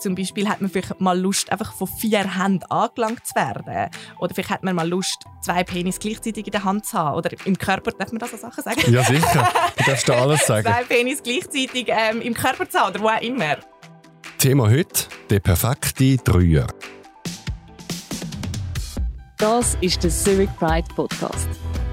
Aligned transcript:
Zum 0.00 0.14
Beispiel 0.14 0.48
hat 0.48 0.62
man 0.62 0.70
vielleicht 0.70 0.98
mal 0.98 1.18
Lust, 1.18 1.52
einfach 1.52 1.74
von 1.74 1.86
vier 1.86 2.42
Händen 2.42 2.64
angelangt 2.70 3.26
zu 3.26 3.34
werden. 3.34 3.90
Oder 4.18 4.34
vielleicht 4.34 4.48
hat 4.48 4.62
man 4.64 4.74
mal 4.74 4.88
Lust, 4.88 5.24
zwei 5.42 5.62
Penis 5.62 5.98
gleichzeitig 5.98 6.46
in 6.46 6.52
der 6.52 6.64
Hand 6.64 6.86
zu 6.86 6.98
haben. 6.98 7.18
Oder 7.18 7.30
im 7.44 7.58
Körper, 7.58 7.90
darf 7.92 8.10
man 8.10 8.18
das 8.18 8.30
so 8.30 8.38
Sachen 8.38 8.64
sagen? 8.64 8.80
Ja, 8.90 9.04
sicher. 9.04 9.46
Du 9.76 9.84
darfst 9.84 10.08
da 10.08 10.14
alles 10.14 10.46
sagen. 10.46 10.66
zwei 10.66 10.84
Penis 10.84 11.22
gleichzeitig 11.22 11.88
ähm, 11.88 12.22
im 12.22 12.32
Körper 12.32 12.66
zu 12.68 12.78
haben 12.78 12.94
oder 12.94 13.04
wo 13.04 13.08
auch 13.08 13.20
immer. 13.20 13.58
Thema 14.38 14.70
heute, 14.70 15.04
der 15.28 15.40
perfekte 15.40 16.16
Dreier. 16.16 16.66
Das 19.36 19.76
ist 19.82 20.02
der 20.02 20.10
Zurich 20.10 20.50
Pride 20.58 20.88
Podcast. 20.94 21.48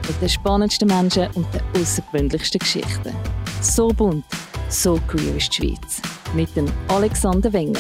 Mit 0.08 0.22
den 0.22 0.30
spannendsten 0.30 0.88
Menschen 0.88 1.28
und 1.34 1.46
den 1.54 1.62
außergewöhnlichsten 1.76 2.60
Geschichten. 2.60 3.14
So 3.62 3.90
bunt, 3.90 4.24
so 4.70 4.98
queer 5.08 5.36
ist 5.36 5.58
die 5.58 5.68
Schweiz. 5.68 6.02
Mit 6.36 6.56
dem 6.56 6.66
Alexander 6.88 7.52
Wenger. 7.54 7.80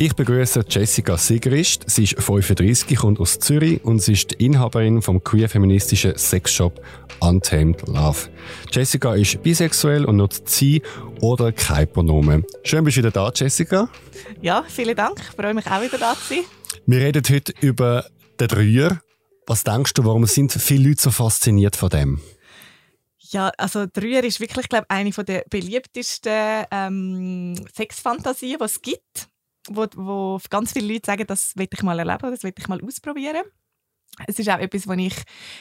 Ich 0.00 0.14
begrüße 0.14 0.64
Jessica 0.68 1.16
Sigrist. 1.16 1.90
Sie 1.90 2.04
ist 2.04 2.22
35, 2.22 2.96
kommt 2.96 3.18
aus 3.18 3.40
Zürich 3.40 3.84
und 3.84 4.00
sie 4.00 4.12
ist 4.12 4.30
die 4.30 4.44
Inhaberin 4.44 5.02
vom 5.02 5.22
queer-feministischen 5.22 6.16
Sexshop 6.16 6.80
Untamed 7.20 7.86
Love. 7.88 8.28
Jessica 8.70 9.14
ist 9.16 9.42
bisexuell 9.42 10.04
und 10.04 10.16
nutzt 10.16 10.48
sie 10.48 10.82
oder 11.20 11.50
kein 11.50 11.90
Pronomen. 11.90 12.44
Schön, 12.62 12.84
bist 12.84 12.96
du 12.96 13.00
wieder 13.00 13.10
da, 13.10 13.32
Jessica. 13.34 13.88
Ja, 14.40 14.64
vielen 14.68 14.94
Dank. 14.94 15.18
Ich 15.18 15.36
freue 15.36 15.52
mich 15.52 15.66
auch 15.66 15.82
wieder 15.82 15.98
da 15.98 16.14
zu 16.14 16.34
sein. 16.34 16.44
Wir 16.86 17.00
reden 17.00 17.22
heute 17.28 17.52
über 17.60 18.04
den 18.38 18.48
Dreier. 18.48 19.00
Was 19.46 19.64
denkst 19.64 19.94
du, 19.94 20.04
warum 20.04 20.26
sind 20.26 20.52
viele 20.52 20.90
Leute 20.90 21.02
so 21.02 21.10
fasziniert 21.10 21.74
von 21.74 21.88
dem? 21.88 22.20
Ja, 23.30 23.50
also 23.58 23.86
Dreier 23.86 24.24
ist 24.24 24.40
wirklich, 24.40 24.68
glaube 24.68 24.88
eine 24.88 25.10
der 25.10 25.44
beliebtesten 25.50 26.64
ähm, 26.70 27.54
Sexfantasien, 27.74 28.58
die 28.58 28.64
es 28.64 28.80
gibt 28.80 29.28
wo, 29.70 29.86
wo 29.94 30.40
ganz 30.50 30.72
viele 30.72 30.92
Leute 30.92 31.06
sagen, 31.06 31.26
das 31.26 31.56
will 31.56 31.68
ich 31.72 31.82
mal 31.82 31.98
erleben, 31.98 32.30
das 32.30 32.42
will 32.42 32.52
ich 32.56 32.68
mal 32.68 32.82
ausprobieren. 32.82 33.44
Es 34.26 34.38
ist 34.38 34.48
auch 34.48 34.58
etwas, 34.58 34.88
wo 34.88 34.92
ich 34.92 35.14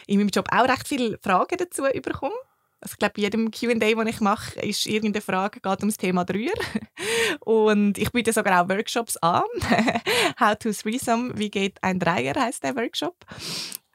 in 0.07 0.17
meinem 0.17 0.29
Job 0.29 0.47
auch 0.51 0.67
recht 0.67 0.87
viele 0.87 1.19
Fragen 1.21 1.57
dazu 1.57 1.83
bekomme. 1.83 2.35
Also 2.79 2.93
ich 2.93 2.99
glaube, 2.99 3.13
bei 3.15 3.23
jedem 3.23 3.51
Q&A, 3.51 3.73
das 3.75 4.13
ich 4.13 4.21
mache, 4.21 4.59
ist 4.59 4.85
irgendeine 4.85 5.21
Frage, 5.21 5.59
geht 5.59 5.83
um 5.83 5.89
das 5.89 5.97
Thema 5.97 6.25
Dreier. 6.25 6.53
Und 7.39 7.97
ich 7.97 8.11
biete 8.11 8.33
sogar 8.33 8.63
auch 8.63 8.69
Workshops 8.69 9.17
an. 9.17 9.43
How 10.39 10.55
to 10.55 10.71
Threesome, 10.71 11.37
wie 11.37 11.49
geht 11.49 11.81
ein 11.81 11.99
Dreier, 11.99 12.35
heißt 12.35 12.63
der 12.63 12.75
Workshop. 12.75 13.15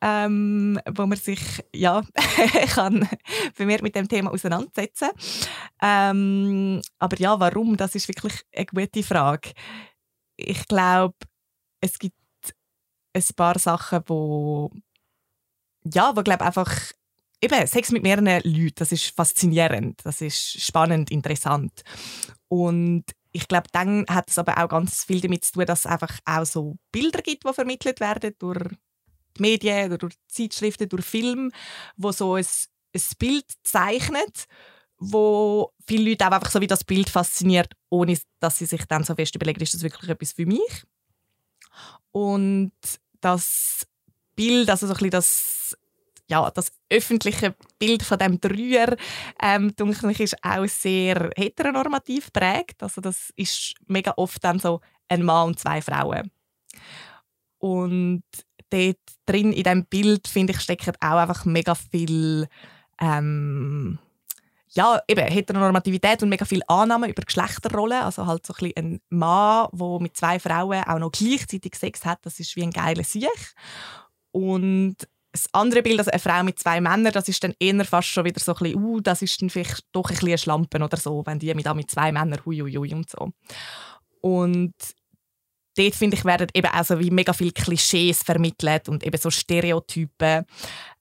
Ähm, 0.03 0.81
wo 0.97 1.07
man 1.07 1.17
sich 1.17 1.41
ja, 1.75 2.03
kann 2.75 3.09
vermehrt 3.55 3.83
mit 3.83 3.95
dem 3.95 4.09
Thema 4.09 4.33
auseinandersetzen. 4.33 5.11
Ähm, 5.81 6.83
Aber 6.99 7.19
ja, 7.19 7.39
warum, 7.39 7.77
das 7.77 7.95
ist 7.95 8.09
wirklich 8.09 8.35
eine 8.55 8.67
gute 8.67 9.03
Frage. 9.05 9.53
Ich 10.37 10.67
glaube, 10.67 11.15
es 11.81 11.99
gibt 11.99 12.17
ein 13.15 13.25
paar 13.37 13.59
Sachen, 13.59 14.03
wo 14.07 14.71
ja, 15.85 16.17
wo 16.17 16.23
glaube 16.23 16.45
einfach 16.45 16.93
eben 17.41 17.67
Sex 17.67 17.91
mit 17.91 18.03
mehreren 18.03 18.41
Leuten, 18.45 18.75
das 18.77 18.93
ist 18.93 19.15
faszinierend, 19.15 20.01
das 20.05 20.21
ist 20.21 20.61
spannend, 20.63 21.11
interessant. 21.11 21.83
Und 22.49 23.05
ich 23.33 23.49
glaube, 23.49 23.67
dann 23.73 24.05
hat 24.09 24.31
es 24.31 24.39
aber 24.39 24.59
auch 24.63 24.69
ganz 24.69 25.05
viel 25.05 25.21
damit 25.21 25.45
zu 25.45 25.53
tun, 25.55 25.67
dass 25.67 25.81
es 25.81 25.87
einfach 25.87 26.19
auch 26.25 26.45
so 26.45 26.77
Bilder 26.93 27.23
gibt, 27.23 27.45
die 27.47 27.53
vermittelt 27.53 28.01
werden 28.01 28.35
durch 28.39 28.69
die 29.39 29.43
Medien, 29.43 29.99
durch 29.99 30.15
Zeitschriften, 30.29 30.89
durch 30.89 31.05
Filme, 31.05 31.51
wo 31.97 32.13
so 32.13 32.35
ein, 32.35 32.47
ein 32.95 33.03
Bild 33.19 33.47
zeichnet 33.63 34.47
wo 35.05 35.73
viele 35.85 36.11
Leute 36.11 36.27
auch 36.27 36.31
einfach 36.31 36.51
so 36.51 36.61
wie 36.61 36.69
das 36.69 36.85
Bild 36.85 37.11
fasziniert, 37.11 37.73
ohne 37.91 38.17
dass 38.39 38.59
sie 38.59 38.67
sich 38.67 38.85
dann 38.87 39.03
so 39.03 39.17
fest 39.17 39.35
überlegen, 39.35 39.61
ist 39.61 39.75
das 39.75 39.83
wirklich 39.83 40.09
etwas 40.09 40.33
für 40.33 40.47
mich? 40.47 40.85
Und 42.13 42.73
das 43.21 43.85
Bild, 44.37 44.71
also 44.71 44.87
so 44.87 44.93
ein 44.93 44.97
bisschen 44.97 45.11
das, 45.11 45.77
ja, 46.29 46.49
das 46.53 46.73
öffentliche 46.89 47.57
Bild 47.81 48.05
von 48.05 48.19
dem 48.19 48.41
Dreier, 48.41 48.97
ähm, 49.43 49.75
ich, 49.77 50.21
ist 50.21 50.45
auch 50.45 50.67
sehr 50.67 51.31
heteronormativ 51.37 52.33
prägt. 52.33 52.83
Also 52.83 53.01
das 53.01 53.33
ist 53.35 53.75
mega 53.89 54.15
oft 54.17 54.43
dann 54.45 54.61
so 54.61 54.81
ein 55.09 55.25
Mann 55.25 55.49
und 55.49 55.59
zwei 55.59 55.83
Frauen. 55.83 56.31
Und 57.59 58.23
dort 58.73 58.99
drin 59.27 59.53
in 59.53 59.63
diesem 59.63 59.85
Bild, 59.87 60.27
finde 60.27 60.53
ich, 60.53 60.61
steckt 60.61 61.03
auch 61.03 61.17
einfach 61.17 61.45
mega 61.45 61.75
viel 61.75 62.49
ähm, 63.01 63.99
ja, 64.75 65.01
eben 65.07 65.27
Heteronormativität 65.27 66.23
und 66.23 66.31
mega 66.31 66.45
viel 66.45 66.63
Annahmen 66.67 67.11
über 67.11 67.23
Geschlechterrollen. 67.23 68.03
Also 68.03 68.27
halt 68.27 68.47
so 68.47 68.55
ein, 68.59 68.73
ein 68.77 69.01
Mann, 69.11 69.69
der 69.73 69.99
mit 70.01 70.17
zwei 70.17 70.39
Frauen 70.39 70.83
auch 70.85 70.99
noch 70.99 71.13
gleichzeitig 71.13 71.75
Sex 71.75 72.05
hat, 72.05 72.21
das 72.23 72.41
ist 72.41 72.57
wie 72.57 72.63
ein 72.63 72.71
geiler 72.71 73.05
Sieg. 73.05 73.29
Und 74.31 74.97
das 75.31 75.47
andere 75.53 75.83
Bild, 75.83 75.99
also 75.99 76.11
eine 76.11 76.21
Frau 76.21 76.43
mit 76.43 76.59
zwei 76.59 76.81
Männern, 76.81 77.13
das 77.13 77.29
ist 77.29 77.43
dann 77.45 77.55
eher 77.59 77.85
fast 77.85 78.09
schon 78.09 78.25
wieder 78.25 78.41
so 78.41 78.55
ein 78.55 78.59
bisschen, 78.59 78.83
uh, 78.83 79.01
das 79.01 79.23
ist 79.23 79.41
dann 79.41 79.51
vielleicht 79.51 79.85
doch 79.93 80.09
ein 80.09 80.17
bisschen 80.17 80.39
Schlampen 80.39 80.83
oder 80.83 80.97
so, 80.97 81.23
wenn 81.27 81.39
die 81.39 81.55
mit, 81.55 81.75
mit 81.75 81.91
zwei 81.91 82.13
Männern, 82.13 82.41
hui, 82.45 82.59
hui, 82.59 82.73
hui 82.73 82.95
und 82.95 83.11
so. 83.11 83.31
Und 84.21 84.75
dort, 85.77 85.95
finde 85.95 86.17
ich, 86.17 86.25
werden 86.25 86.49
eben 86.55 86.69
auch 86.69 86.85
so 86.85 86.99
wie 86.99 87.11
mega 87.11 87.33
viele 87.33 87.53
Klischees 87.53 88.23
vermittelt 88.23 88.89
und 88.89 89.05
eben 89.05 89.19
so 89.19 89.31
Stereotypen, 89.31 90.45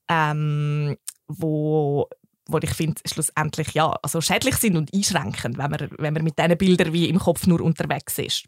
ähm, 0.09 0.97
wo 1.27 2.07
wo 2.47 2.57
ich 2.57 2.73
finde, 2.73 3.01
schlussendlich 3.05 3.73
ja, 3.73 3.97
also 4.01 4.19
schädlich 4.19 4.55
sind 4.55 4.75
und 4.75 4.93
einschränkend, 4.93 5.57
wenn 5.57 5.71
man, 5.71 5.89
wenn 5.97 6.13
man 6.13 6.23
mit 6.23 6.37
diesen 6.37 6.57
Bildern 6.57 6.93
wie 6.93 7.07
im 7.07 7.19
Kopf 7.19 7.47
nur 7.47 7.61
unterwegs 7.61 8.17
ist. 8.17 8.45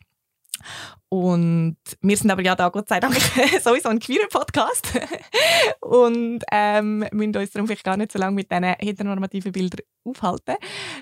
Und 1.10 1.78
wir 2.02 2.18
sind 2.18 2.32
aber 2.32 2.42
ja 2.42 2.56
da, 2.56 2.70
Gott 2.70 2.88
sei 2.90 3.00
Dank, 3.00 3.16
sowieso 3.64 3.90
ein 3.90 4.00
queerer 4.00 4.28
Podcast. 4.28 4.88
und 5.82 6.44
ähm, 6.52 7.06
müssen 7.12 7.36
uns 7.36 7.52
darum 7.52 7.68
vielleicht 7.68 7.84
gar 7.84 7.98
nicht 7.98 8.12
so 8.12 8.20
lange 8.20 8.36
mit 8.36 8.52
diesen 8.52 8.64
heteronormativen 8.64 9.52
Bildern 9.52 9.82
aufhalten. 10.04 10.56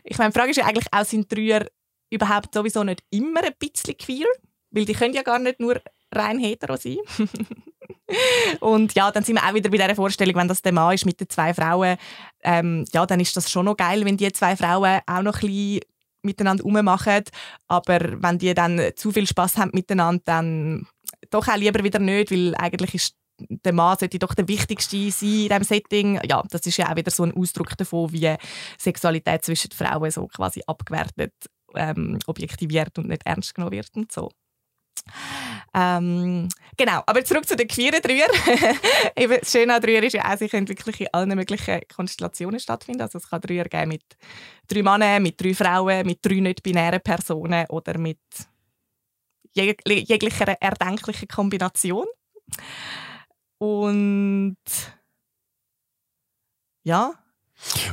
Ich 0.03 0.17
meine, 0.17 0.31
die 0.31 0.38
Frage 0.38 0.51
ist 0.51 0.57
ja 0.57 0.65
eigentlich 0.65 0.88
auch, 0.91 1.05
sind 1.05 1.31
Dreier 1.31 1.67
überhaupt 2.09 2.53
sowieso 2.53 2.83
nicht 2.83 3.03
immer 3.09 3.43
ein 3.43 3.53
bisschen 3.57 3.97
queer? 3.97 4.27
Weil 4.71 4.85
die 4.85 4.93
können 4.93 5.13
ja 5.13 5.21
gar 5.21 5.39
nicht 5.39 5.59
nur 5.59 5.81
rein 6.13 6.39
hetero 6.39 6.77
sein. 6.77 6.97
und 8.59 8.93
ja, 8.95 9.11
dann 9.11 9.23
sind 9.23 9.35
wir 9.35 9.47
auch 9.47 9.53
wieder 9.53 9.69
bei 9.69 9.77
dieser 9.77 9.95
Vorstellung, 9.95 10.35
wenn 10.35 10.47
das 10.47 10.61
der 10.61 10.71
Mann 10.71 10.93
ist 10.93 11.05
mit 11.05 11.19
den 11.19 11.29
zwei 11.29 11.53
Frauen, 11.53 11.97
ähm, 12.43 12.85
ja, 12.93 13.05
dann 13.05 13.19
ist 13.19 13.35
das 13.35 13.51
schon 13.51 13.65
noch 13.65 13.77
geil, 13.77 14.05
wenn 14.05 14.17
die 14.17 14.31
zwei 14.31 14.55
Frauen 14.55 15.01
auch 15.05 15.21
noch 15.21 15.41
ein 15.41 15.47
bisschen 15.47 15.81
miteinander 16.23 16.63
rummachen. 16.63 17.23
Aber 17.67 17.99
wenn 18.21 18.37
die 18.37 18.53
dann 18.53 18.79
zu 18.95 19.11
viel 19.11 19.27
Spaß 19.27 19.57
haben 19.57 19.71
miteinander, 19.73 20.21
dann 20.25 20.88
doch 21.29 21.47
auch 21.47 21.57
lieber 21.57 21.83
wieder 21.83 21.99
nicht, 21.99 22.31
weil 22.31 22.55
eigentlich 22.55 22.95
ist 22.95 23.15
der 23.49 23.73
Mann 23.73 23.97
sollte 23.97 24.19
doch 24.19 24.35
der 24.35 24.47
Wichtigste 24.47 25.09
sein 25.11 25.29
in 25.29 25.49
diesem 25.49 25.63
Setting. 25.63 26.21
Ja, 26.27 26.43
das 26.49 26.65
ist 26.65 26.77
ja 26.77 26.91
auch 26.91 26.95
wieder 26.95 27.11
so 27.11 27.23
ein 27.23 27.35
Ausdruck 27.35 27.75
davon, 27.77 28.11
wie 28.11 28.35
Sexualität 28.77 29.43
zwischen 29.43 29.71
Frauen 29.71 30.11
so 30.11 30.27
quasi 30.27 30.61
abgewertet, 30.67 31.33
ähm, 31.75 32.19
objektiviert 32.27 32.97
und 32.99 33.07
nicht 33.07 33.25
ernst 33.25 33.55
genommen 33.55 33.71
wird 33.71 33.89
und 33.95 34.11
so. 34.11 34.29
Ähm, 35.73 36.49
genau, 36.77 37.01
aber 37.05 37.23
zurück 37.23 37.47
zu 37.47 37.55
den 37.55 37.67
queeren 37.67 38.01
Dreier. 38.01 38.27
Das 39.41 39.51
Schöne 39.51 39.75
an 39.75 39.81
Dreier 39.81 40.03
ist 40.03 40.13
ja 40.13 40.31
auch, 40.31 40.38
sie 40.38 40.49
können 40.49 40.67
wirklich 40.67 41.01
in 41.01 41.07
allen 41.13 41.35
möglichen 41.35 41.81
Konstellationen 41.94 42.59
stattfinden. 42.59 43.01
Also 43.01 43.17
es 43.17 43.29
kann 43.29 43.41
Dreier 43.41 43.66
geben 43.66 43.89
mit 43.89 44.03
drei 44.67 44.83
Männern, 44.83 45.23
mit 45.23 45.41
drei 45.41 45.53
Frauen, 45.53 46.05
mit 46.05 46.25
drei 46.25 46.39
nicht-binären 46.39 47.01
Personen 47.01 47.66
oder 47.69 47.97
mit 47.97 48.19
jeg 49.53 49.75
jeglicher 49.85 50.55
erdenklichen 50.61 51.27
Kombination. 51.27 52.07
Und 53.57 54.57
ja, 56.83 57.13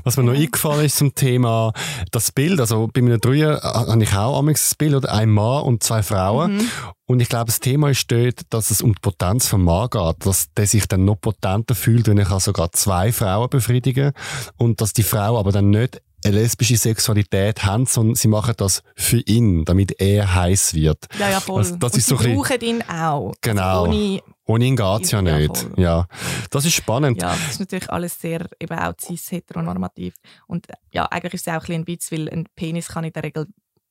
was 0.04 0.16
mir 0.16 0.24
noch 0.24 0.34
eingefallen 0.34 0.84
ist 0.86 0.96
zum 0.96 1.14
Thema 1.14 1.72
das 2.10 2.32
Bild, 2.32 2.60
also 2.60 2.88
bei 2.92 3.02
meinen 3.02 3.20
Dreier 3.20 3.58
äh, 3.58 3.90
habe 3.90 4.02
ich 4.02 4.14
auch 4.14 4.44
das 4.46 4.75
Bild, 4.75 4.94
oder? 4.94 5.12
ein 5.12 5.31
Mann 5.31 5.62
und 5.62 5.82
zwei 5.82 6.02
Frauen. 6.02 6.56
Mhm. 6.56 6.70
Und 7.06 7.20
ich 7.20 7.28
glaube, 7.28 7.46
das 7.46 7.60
Thema 7.60 7.88
ist 7.88 8.10
dort, 8.10 8.43
dass 8.50 8.70
es 8.70 8.82
um 8.82 8.94
die 8.94 9.00
Potenz 9.00 9.48
vom 9.48 9.64
Mann 9.64 9.88
geht, 9.88 10.26
dass 10.26 10.52
der 10.54 10.66
sich 10.66 10.87
dann 10.87 11.04
noch 11.04 11.16
potenter 11.16 11.75
fühlt, 11.75 12.06
wenn 12.06 12.19
er 12.19 12.40
sogar 12.40 12.70
zwei 12.72 13.12
Frauen 13.12 13.48
befriedigen 13.48 14.12
kann. 14.12 14.52
Und 14.56 14.81
dass 14.81 14.93
die 14.93 15.02
Frau 15.02 15.38
aber 15.38 15.52
dann 15.52 15.70
nicht 15.70 16.02
eine 16.28 16.38
lesbische 16.38 16.76
Sexualität 16.76 17.64
haben, 17.64 17.86
sondern 17.86 18.14
sie 18.14 18.28
machen 18.28 18.54
das 18.56 18.82
für 18.96 19.20
ihn, 19.20 19.64
damit 19.64 20.00
er 20.00 20.34
heiß 20.34 20.75
wird. 20.75 21.06
Ja, 21.19 21.30
ja, 21.30 21.40
voll. 21.40 21.58
Also, 21.58 21.76
das 21.76 21.92
und 21.92 21.98
ist 21.98 22.06
sie 22.06 22.16
so 22.16 22.22
brauchen 22.22 22.60
ihn 22.60 22.82
auch. 22.82 23.28
Also 23.28 23.34
genau. 23.40 23.84
Also 23.84 23.92
ohne, 23.92 24.22
ohne 24.46 24.64
ihn 24.64 24.76
geht 24.76 25.02
es 25.02 25.10
ja 25.10 25.22
nicht. 25.22 25.66
Ja, 25.76 25.82
ja, 25.82 26.06
das 26.50 26.64
ist 26.64 26.75
spannend. 26.75 27.20
Ja, 27.20 27.30
das 27.30 27.50
ist 27.50 27.60
natürlich 27.60 27.90
alles 27.90 28.20
sehr 28.20 28.46
eben 28.60 28.78
auch 28.78 28.94
cis-heteronormativ. 28.98 30.14
Und 30.46 30.66
ja, 30.92 31.06
eigentlich 31.06 31.34
ist 31.34 31.46
es 31.46 31.54
auch 31.54 31.69
ein, 31.69 31.75
ein 31.75 31.86
Witz, 31.86 32.12
weil 32.12 32.28
ein 32.28 32.46
Penis 32.54 32.88
kann 32.88 33.04
in 33.04 33.12
der 33.12 33.22
Regel 33.22 33.46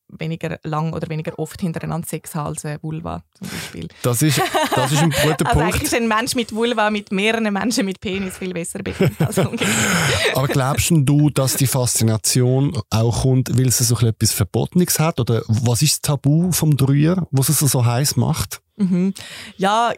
weniger 0.10 0.60
lang 0.64 0.94
oder 0.94 1.10
weniger 1.10 1.38
oft 1.38 1.60
hintereinander 1.60 2.08
Sex 2.08 2.34
haben 2.36 2.48
als 2.48 2.66
eine 2.66 2.82
Vulva 2.82 3.24
zum 3.34 3.48
Beispiel. 3.50 3.88
Das 4.02 4.22
ist, 4.22 4.42
das 4.76 4.92
ist 4.92 5.02
ein 5.02 5.10
guter 5.10 5.28
also 5.46 5.46
Punkt. 5.46 5.58
Eigentlich 5.58 5.84
ist 5.84 5.94
ein 5.94 6.08
Mensch 6.08 6.36
mit 6.36 6.54
Vulva 6.54 6.90
mit 6.90 7.12
mehreren 7.12 7.52
Menschen 7.52 7.86
mit 7.86 8.00
Penis 8.00 8.38
viel 8.38 8.54
besser 8.54 8.80
bedient 8.80 9.20
als 9.20 9.38
Aber 10.36 10.48
glaubst 10.48 10.92
du, 10.92 11.30
dass 11.30 11.56
die 11.56 11.68
Faszination 11.68 12.78
auch 12.90 13.22
kommt, 13.24 13.58
weil 13.58 13.68
es 13.68 13.78
so 13.80 13.98
etwas 14.00 14.32
Verbotenes 14.32 15.00
hat? 15.00 15.20
Oder 15.20 15.44
was 15.48 15.82
ist 15.82 15.94
das 15.94 16.02
Tabu 16.02 16.52
vom 16.52 16.76
Dreier, 16.78 17.28
was 17.32 17.50
es 17.50 17.60
so 17.60 17.86
heiß 17.86 18.16
macht? 18.16 18.62
Mhm. 18.78 19.14
Ja, 19.58 19.94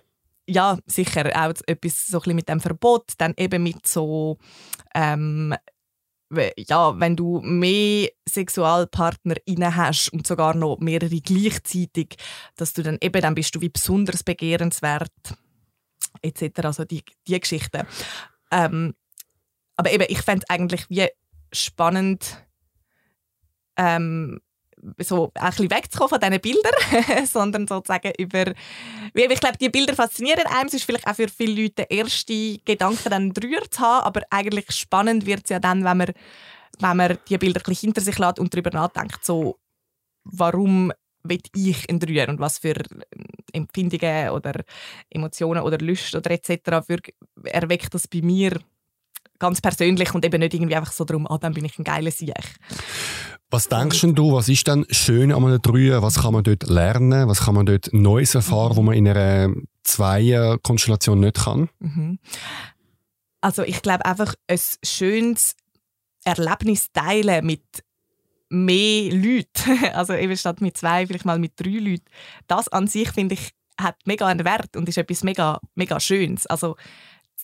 ja, 0.48 0.78
sicher 0.88 1.30
auch 1.36 1.54
etwas 1.68 2.08
so 2.08 2.22
ein 2.22 2.36
mit 2.36 2.50
dem 2.50 2.60
Verbot, 2.60 3.12
dann 3.18 3.34
eben 3.38 3.62
mit 3.62 3.88
so 3.88 4.38
ähm, 4.96 5.54
ja, 6.58 7.00
wenn 7.00 7.16
du 7.16 7.42
mehr 7.42 8.10
SexualpartnerInnen 8.28 9.76
hast 9.76 10.10
und 10.10 10.28
sogar 10.28 10.56
noch 10.56 10.80
mehrere 10.80 11.22
gleichzeitig, 11.22 12.18
dass 12.56 12.74
du 12.74 12.84
dann 12.84 12.98
eben, 13.02 13.22
dann 13.22 13.36
bist 13.36 13.56
du 13.56 13.62
wie 13.62 13.70
besonders 13.70 14.24
begehrenswert 14.24 15.12
etc. 16.22 16.60
Also 16.64 16.86
die, 16.86 17.04
die 17.28 17.40
Geschichten. 17.40 17.88
Ähm, 18.52 18.94
aber 19.76 19.92
eben, 19.92 20.06
ich 20.10 20.22
fände 20.22 20.46
es 20.48 20.50
eigentlich 20.54 20.90
wie 20.90 21.08
spannend, 21.52 22.46
ähm, 23.78 24.42
so 25.00 25.32
ein 25.36 25.50
bisschen 25.50 25.72
wegzukommen 25.72 26.10
von 26.10 26.20
diesen 26.20 26.42
Bildern, 26.42 27.26
sondern 27.26 27.68
sozusagen 27.68 28.14
über, 28.18 28.54
ich 29.14 29.40
glaube, 29.40 29.58
die 29.58 29.70
Bilder 29.70 29.96
faszinieren 29.96 30.46
einem, 30.48 30.68
es 30.68 30.76
ist 30.76 30.84
vielleicht 30.84 31.08
auch 31.08 31.16
für 31.16 31.30
viele 31.30 31.62
Leute 31.62 31.76
der 31.76 31.92
erste 31.92 32.58
Gedanke, 32.60 33.10
dann 33.10 33.34
Dreier 33.34 33.70
zu 33.70 33.82
haben, 33.82 34.06
aber 34.06 34.22
eigentlich 34.30 34.72
spannend 34.72 35.26
wird 35.26 35.42
es 35.44 35.50
ja 35.50 35.60
dann, 35.60 35.84
wenn 35.84 35.98
man, 35.98 36.14
wenn 36.80 36.98
man 36.98 37.18
die 37.28 37.38
Bilder 37.38 37.62
ein 37.66 37.74
hinter 37.74 38.02
sich 38.02 38.18
lässt 38.18 38.40
und 38.40 38.54
darüber 38.54 38.72
nachdenkt, 38.72 39.26
so, 39.26 39.58
warum 40.24 40.92
will 41.24 41.42
ich 41.56 41.90
ein 41.90 42.00
Dreier 42.00 42.30
und 42.30 42.40
was 42.40 42.60
für 42.60 42.76
Empfindungen 43.52 44.30
oder 44.30 44.64
Emotionen 45.10 45.64
oder 45.64 45.78
Lust 45.80 46.16
oder 46.16 46.32
etc. 46.32 46.82
Erweckt 47.44 47.94
das 47.94 48.08
bei 48.08 48.22
mir 48.22 48.60
ganz 49.40 49.62
persönlich 49.62 50.14
und 50.14 50.26
eben 50.26 50.40
nicht 50.40 50.54
irgendwie 50.54 50.76
einfach 50.76 50.92
so 50.92 51.06
darum, 51.06 51.28
ah, 51.28 51.38
dann 51.38 51.54
bin 51.54 51.66
ich 51.66 51.78
ein 51.80 51.84
geiler 51.84 52.12
Sieg. 52.12 52.34
Was 53.50 53.68
denkst 53.68 54.06
du, 54.14 54.34
was 54.34 54.48
ist 54.48 54.68
dann 54.68 54.86
schön 54.92 55.32
an 55.32 55.44
einem 55.44 55.62
Dreier? 55.62 56.04
Was 56.04 56.22
kann 56.22 56.34
man 56.34 56.44
dort 56.44 56.68
lernen? 56.68 57.28
Was 57.28 57.46
kann 57.46 57.56
man 57.56 57.66
dort 57.66 57.92
Neues 57.92 58.36
erfahren, 58.36 58.76
wo 58.76 58.82
man 58.84 58.96
in 58.96 59.08
einer 59.08 59.52
Zweier-Konstellation 59.84 61.20
nicht 61.20 61.38
kann? 61.38 61.70
Mhm. 61.80 62.20
Also 63.42 63.64
ich 63.64 63.82
glaube 63.82 64.06
einfach 64.06 64.36
ein 64.48 64.60
schönes 64.84 65.56
Erlebnis 66.24 66.92
teilen 66.92 67.46
mit 67.46 67.64
mehr 68.50 69.12
Leuten, 69.12 69.86
also 69.94 70.14
eben 70.14 70.36
statt 70.38 70.62
mit 70.62 70.78
zwei, 70.78 71.08
vielleicht 71.08 71.26
mal 71.26 71.40
mit 71.40 71.54
drei 71.56 71.80
Leuten, 71.80 72.06
das 72.48 72.68
an 72.68 72.88
sich 72.88 73.10
finde 73.12 73.36
ich 73.36 73.52
hat 73.80 73.96
mega 74.06 74.28
einen 74.28 74.46
Wert 74.46 74.76
und 74.76 74.90
ist 74.90 74.98
etwas 74.98 75.24
mega, 75.24 75.60
mega 75.76 76.00
Schönes. 76.00 76.46
Also 76.48 76.76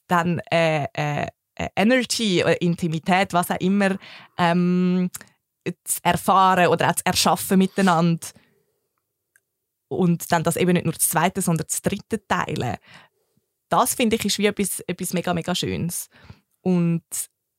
dann 0.08 0.40
äh, 0.52 0.86
äh, 0.94 1.28
Energy, 1.76 2.42
Intimität, 2.60 3.34
was 3.34 3.52
auch 3.52 3.60
immer, 3.60 3.98
ähm, 4.38 5.10
zu 5.84 6.00
erfahren 6.04 6.68
oder 6.68 6.90
auch 6.90 6.96
zu 6.96 7.06
erschaffen 7.06 7.58
miteinander. 7.58 8.28
Und 9.88 10.32
dann 10.32 10.44
das 10.44 10.58
eben 10.58 10.74
nicht 10.74 10.86
nur 10.86 10.94
das 10.94 11.10
zweite, 11.10 11.42
sondern 11.42 11.68
das 11.68 11.82
dritte 11.82 12.26
teilen. 12.28 12.78
Das 13.70 13.96
finde 13.96 14.16
ich 14.16 14.26
ist 14.26 14.38
wie 14.38 14.48
etwas, 14.48 14.80
etwas 14.82 15.14
mega, 15.14 15.34
mega 15.34 15.56
Schönes. 15.56 16.10
Und 16.62 17.04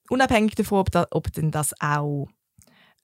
unabhängig 0.09 0.55
davon, 0.55 0.79
ob, 0.79 0.91
da, 0.91 1.07
ob 1.11 1.33
denn 1.33 1.51
das 1.51 1.73
auch 1.81 2.29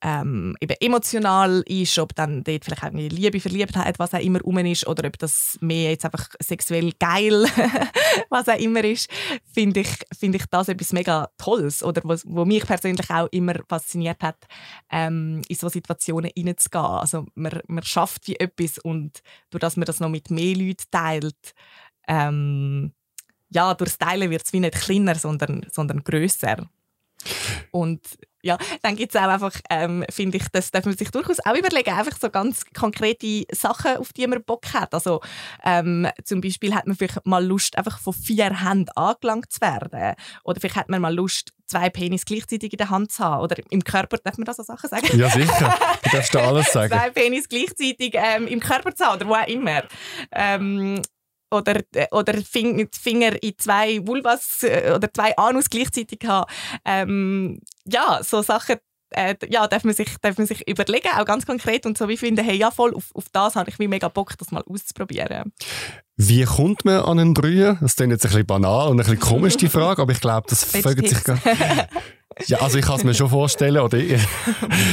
ähm, 0.04 0.56
eben 0.60 0.76
emotional 0.80 1.62
ist, 1.66 1.96
ob 1.98 2.14
dann 2.16 2.42
dort 2.42 2.64
vielleicht 2.64 2.82
auch 2.82 2.90
Liebe, 2.92 3.38
Verliebtheit, 3.38 4.00
was 4.00 4.12
auch 4.14 4.18
immer 4.18 4.40
rum 4.40 4.58
ist, 4.58 4.86
oder 4.88 5.06
ob 5.06 5.16
das 5.18 5.56
mehr 5.60 5.90
jetzt 5.90 6.04
einfach 6.04 6.28
sexuell 6.42 6.92
geil, 6.98 7.46
was 8.28 8.48
auch 8.48 8.58
immer 8.58 8.82
ist, 8.82 9.08
finde 9.54 9.80
ich, 9.80 9.88
find 10.18 10.34
ich 10.34 10.44
das 10.46 10.68
etwas 10.68 10.92
mega 10.92 11.28
Tolles 11.38 11.84
oder 11.84 12.02
was, 12.04 12.24
wo 12.26 12.44
mich 12.44 12.66
persönlich 12.66 13.08
auch 13.10 13.28
immer 13.30 13.54
fasziniert 13.68 14.20
hat, 14.22 14.48
ähm, 14.90 15.42
in 15.48 15.56
so 15.56 15.68
Situationen 15.68 16.32
hineinzugehen. 16.34 16.84
Also 16.84 17.26
man, 17.36 17.60
man 17.68 17.84
schafft 17.84 18.26
wie 18.26 18.36
etwas 18.36 18.78
und 18.78 19.22
durch 19.50 19.60
dass 19.60 19.76
man 19.76 19.86
das 19.86 20.00
noch 20.00 20.08
mit 20.08 20.32
mehr 20.32 20.56
Leuten 20.56 20.84
teilt, 20.90 21.54
ähm, 22.08 22.92
ja, 23.50 23.72
durch 23.74 23.90
das 23.90 23.98
Teilen 23.98 24.30
wird 24.30 24.42
es 24.44 24.52
wie 24.52 24.60
nicht 24.60 24.74
kleiner, 24.74 25.14
sondern, 25.14 25.64
sondern 25.70 26.02
grösser. 26.02 26.68
Und 27.70 28.00
ja, 28.42 28.58
dann 28.82 28.96
gibt 28.96 29.14
es 29.14 29.20
auch 29.20 29.28
einfach, 29.28 29.54
ähm, 29.70 30.04
finde 30.10 30.38
ich, 30.38 30.44
das 30.52 30.70
darf 30.70 30.84
man 30.84 30.96
sich 30.96 31.10
durchaus 31.10 31.38
auch 31.44 31.56
überlegen, 31.56 31.90
einfach 31.90 32.18
so 32.20 32.28
ganz 32.28 32.64
konkrete 32.74 33.44
Sachen, 33.52 33.96
auf 33.96 34.12
die 34.12 34.26
man 34.26 34.42
Bock 34.42 34.74
hat. 34.74 34.92
Also 34.94 35.20
ähm, 35.64 36.08
zum 36.24 36.40
Beispiel 36.40 36.74
hat 36.74 36.86
man 36.86 36.96
vielleicht 36.96 37.24
mal 37.24 37.44
Lust, 37.44 37.78
einfach 37.78 37.98
von 38.00 38.12
vier 38.12 38.64
Händen 38.64 38.90
angelangt 38.96 39.52
zu 39.52 39.60
werden. 39.60 40.14
Oder 40.44 40.60
vielleicht 40.60 40.76
hat 40.76 40.88
man 40.88 41.00
mal 41.00 41.14
Lust, 41.14 41.52
zwei 41.66 41.88
Penis 41.88 42.24
gleichzeitig 42.24 42.72
in 42.72 42.78
der 42.78 42.90
Hand 42.90 43.12
zu 43.12 43.24
haben. 43.24 43.42
Oder 43.42 43.56
im 43.70 43.84
Körper, 43.84 44.18
darf 44.18 44.36
man 44.36 44.44
da 44.44 44.54
so 44.54 44.62
Sachen 44.62 44.88
sagen? 44.88 45.06
Ja, 45.16 45.30
sicher. 45.30 45.74
Du 46.02 46.10
darfst 46.10 46.34
da 46.34 46.40
alles 46.40 46.66
sagen. 46.72 46.92
zwei 46.92 47.10
Penis 47.10 47.48
gleichzeitig 47.48 48.14
ähm, 48.14 48.46
im 48.46 48.60
Körper 48.60 48.94
zu 48.94 49.04
haben 49.04 49.16
oder 49.16 49.28
wo 49.28 49.34
auch 49.34 49.46
immer. 49.46 49.84
Ähm, 50.32 51.00
oder, 51.52 51.80
oder 52.10 52.34
Finger 52.42 53.42
in 53.42 53.58
zwei 53.58 54.06
Vulvas 54.06 54.62
äh, 54.62 54.92
oder 54.94 55.12
zwei 55.12 55.36
Anus 55.36 55.70
gleichzeitig 55.70 56.20
haben. 56.26 56.50
Ähm, 56.84 57.60
ja, 57.84 58.20
so 58.22 58.42
Sachen 58.42 58.76
äh, 59.14 59.36
ja, 59.48 59.66
darf 59.66 59.84
man, 59.84 59.94
sich, 59.94 60.08
darf 60.20 60.38
man 60.38 60.46
sich 60.46 60.66
überlegen, 60.68 61.08
auch 61.16 61.24
ganz 61.24 61.46
konkret 61.46 61.86
und 61.86 61.96
so 61.96 62.08
wie 62.08 62.16
finde, 62.16 62.42
hey, 62.42 62.56
ja 62.56 62.70
voll, 62.70 62.94
auf, 62.94 63.10
auf 63.14 63.26
das 63.32 63.56
habe 63.56 63.70
ich 63.70 63.78
wie 63.78 63.88
mega 63.88 64.08
Bock, 64.08 64.36
das 64.38 64.50
mal 64.50 64.62
auszuprobieren. 64.66 65.52
Wie 66.16 66.44
kommt 66.44 66.84
man 66.84 67.00
an 67.00 67.18
einen 67.18 67.34
Dreier? 67.34 67.78
Das 67.80 67.92
ist 67.92 68.00
jetzt 68.00 68.10
ein 68.10 68.18
bisschen 68.18 68.46
banal 68.46 68.88
und 68.88 68.94
ein 68.94 68.98
bisschen 68.98 69.20
komisch, 69.20 69.56
die 69.56 69.68
Frage, 69.68 70.02
aber 70.02 70.12
ich 70.12 70.20
glaube, 70.20 70.46
das 70.48 70.64
folgt 70.64 71.08
sich 71.08 71.24
gar 71.24 71.38
Ja, 72.46 72.58
also 72.58 72.78
ich 72.78 72.84
kann 72.84 72.96
es 72.96 73.04
mir 73.04 73.14
schon 73.14 73.28
vorstellen, 73.28 73.78
oder 73.78 73.98
ich, 73.98 74.20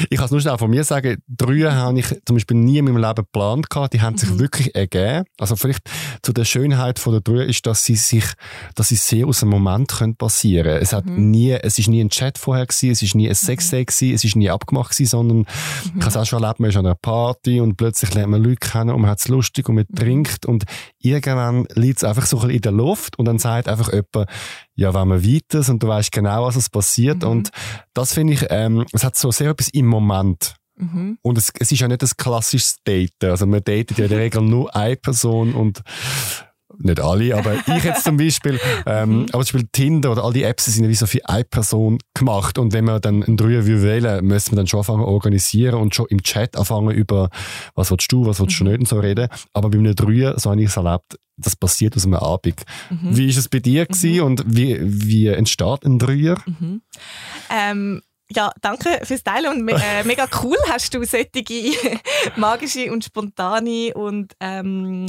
ich 0.09 0.18
kann 0.18 0.25
es 0.25 0.31
nur 0.31 0.41
schnell 0.41 0.57
von 0.57 0.69
mir 0.69 0.83
sagen, 0.83 1.21
drei 1.27 1.62
habe 1.71 2.00
ich 2.00 2.07
zum 2.25 2.36
Beispiel 2.36 2.57
nie 2.57 2.77
in 2.77 2.86
meinem 2.86 2.97
Leben 2.97 3.15
geplant 3.15 3.69
gehabt, 3.69 3.94
die 3.94 4.01
haben 4.01 4.18
sich 4.18 4.30
mhm. 4.30 4.39
wirklich 4.39 4.75
ergeben. 4.75 5.25
Also 5.38 5.56
vielleicht 5.56 5.89
zu 6.21 6.33
der 6.33 6.45
Schönheit 6.45 7.00
von 7.00 7.13
der 7.13 7.21
drei 7.21 7.45
ist, 7.45 7.65
dass 7.65 7.83
sie 7.83 7.95
sich, 7.95 8.25
dass 8.75 8.89
sie 8.89 8.95
sehr 8.95 9.27
aus 9.27 9.39
dem 9.39 9.50
Moment 9.50 9.91
können 9.91 10.15
passieren. 10.15 10.81
Es 10.81 10.94
hat 10.94 11.06
mhm. 11.06 11.31
nie, 11.31 11.51
es 11.51 11.80
ist 11.80 11.88
nie 11.88 12.01
ein 12.01 12.09
Chat 12.09 12.38
vorher 12.38 12.65
gewesen, 12.65 12.91
es 12.91 13.01
ist 13.01 13.15
nie 13.15 13.30
ein 13.30 13.36
Sexday 13.36 13.81
mhm. 13.81 13.85
gewesen, 13.85 14.15
es 14.15 14.24
ist 14.24 14.35
nie 14.35 14.50
abgemacht 14.50 14.92
gewesen, 14.92 15.09
sondern 15.09 15.38
mhm. 15.38 15.45
ich 15.97 16.01
habe 16.01 16.09
es 16.09 16.18
auch 16.18 16.25
schon 16.25 16.44
erlebt, 16.44 16.59
man 16.59 16.69
ist 16.69 16.77
an 16.77 16.85
einer 16.85 16.95
Party 16.95 17.59
und 17.59 17.77
plötzlich 17.77 18.13
lernt 18.13 18.31
man 18.31 18.44
Leute 18.44 18.57
kennen 18.57 18.92
und 18.92 19.01
man 19.01 19.09
hat 19.09 19.19
es 19.19 19.27
lustig 19.27 19.68
und 19.69 19.75
man 19.75 19.85
mhm. 19.89 19.95
trinkt 19.95 20.45
und 20.45 20.65
irgendwann 21.00 21.66
liegt 21.74 21.98
es 21.98 22.04
einfach 22.04 22.25
so 22.25 22.38
ein 22.38 22.42
bisschen 22.42 22.56
in 22.56 22.62
der 22.62 22.72
Luft 22.72 23.18
und 23.18 23.25
dann 23.25 23.40
sagt 23.40 23.68
einfach 23.68 23.92
jemand, 23.92 24.30
ja, 24.75 24.94
wenn 24.94 25.07
man 25.07 25.24
weiter 25.24 25.72
und 25.72 25.81
du 25.81 25.88
weißt 25.88 26.12
genau, 26.12 26.46
was 26.46 26.56
es 26.56 26.69
passiert. 26.69 27.24
Mhm. 27.24 27.30
Und 27.30 27.50
das 27.94 28.13
finde 28.13 28.34
ich, 28.34 28.46
ähm, 28.50 28.86
es 28.92 29.04
hat 29.04 29.18
so 29.18 29.31
sehr 29.31 29.51
etwas 29.51 29.69
im 29.69 29.88
Moment. 29.88 30.56
Mhm. 30.75 31.18
Und 31.22 31.38
es, 31.38 31.51
es 31.60 31.72
ist 31.72 31.80
ja 31.80 31.88
nicht 31.88 32.01
das 32.01 32.18
klassische 32.18 32.76
Daten. 32.83 33.31
Also 33.31 33.45
man 33.45 33.64
datet 33.64 33.97
ja 33.97 34.06
in 34.06 34.09
der 34.09 34.19
Regel 34.19 34.42
nur 34.42 34.76
eine 34.76 34.95
Person 34.95 35.54
und 35.54 35.81
nicht 36.80 37.00
alle, 37.00 37.36
aber 37.36 37.56
ich 37.78 37.83
jetzt 37.83 38.04
zum 38.04 38.18
Beispiel, 38.18 38.59
ähm, 38.86 39.09
mhm. 39.09 39.26
aber 39.31 39.44
zum 39.45 39.59
Beispiel 39.59 39.69
Tinder 39.71 40.12
oder 40.12 40.24
all 40.24 40.33
die 40.33 40.44
Apps 40.44 40.66
sind 40.66 40.83
ja 40.83 40.90
wie 40.90 40.95
so 40.95 41.06
für 41.06 41.28
eine 41.28 41.44
Person 41.44 42.00
gemacht 42.14 42.57
und 42.57 42.74
wenn 42.74 42.86
man 42.86 43.02
dann 43.02 43.24
einen 43.24 43.38
Dreier 43.38 43.66
wählen 43.66 44.26
müssen 44.26 44.52
wir 44.52 44.57
dann 44.57 44.68
schon 44.68 44.80
anfangen 44.80 45.04
organisieren 45.04 45.76
und 45.76 45.95
schon 45.95 46.07
im 46.09 46.24
Chat 46.24 46.57
anfangen 46.57 46.92
über 46.92 47.30
was 47.76 47.92
willst 47.92 48.12
du, 48.12 48.26
was 48.26 48.40
willst 48.40 48.59
du 48.59 48.64
mhm. 48.64 48.71
nicht 48.71 48.80
und 48.80 48.88
so 48.88 49.00
reden, 49.00 49.28
aber 49.54 49.69
bei 49.69 49.78
einem 49.78 49.95
Dreier, 49.95 50.40
so 50.40 50.52
habe 50.52 50.62
ich 50.62 50.68
es 50.68 50.78
erlebt, 50.78 51.18
das 51.40 51.56
passiert 51.56 51.95
aus 51.95 52.06
einem 52.06 52.16
Abend. 52.16 52.64
Mhm. 52.90 53.16
Wie 53.18 53.30
ist 53.30 53.38
es 53.38 53.48
bei 53.48 53.59
dir 53.59 53.88
mhm. 53.90 54.21
und 54.24 54.44
wie, 54.45 54.78
wie 54.81 55.28
entsteht 55.28 55.86
ein 55.86 56.00
Dreier? 56.00 56.38
Mhm. 56.45 56.81
Ähm, 57.50 58.02
ja, 58.31 58.52
danke 58.62 59.02
fürs 59.04 59.24
Teilen 59.24 59.52
und 59.52 59.64
me 59.64 59.74
äh, 59.74 60.04
mega 60.04 60.28
cool 60.44 60.57
hast 60.69 60.94
du 60.94 61.04
solche 61.04 61.44
magische 62.36 62.92
und 62.92 63.04
spontane 63.04 63.94
und 63.95 64.33
ähm, 64.40 65.07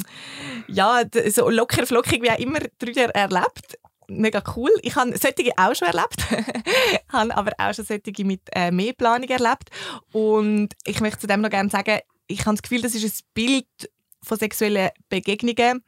ja, 0.66 1.02
so 1.28 1.50
locker 1.50 1.86
flockig 1.86 2.22
wie 2.22 2.30
auch 2.30 2.38
immer 2.38 2.60
Dreier 2.78 3.10
erlebt. 3.10 3.78
Mega 4.08 4.42
cool. 4.56 4.70
Ich 4.82 4.96
habe 4.96 5.16
solche 5.16 5.52
auch 5.56 5.74
schon 5.74 5.88
erlebt, 5.88 6.26
habe 7.12 7.36
aber 7.36 7.52
auch 7.58 7.74
schon 7.74 7.84
solche 7.84 8.24
mit 8.24 8.40
äh, 8.52 8.70
mehr 8.70 8.92
Planung 8.94 9.28
erlebt 9.28 9.70
und 10.12 10.70
ich 10.84 11.00
möchte 11.00 11.20
zu 11.20 11.26
dem 11.26 11.42
noch 11.42 11.50
gerne 11.50 11.70
sagen, 11.70 12.00
ich 12.26 12.40
habe 12.46 12.56
das 12.56 12.62
Gefühl, 12.62 12.82
das 12.82 12.94
ist 12.94 13.04
ein 13.04 13.26
Bild 13.34 13.66
von 14.22 14.38
sexuellen 14.38 14.90
Begegnungen, 15.08 15.82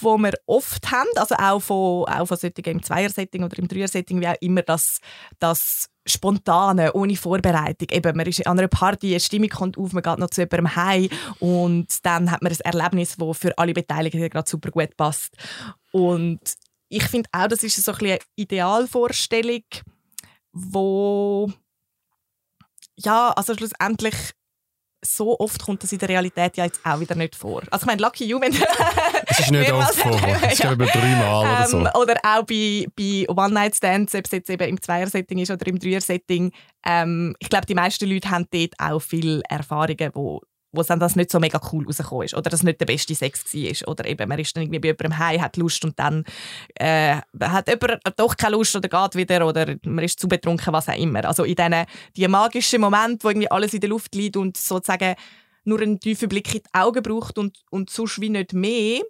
wo 0.00 0.16
wir 0.18 0.32
oft 0.46 0.90
haben, 0.90 1.08
also 1.16 1.34
auch 1.36 1.60
von, 1.60 2.04
auch 2.04 2.26
von 2.26 2.36
solchen 2.36 2.64
im 2.64 2.82
Zweier-Setting 2.82 3.44
oder 3.44 3.58
im 3.58 3.68
Dreier-Setting, 3.68 4.20
wie 4.20 4.28
auch 4.28 4.36
immer, 4.40 4.62
das, 4.62 5.00
das 5.38 5.88
Spontane, 6.06 6.92
ohne 6.92 7.16
Vorbereitung. 7.16 7.88
Eben, 7.90 8.16
man 8.16 8.26
ist 8.26 8.46
an 8.46 8.58
einer 8.58 8.68
Party, 8.68 9.10
eine 9.10 9.20
Stimmung 9.20 9.48
kommt 9.48 9.78
auf, 9.78 9.92
man 9.92 10.02
geht 10.02 10.18
noch 10.18 10.30
zu 10.30 10.42
jemandem 10.42 10.76
heim 10.76 11.08
und 11.40 12.04
dann 12.04 12.30
hat 12.30 12.42
man 12.42 12.52
ein 12.52 12.60
Erlebnis, 12.60 13.16
das 13.16 13.38
für 13.38 13.56
alle 13.58 13.74
Beteiligten 13.74 14.28
gerade 14.28 14.48
super 14.48 14.70
gut 14.70 14.96
passt. 14.96 15.36
Und 15.92 16.40
ich 16.88 17.04
finde 17.04 17.28
auch, 17.32 17.48
das 17.48 17.62
ist 17.62 17.82
so 17.82 17.92
ein 17.92 17.98
eine 17.98 18.18
Idealvorstellung, 18.36 19.64
wo 20.52 21.50
ja, 22.98 23.32
also 23.32 23.54
schlussendlich 23.54 24.14
so 25.04 25.38
oft 25.38 25.62
kommt 25.62 25.82
das 25.82 25.92
in 25.92 25.98
der 25.98 26.08
Realität 26.08 26.56
ja 26.56 26.64
jetzt 26.64 26.80
auch 26.84 26.98
wieder 27.00 27.14
nicht 27.14 27.36
vor. 27.36 27.62
Also 27.70 27.84
ich 27.84 27.86
meine, 27.86 28.02
Lucky 28.02 28.24
You, 28.24 28.40
wenn 28.40 28.52
Es 29.26 29.40
ist 29.40 29.50
nicht 29.50 29.72
oft 29.72 29.94
vor. 29.94 30.12
Es 30.42 30.54
ist 30.54 30.60
glaube 30.60 30.84
ich 30.84 30.90
dreimal 30.90 31.44
oder 31.44 31.60
ähm, 31.60 31.66
so. 31.66 32.00
Oder 32.00 32.14
auch 32.22 32.44
bei, 32.44 32.86
bei 32.96 33.26
One-Night-Stands, 33.28 34.14
ob 34.14 34.24
es 34.24 34.30
jetzt 34.32 34.50
eben 34.50 34.68
im 34.68 34.80
Zweier-Setting 34.80 35.38
ist 35.38 35.50
oder 35.50 35.66
im 35.66 35.78
Dreier-Setting. 35.78 36.52
Ähm, 36.84 37.34
ich 37.38 37.48
glaube, 37.48 37.66
die 37.66 37.74
meisten 37.74 38.08
Leute 38.08 38.30
haben 38.30 38.46
dort 38.50 38.74
auch 38.78 39.00
viele 39.00 39.42
Erfahrungen, 39.48 40.10
wo 40.14 40.42
wo 40.76 40.82
dann 40.82 41.00
das 41.00 41.16
nicht 41.16 41.30
so 41.30 41.40
mega 41.40 41.60
cool 41.72 41.84
rausgekommen 41.86 42.26
ist 42.26 42.34
oder 42.34 42.50
das 42.50 42.62
nicht 42.62 42.80
der 42.80 42.86
beste 42.86 43.14
Sex 43.14 43.44
war 43.54 43.88
oder 43.88 44.06
eben 44.06 44.28
man 44.28 44.38
ist 44.38 44.56
dann 44.56 44.62
irgendwie 44.64 44.80
bei 44.80 44.88
jemandem 44.88 45.18
heim, 45.18 45.40
hat 45.40 45.56
Lust 45.56 45.84
und 45.84 45.98
dann 45.98 46.24
äh, 46.74 47.16
hat 47.40 47.68
jemand 47.68 48.00
doch 48.16 48.36
keine 48.36 48.56
Lust 48.56 48.76
oder 48.76 48.88
geht 48.88 49.14
wieder 49.16 49.46
oder 49.46 49.76
man 49.84 50.04
ist 50.04 50.20
zu 50.20 50.28
betrunken, 50.28 50.72
was 50.72 50.88
auch 50.88 50.96
immer. 50.96 51.24
Also 51.24 51.44
in 51.44 51.54
diesen 51.54 51.84
die 52.16 52.28
magischen 52.28 52.80
Momente, 52.80 53.24
wo 53.24 53.30
irgendwie 53.30 53.50
alles 53.50 53.74
in 53.74 53.80
der 53.80 53.90
Luft 53.90 54.14
liegt 54.14 54.36
und 54.36 54.56
sozusagen 54.56 55.14
nur 55.64 55.80
einen 55.80 55.98
tiefen 55.98 56.28
Blick 56.28 56.54
in 56.54 56.62
die 56.62 56.78
Augen 56.78 57.02
braucht 57.02 57.38
und, 57.38 57.58
und 57.70 57.90
sonst 57.90 58.20
wie 58.20 58.30
nicht 58.30 58.52
mehr, 58.52 59.00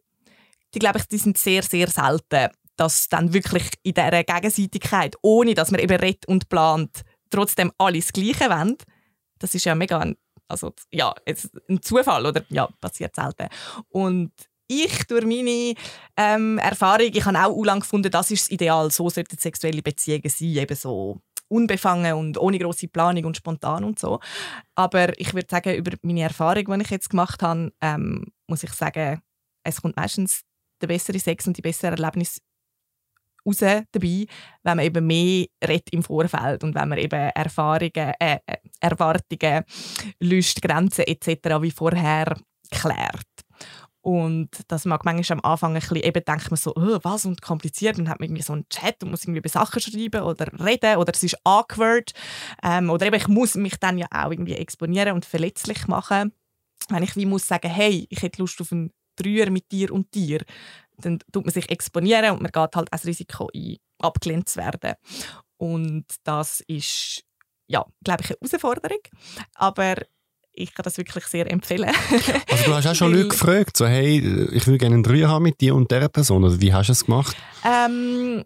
die 0.75 0.79
glaube 0.79 0.99
ich, 0.99 1.07
die 1.07 1.19
sind 1.19 1.39
sehr, 1.39 1.63
sehr 1.63 1.89
selten, 1.89 2.49
dass 2.77 3.09
dann 3.09 3.33
wirklich 3.33 3.71
in 3.83 3.95
dieser 3.95 4.25
Gegenseitigkeit, 4.25 5.17
ohne 5.23 5.55
dass 5.55 5.71
man 5.71 5.81
eben 5.81 5.97
redet 5.97 6.27
und 6.27 6.49
plant, 6.49 7.03
trotzdem 7.31 7.73
alles 7.79 8.13
Gleiche 8.13 8.51
wollen. 8.51 8.77
Das 9.39 9.55
ist 9.55 9.65
ja 9.65 9.75
mega 9.75 9.99
ein 9.99 10.17
also 10.49 10.73
ja, 10.93 11.15
jetzt 11.27 11.51
ein 11.69 11.83
Zufall 11.83 12.27
oder 12.27 12.45
ja, 12.49 12.69
passiert 12.81 13.15
selten. 13.17 13.49
Und 13.89 14.33
ich 14.69 15.05
durch 15.07 15.25
meine 15.25 15.75
ähm, 16.17 16.59
Erfahrung, 16.59 17.11
ich 17.13 17.25
habe 17.25 17.39
auch 17.39 17.65
lang 17.65 17.81
gefunden, 17.81 18.11
das 18.11 18.31
ist 18.31 18.47
das 18.47 18.51
Ideal, 18.51 18.91
so 18.91 19.09
sollten 19.09 19.39
sexuelle 19.39 19.83
Beziehungen 19.83 20.29
sein, 20.29 20.49
eben 20.49 20.77
so 20.77 21.21
unbefangen 21.49 22.15
und 22.15 22.39
ohne 22.39 22.59
große 22.59 22.89
Planung 22.89 23.25
und 23.27 23.37
spontan 23.37 23.85
und 23.85 23.99
so. 23.99 24.19
Aber 24.75 25.19
ich 25.21 25.33
würde 25.35 25.47
sagen, 25.49 25.77
über 25.77 25.97
meine 26.03 26.23
Erfahrung, 26.23 26.65
die 26.65 26.83
ich 26.83 26.91
jetzt 26.91 27.11
gemacht 27.11 27.43
habe, 27.43 27.73
ähm, 27.81 28.33
muss 28.49 28.65
ich 28.65 28.73
sagen, 28.73 29.23
es 29.63 29.81
kommt 29.81 29.97
meistens 29.97 30.43
der 30.81 30.89
bessere 30.89 31.19
Sex 31.19 31.47
und 31.47 31.57
die 31.57 31.63
besseren 31.63 31.95
Erlebnisse 31.97 32.41
raus 33.47 33.59
dabei, 33.59 34.27
wenn 34.63 34.77
man 34.77 34.81
eben 34.81 35.07
mehr 35.07 35.47
redet 35.67 35.91
im 35.93 36.03
Vorfeld 36.03 36.65
und 36.65 36.75
wenn 36.75 36.89
man 36.89 36.99
eben 36.99 37.31
Erfahrungen, 37.31 37.93
äh, 37.95 38.39
äh 38.47 38.57
Erwartungen, 38.81 39.65
Lust, 40.21 40.61
Grenzen 40.61 41.07
etc. 41.07 41.63
wie 41.63 41.71
vorher 41.71 42.37
klärt. 42.71 43.27
Und 44.07 44.51
das 44.69 44.85
mag 44.85 45.05
manchmal 45.05 45.41
am 45.41 45.51
Anfang 45.51 45.75
ein 45.75 45.81
bisschen, 45.81 45.97
eben 45.97 46.25
denkt 46.25 46.49
man 46.49 46.57
so, 46.57 46.73
oh, 46.77 47.01
was 47.03 47.25
und 47.25 47.43
kompliziert 47.43 47.99
und 47.99 48.09
hat 48.09 48.21
irgendwie 48.21 48.43
so 48.43 48.53
einen 48.53 48.69
Chat 48.69 49.03
und 49.03 49.11
muss 49.11 49.25
irgendwie 49.25 49.41
über 49.41 49.49
Sachen 49.49 49.81
schreiben 49.81 50.23
oder 50.23 50.47
reden 50.65 50.99
oder 50.99 51.13
es 51.13 51.25
ist 51.25 51.37
awkward. 51.43 52.13
Ähm, 52.63 52.89
oder 52.89 53.07
eben 53.07 53.17
ich 53.17 53.27
muss 53.27 53.57
mich 53.57 53.77
dann 53.81 53.99
ja 53.99 54.07
auch 54.13 54.31
irgendwie 54.31 54.55
exponieren 54.55 55.15
und 55.15 55.25
verletzlich 55.25 55.89
machen. 55.89 56.33
Wenn 56.89 57.03
ich 57.03 57.17
wie 57.17 57.27
muss 57.27 57.49
sagen, 57.49 57.69
hey, 57.69 58.07
ich 58.09 58.23
hätte 58.23 58.41
Lust 58.41 58.61
auf 58.61 58.71
einen 58.71 58.93
Dreier 59.17 59.51
mit 59.51 59.73
dir 59.73 59.91
und 59.91 60.15
dir, 60.15 60.45
dann 60.99 61.19
tut 61.33 61.45
man 61.45 61.53
sich 61.53 61.71
exponieren 61.71 62.33
und 62.33 62.43
man 62.43 62.53
geht 62.53 62.77
halt 62.77 62.93
als 62.93 63.07
Risiko 63.07 63.49
ein, 63.55 63.77
abgelehnt 63.99 64.49
zu 64.49 64.61
werden. 64.61 64.95
Und 65.59 66.05
das 66.25 66.61
ist, 66.67 67.25
ja, 67.67 67.85
glaube 68.05 68.23
ich, 68.23 68.31
eine 68.31 68.39
Herausforderung. 68.51 69.01
Aber 69.55 69.97
ich 70.53 70.75
kann 70.75 70.85
das 70.85 70.97
wirklich 70.97 71.25
sehr 71.27 71.51
empfehlen. 71.51 71.91
also 72.51 72.65
du 72.65 72.75
hast 72.75 72.87
auch 72.87 72.95
schon 72.95 73.13
Leute 73.13 73.29
gefragt, 73.29 73.77
so 73.77 73.87
hey, 73.87 74.19
ich 74.53 74.67
würde 74.67 74.79
gerne 74.79 74.95
einen 74.95 75.03
Dreier 75.03 75.29
haben 75.29 75.43
mit 75.43 75.61
dir 75.61 75.75
und 75.75 75.91
dieser 75.91 76.09
Person. 76.09 76.45
Oder 76.45 76.61
wie 76.61 76.73
hast 76.73 76.89
du 76.89 76.93
es 76.93 77.05
gemacht? 77.05 77.37
Ähm, 77.65 78.45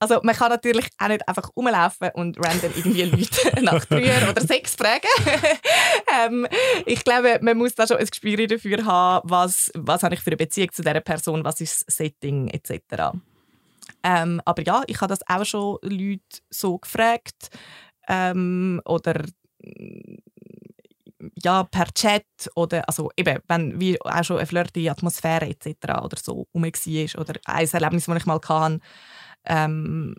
also 0.00 0.18
man 0.22 0.34
kann 0.34 0.48
natürlich 0.50 0.88
auch 0.98 1.08
nicht 1.08 1.28
einfach 1.28 1.50
rumlaufen 1.54 2.08
und 2.14 2.38
random 2.44 2.72
irgendwie 2.74 3.02
Leute 3.02 3.62
nach 3.62 3.84
Dreier 3.84 4.30
oder 4.30 4.40
Sex 4.40 4.74
fragen. 4.74 5.06
ähm, 6.26 6.46
ich 6.86 7.04
glaube, 7.04 7.38
man 7.42 7.58
muss 7.58 7.74
da 7.74 7.86
schon 7.86 7.98
ein 7.98 8.06
Gespür 8.06 8.46
dafür 8.46 8.84
haben, 8.84 9.30
was, 9.30 9.70
was 9.74 10.02
habe 10.02 10.14
ich 10.14 10.20
für 10.20 10.30
eine 10.30 10.38
Beziehung 10.38 10.72
zu 10.72 10.82
dieser 10.82 11.00
Person, 11.00 11.44
was 11.44 11.60
ist 11.60 11.86
das 11.86 11.96
Setting 11.96 12.48
etc. 12.48 13.14
Ähm, 14.02 14.40
aber 14.46 14.62
ja, 14.62 14.82
ich 14.86 15.00
habe 15.02 15.14
das 15.14 15.20
auch 15.28 15.44
schon 15.44 15.78
Leute 15.82 16.40
so 16.48 16.78
gefragt 16.78 17.50
ähm, 18.08 18.80
oder 18.86 19.22
ja, 21.42 21.64
per 21.64 21.92
Chat 21.92 22.24
oder 22.54 22.88
also 22.88 23.10
eben, 23.16 23.38
wenn 23.48 23.78
wie 23.80 24.00
auch 24.00 24.24
schon 24.24 24.38
eine 24.38 24.46
flirty 24.46 24.88
Atmosphäre 24.88 25.46
etc. 25.46 25.66
oder 26.02 26.16
so 26.16 26.46
rum 26.54 26.62
war 26.64 27.20
oder 27.20 27.34
ein 27.44 27.68
Erlebnis, 27.70 28.06
das 28.06 28.16
ich 28.16 28.26
mal 28.26 28.40
hatte, 28.42 28.80
ähm, 29.44 30.14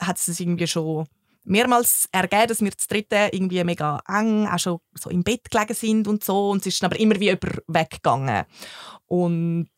hat 0.00 0.16
es 0.16 0.40
irgendwie 0.40 0.66
schon 0.66 1.06
mehrmals 1.44 2.08
ergeben, 2.10 2.48
dass 2.48 2.60
wir 2.60 2.76
zu 2.76 2.88
dritten 2.88 3.28
irgendwie 3.32 3.62
mega 3.64 4.00
eng, 4.08 4.46
auch 4.46 4.58
schon 4.58 4.78
so 4.94 5.10
im 5.10 5.22
Bett 5.22 5.50
gelegen 5.50 5.74
sind 5.74 6.08
und 6.08 6.24
so. 6.24 6.50
Und 6.50 6.60
es 6.60 6.66
ist 6.66 6.82
dann 6.82 6.90
aber 6.90 7.00
immer 7.00 7.20
wie 7.20 7.30
über 7.30 7.48
weggegangen. 7.66 8.44
Und 9.06 9.68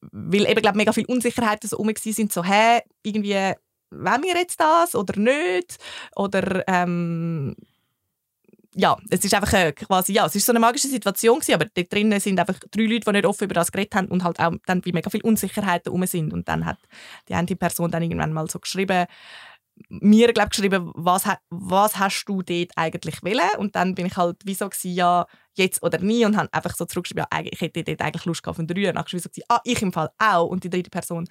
weil 0.00 0.46
eben, 0.46 0.62
glaube 0.62 0.76
mega 0.76 0.92
viele 0.92 1.08
Unsicherheiten 1.08 1.68
so 1.68 1.76
rum 1.76 1.90
sind, 1.96 2.32
so, 2.32 2.44
hä, 2.44 2.80
irgendwie, 3.02 3.54
wollen 3.90 4.22
wir 4.22 4.36
jetzt 4.36 4.60
das 4.60 4.94
oder 4.94 5.18
nicht? 5.18 5.78
Oder, 6.14 6.64
ähm, 6.68 7.56
ja, 8.78 8.96
es 9.10 9.24
ist 9.24 9.34
einfach 9.34 9.52
äh, 9.54 9.72
quasi, 9.72 10.12
ja, 10.12 10.26
es 10.26 10.36
ist 10.36 10.46
so 10.46 10.52
eine 10.52 10.60
magische 10.60 10.86
Situation 10.86 11.40
gewesen, 11.40 11.54
aber 11.54 11.66
dort 11.74 11.92
drinnen 11.92 12.20
sind 12.20 12.38
einfach 12.38 12.60
drei 12.70 12.84
Leute, 12.84 13.00
die 13.00 13.10
nicht 13.10 13.26
offen 13.26 13.44
über 13.44 13.54
das 13.54 13.72
geredet 13.72 13.96
haben 13.96 14.06
und 14.06 14.22
halt 14.22 14.38
auch 14.38 14.52
dann 14.66 14.84
wie 14.84 14.92
mega 14.92 15.10
viele 15.10 15.24
Unsicherheiten 15.24 15.90
rum 15.90 16.06
sind. 16.06 16.32
Und 16.32 16.46
dann 16.48 16.64
hat 16.64 16.78
die 17.28 17.34
eine 17.34 17.46
Person 17.56 17.90
dann 17.90 18.04
irgendwann 18.04 18.32
mal 18.32 18.48
so 18.48 18.60
geschrieben, 18.60 19.06
mir 19.88 20.32
glaub, 20.32 20.50
geschrieben, 20.50 20.92
was, 20.94 21.24
was 21.50 21.98
hast 21.98 22.24
du 22.26 22.42
dort 22.42 22.70
eigentlich 22.76 23.22
wollen? 23.22 23.58
Und 23.58 23.74
dann 23.74 23.96
bin 23.96 24.06
ich 24.06 24.16
halt 24.16 24.36
wie 24.44 24.54
so 24.54 24.68
gewesen, 24.68 24.94
ja, 24.94 25.26
jetzt 25.54 25.82
oder 25.82 25.98
nie 25.98 26.24
und 26.24 26.36
habe 26.36 26.52
einfach 26.52 26.76
so 26.76 26.84
zurückgeschrieben, 26.84 27.24
ja, 27.32 27.40
ich 27.50 27.60
hätte 27.60 27.82
dort 27.82 28.00
eigentlich 28.00 28.24
Lust 28.26 28.46
auf 28.46 28.58
einen 28.60 28.68
Dreier. 28.68 28.90
Und 28.90 28.96
dann 28.96 29.04
war 29.04 29.20
so, 29.20 29.28
ah, 29.48 29.60
ich 29.64 29.82
im 29.82 29.92
Fall 29.92 30.10
auch. 30.18 30.46
Und 30.46 30.62
die 30.62 30.70
dritte 30.70 30.90
Person 30.90 31.28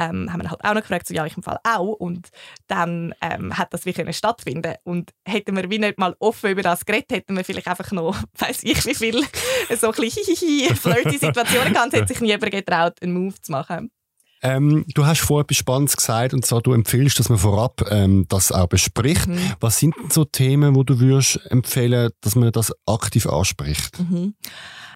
ähm, 0.00 0.32
haben 0.32 0.42
wir 0.42 0.50
halt 0.50 0.64
auch 0.64 0.74
noch 0.74 0.80
gefragt, 0.80 1.06
so, 1.06 1.14
ja, 1.14 1.26
ich 1.26 1.36
im 1.36 1.42
Fall 1.42 1.58
auch. 1.62 1.92
Und 1.92 2.30
dann 2.66 3.14
ähm, 3.20 3.56
hat 3.56 3.74
das 3.74 3.84
wie 3.84 4.12
stattfinden 4.12 4.74
Und 4.84 5.10
hätten 5.26 5.54
wir 5.56 5.68
wie 5.70 5.78
nicht 5.78 5.98
mal 5.98 6.16
offen 6.18 6.50
über 6.50 6.62
das 6.62 6.86
geredet, 6.86 7.12
hätten 7.12 7.36
wir 7.36 7.44
vielleicht 7.44 7.68
einfach 7.68 7.92
noch, 7.92 8.16
weiß 8.38 8.62
ich 8.62 8.84
wie 8.86 8.94
viel, 8.94 9.22
so 9.78 9.88
ein 9.88 9.92
bisschen 9.92 10.76
flirty 10.76 11.18
Situationen 11.18 11.74
gehabt, 11.74 11.92
hätte 11.92 12.08
sich 12.08 12.20
niemand 12.20 12.50
getraut, 12.50 13.02
einen 13.02 13.12
Move 13.12 13.34
zu 13.40 13.52
machen. 13.52 13.90
Ähm, 14.42 14.86
du 14.94 15.04
hast 15.04 15.20
vorher 15.20 15.44
etwas 15.44 15.58
Spannendes 15.58 15.96
gesagt, 15.98 16.32
und 16.32 16.46
zwar, 16.46 16.62
du 16.62 16.72
empfiehlst, 16.72 17.18
dass 17.18 17.28
man 17.28 17.36
vorab 17.36 17.82
ähm, 17.90 18.24
das 18.28 18.52
auch 18.52 18.68
bespricht. 18.68 19.26
Mhm. 19.26 19.52
Was 19.60 19.78
sind 19.78 19.94
denn 19.98 20.08
so 20.08 20.24
Themen, 20.24 20.74
wo 20.74 20.82
du 20.82 20.98
würdest 20.98 21.40
empfehlen, 21.50 22.10
dass 22.22 22.36
man 22.36 22.50
das 22.50 22.72
aktiv 22.86 23.26
anspricht? 23.26 24.00
Mhm. 24.00 24.34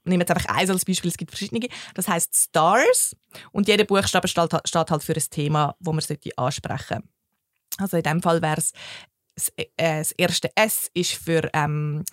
Nehme 0.04 0.22
jetzt 0.22 0.30
einfach 0.30 0.54
eins 0.54 0.70
als 0.70 0.84
Beispiel, 0.84 1.10
es 1.10 1.16
gibt 1.16 1.30
verschiedene. 1.30 1.68
Das 1.94 2.08
heißt 2.08 2.34
Stars 2.34 3.16
und 3.52 3.68
jeder 3.68 3.84
Buchstabe 3.84 4.28
steht, 4.28 4.52
steht 4.64 4.90
halt 4.90 5.02
für 5.02 5.14
ein 5.14 5.22
Thema, 5.30 5.76
das 5.80 5.94
man 5.94 6.18
ansprechen 6.36 6.84
sollte. 6.88 7.08
Also 7.78 7.96
in 7.96 8.02
dem 8.02 8.22
Fall 8.22 8.40
wäre 8.42 8.58
es 8.58 8.72
das, 9.34 9.52
äh, 9.56 9.66
das 9.76 10.12
erste 10.12 10.50
S 10.54 10.90
ist 10.94 11.14
für 11.14 11.50
ähm, 11.52 12.04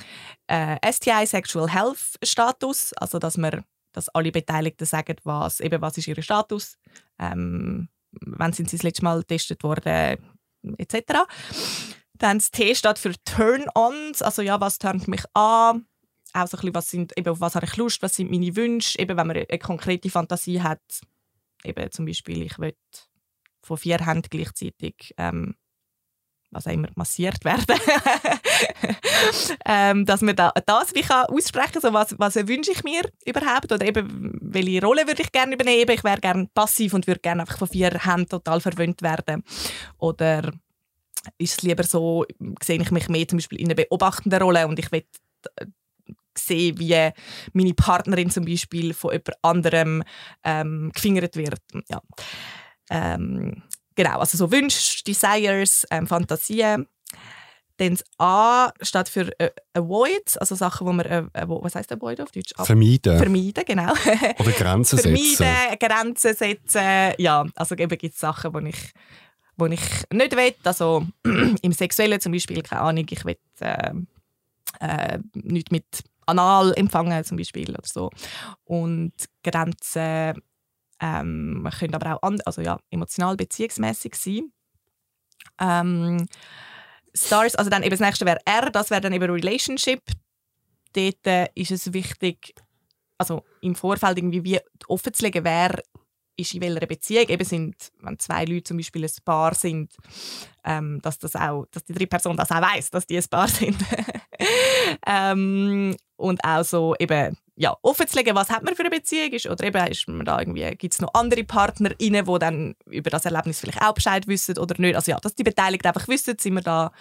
äh, 0.48 0.78
STI 0.92 1.26
Sexual 1.28 1.70
Health 1.70 2.18
Status, 2.24 2.94
also 2.94 3.20
dass 3.20 3.38
man 3.38 3.64
dass 3.94 4.10
alle 4.10 4.32
Beteiligten 4.32 4.86
sagen, 4.86 5.18
was, 5.24 5.60
eben, 5.60 5.82
was 5.82 5.98
ist 5.98 6.08
ihr 6.08 6.22
Status, 6.22 6.78
ähm, 7.20 7.90
wann 8.22 8.54
sind 8.54 8.70
sie 8.70 8.78
das 8.78 8.84
letzte 8.84 9.04
Mal 9.04 9.20
getestet 9.20 9.64
worden, 9.64 10.18
etc. 10.78 11.26
Dann 12.14 12.38
das 12.38 12.52
T 12.52 12.74
steht 12.76 13.00
für 13.00 13.14
Turn-ons, 13.26 14.22
also 14.22 14.42
ja, 14.42 14.62
was 14.62 14.80
turnt 14.80 15.08
mich 15.08 15.24
an, 15.34 15.86
auch 16.34 16.48
so 16.48 16.58
ein 16.58 16.62
bisschen, 16.62 16.76
was 16.76 16.90
sind, 16.90 17.18
eben, 17.18 17.30
auf 17.30 17.42
was 17.42 17.56
habe 17.56 17.66
ich 17.66 17.78
Lust, 17.78 18.02
was 18.02 18.16
sind 18.16 18.32
meine 18.32 18.56
Wünsche, 18.56 19.00
eben, 19.00 19.18
wenn 19.18 19.28
man 19.28 19.38
eine 19.38 19.60
konkrete 19.60 20.10
Fantasie 20.10 20.62
hat, 20.62 20.82
eben 21.64 21.92
zum 21.92 22.06
Beispiel, 22.06 22.44
ich 22.44 22.58
will 22.60 22.76
von 23.64 23.78
vier 23.78 24.00
Händen 24.00 24.28
gleichzeitig 24.30 25.14
ähm, 25.18 25.56
was 26.52 26.68
auch 26.68 26.72
immer 26.72 26.90
massiert 26.96 27.44
werden, 27.46 27.76
ähm, 29.66 30.06
dass 30.06 30.22
man 30.22 30.36
da, 30.36 30.52
das 30.66 30.94
wie 30.94 31.02
kann 31.02 31.26
aussprechen 31.28 31.74
kann, 31.74 31.82
so 31.82 31.94
was, 31.94 32.16
was 32.20 32.36
wünsche 32.48 32.72
ich 32.72 32.84
mir 32.84 33.04
überhaupt? 33.26 33.72
Oder 33.72 33.86
eben 33.86 34.38
welche 34.42 34.82
Rolle 34.82 35.08
würde 35.08 35.22
ich 35.22 35.32
gerne 35.32 35.54
übernehmen. 35.54 35.92
Ich 35.92 36.04
wäre 36.04 36.20
gerne 36.20 36.50
passiv 36.54 36.94
und 36.94 37.08
würde 37.08 37.22
gerne 37.22 37.42
einfach 37.42 37.58
von 37.58 37.70
vier 37.70 37.92
Händen 37.92 38.28
total 38.28 38.60
verwöhnt 38.60 39.02
werden. 39.02 39.44
Oder 39.98 40.52
ist 41.38 41.60
es 41.60 41.62
lieber 41.62 41.84
so, 41.84 42.26
sehe 42.62 42.82
ich 42.82 42.92
mich 42.92 43.08
mehr 43.08 43.28
zum 43.28 43.38
Beispiel 43.38 43.60
in 43.60 43.68
einer 43.68 43.76
beobachtenden 43.76 44.42
Rolle 44.42 44.68
und 44.68 44.78
ich 44.78 44.92
will 44.92 45.06
sehen, 46.38 46.80
wie 46.80 47.10
meine 47.54 47.74
Partnerin 47.74 48.30
zum 48.30 48.46
Beispiel 48.46 48.94
von 48.94 49.12
jemand 49.12 49.44
anderem 49.44 50.04
ähm, 50.44 50.92
gefingert 50.94 51.36
wird. 51.36 51.62
Ja. 51.90 52.02
Ähm, 52.90 53.64
Genau, 53.96 54.20
also 54.20 54.38
so 54.38 54.52
Wünsche, 54.52 55.04
Desires, 55.04 55.86
ähm, 55.92 56.08
Fantasien. 56.08 56.88
Dann 57.78 57.96
das 57.96 58.04
A 58.20 58.72
steht 58.82 59.10
für 59.10 59.40
äh, 59.40 59.52
Avoid, 59.74 60.40
also 60.40 60.56
Sachen, 60.56 60.88
wo 60.88 60.94
man, 60.94 61.06
äh, 61.06 61.24
äh 61.34 61.48
was 61.48 61.76
heißt 61.76 61.92
Avoid 61.92 62.22
auf 62.22 62.32
Deutsch? 62.32 62.54
Ab 62.56 62.68
vermeiden. 62.68 63.18
Vermeiden, 63.18 63.64
genau. 63.66 63.92
Oder 64.40 64.52
Grenzen 64.52 64.98
setzen. 65.00 65.36
Vermeiden, 65.36 65.80
Grenzen 65.80 66.36
setzen, 66.36 67.14
ja. 67.18 67.46
Also 67.56 67.76
eben 67.76 67.98
gibt 67.98 68.14
es 68.14 68.20
Sachen, 68.20 68.54
die 68.54 68.70
ich, 68.70 68.94
wo 69.58 69.66
ich 69.66 69.82
nicht 70.14 70.36
will. 70.36 70.56
Also 70.64 71.06
im 71.62 71.74
Sexuellen 71.74 72.22
zum 72.22 72.32
Beispiel, 72.32 72.62
keine 72.62 72.82
Ahnung, 72.82 73.06
ich 73.10 73.26
will 73.26 73.38
äh, 73.60 73.94
äh, 74.80 75.20
nicht 75.34 75.72
mit 75.72 75.86
anal 76.32 76.74
empfangen 76.76 77.24
zum 77.24 77.38
Beispiel 77.38 77.70
oder 77.70 77.86
so. 77.86 78.10
Und 78.64 79.14
Grenzen 79.44 80.42
ähm, 81.00 81.70
können 81.80 81.96
aber 81.96 82.16
auch 82.16 82.32
also 82.46 82.62
ja, 82.62 82.80
emotional 82.90 83.36
beziehungsmäßig 83.36 84.16
sein. 84.16 84.52
Ähm, 85.60 86.28
Stars, 87.14 87.56
also 87.56 87.70
dann 87.70 87.84
eben 87.84 87.92
das 87.92 88.00
nächste 88.00 88.26
wäre 88.26 88.40
R, 88.46 88.70
das 88.70 88.90
wäre 88.90 89.02
dann 89.02 89.14
eben 89.14 89.30
Relationship. 89.30 90.02
Dort 90.94 91.28
äh, 91.28 91.48
ist 91.56 91.72
es 91.72 91.94
wichtig, 91.94 92.54
also 93.18 93.44
im 93.62 93.76
Vorfeld 93.76 94.18
irgendwie 94.18 94.44
wie 94.44 94.60
offen 94.88 95.14
zu 95.14 95.24
legen, 95.24 95.44
wer 95.44 95.82
ist 96.38 96.54
in 96.54 96.62
welcher 96.62 96.88
Beziehung. 96.88 97.28
Eben 97.28 97.46
sind, 97.46 97.76
wenn 98.00 98.20
zwei 98.20 98.46
Leute 98.46 98.64
zum 98.64 98.78
Beispiel 98.78 99.04
ein 99.04 99.12
Paar 99.24 99.54
sind, 99.54 99.94
ähm, 100.64 101.00
dass, 101.02 101.20
das 101.20 101.36
auch, 101.36 101.66
dass 101.72 101.84
die 101.84 101.94
dritte 101.94 102.08
Person 102.08 102.38
das 102.38 102.52
auch 102.52 102.62
weiß, 102.62 102.90
dass 102.92 103.06
die 103.06 103.18
ein 103.18 103.28
Paar 103.30 103.48
sind. 103.48 103.78
ähm, 105.06 105.96
und 106.22 106.44
auch 106.44 106.64
so 106.64 106.96
eben 107.00 107.38
ja, 107.56 107.76
offenzulegen, 107.82 108.36
was 108.36 108.50
hat 108.50 108.64
man 108.64 108.76
für 108.76 108.82
eine 108.84 108.90
Beziehung 108.90 109.32
ist, 109.32 109.46
oder 109.46 109.64
eben 109.66 109.86
ist 109.88 110.08
man 110.08 110.26
da 110.26 110.40
irgendwie, 110.40 110.64
gibt 110.76 110.94
es 110.94 111.02
noch 111.02 111.14
andere 111.14 111.44
PartnerInnen, 111.44 112.26
die 112.26 112.40
dann 112.40 112.76
über 112.86 113.10
das 113.10 113.26
Erlebnis 113.26 113.60
vielleicht 113.60 113.82
auch 113.82 113.94
Bescheid 113.94 114.28
wissen 114.28 114.58
oder 114.58 114.76
nicht. 114.80 114.96
Also 114.96 115.12
ja, 115.12 115.20
dass 115.20 115.36
die 115.36 115.44
Beteiligten 115.44 115.88
einfach 115.88 116.08
wissen, 116.08 116.38
sind 116.40 116.54
wir 116.54 116.62
da, 116.62 116.92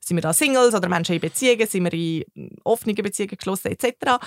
sind 0.00 0.16
wir 0.16 0.22
da 0.22 0.32
Singles 0.32 0.74
oder 0.74 0.88
Menschen 0.88 1.14
in 1.14 1.20
Beziehungen, 1.20 1.66
sind 1.66 1.84
wir 1.84 1.92
in 1.92 2.24
offenen 2.64 2.96
Beziehungen 2.96 3.36
geschlossen 3.36 3.68
etc 3.68 4.18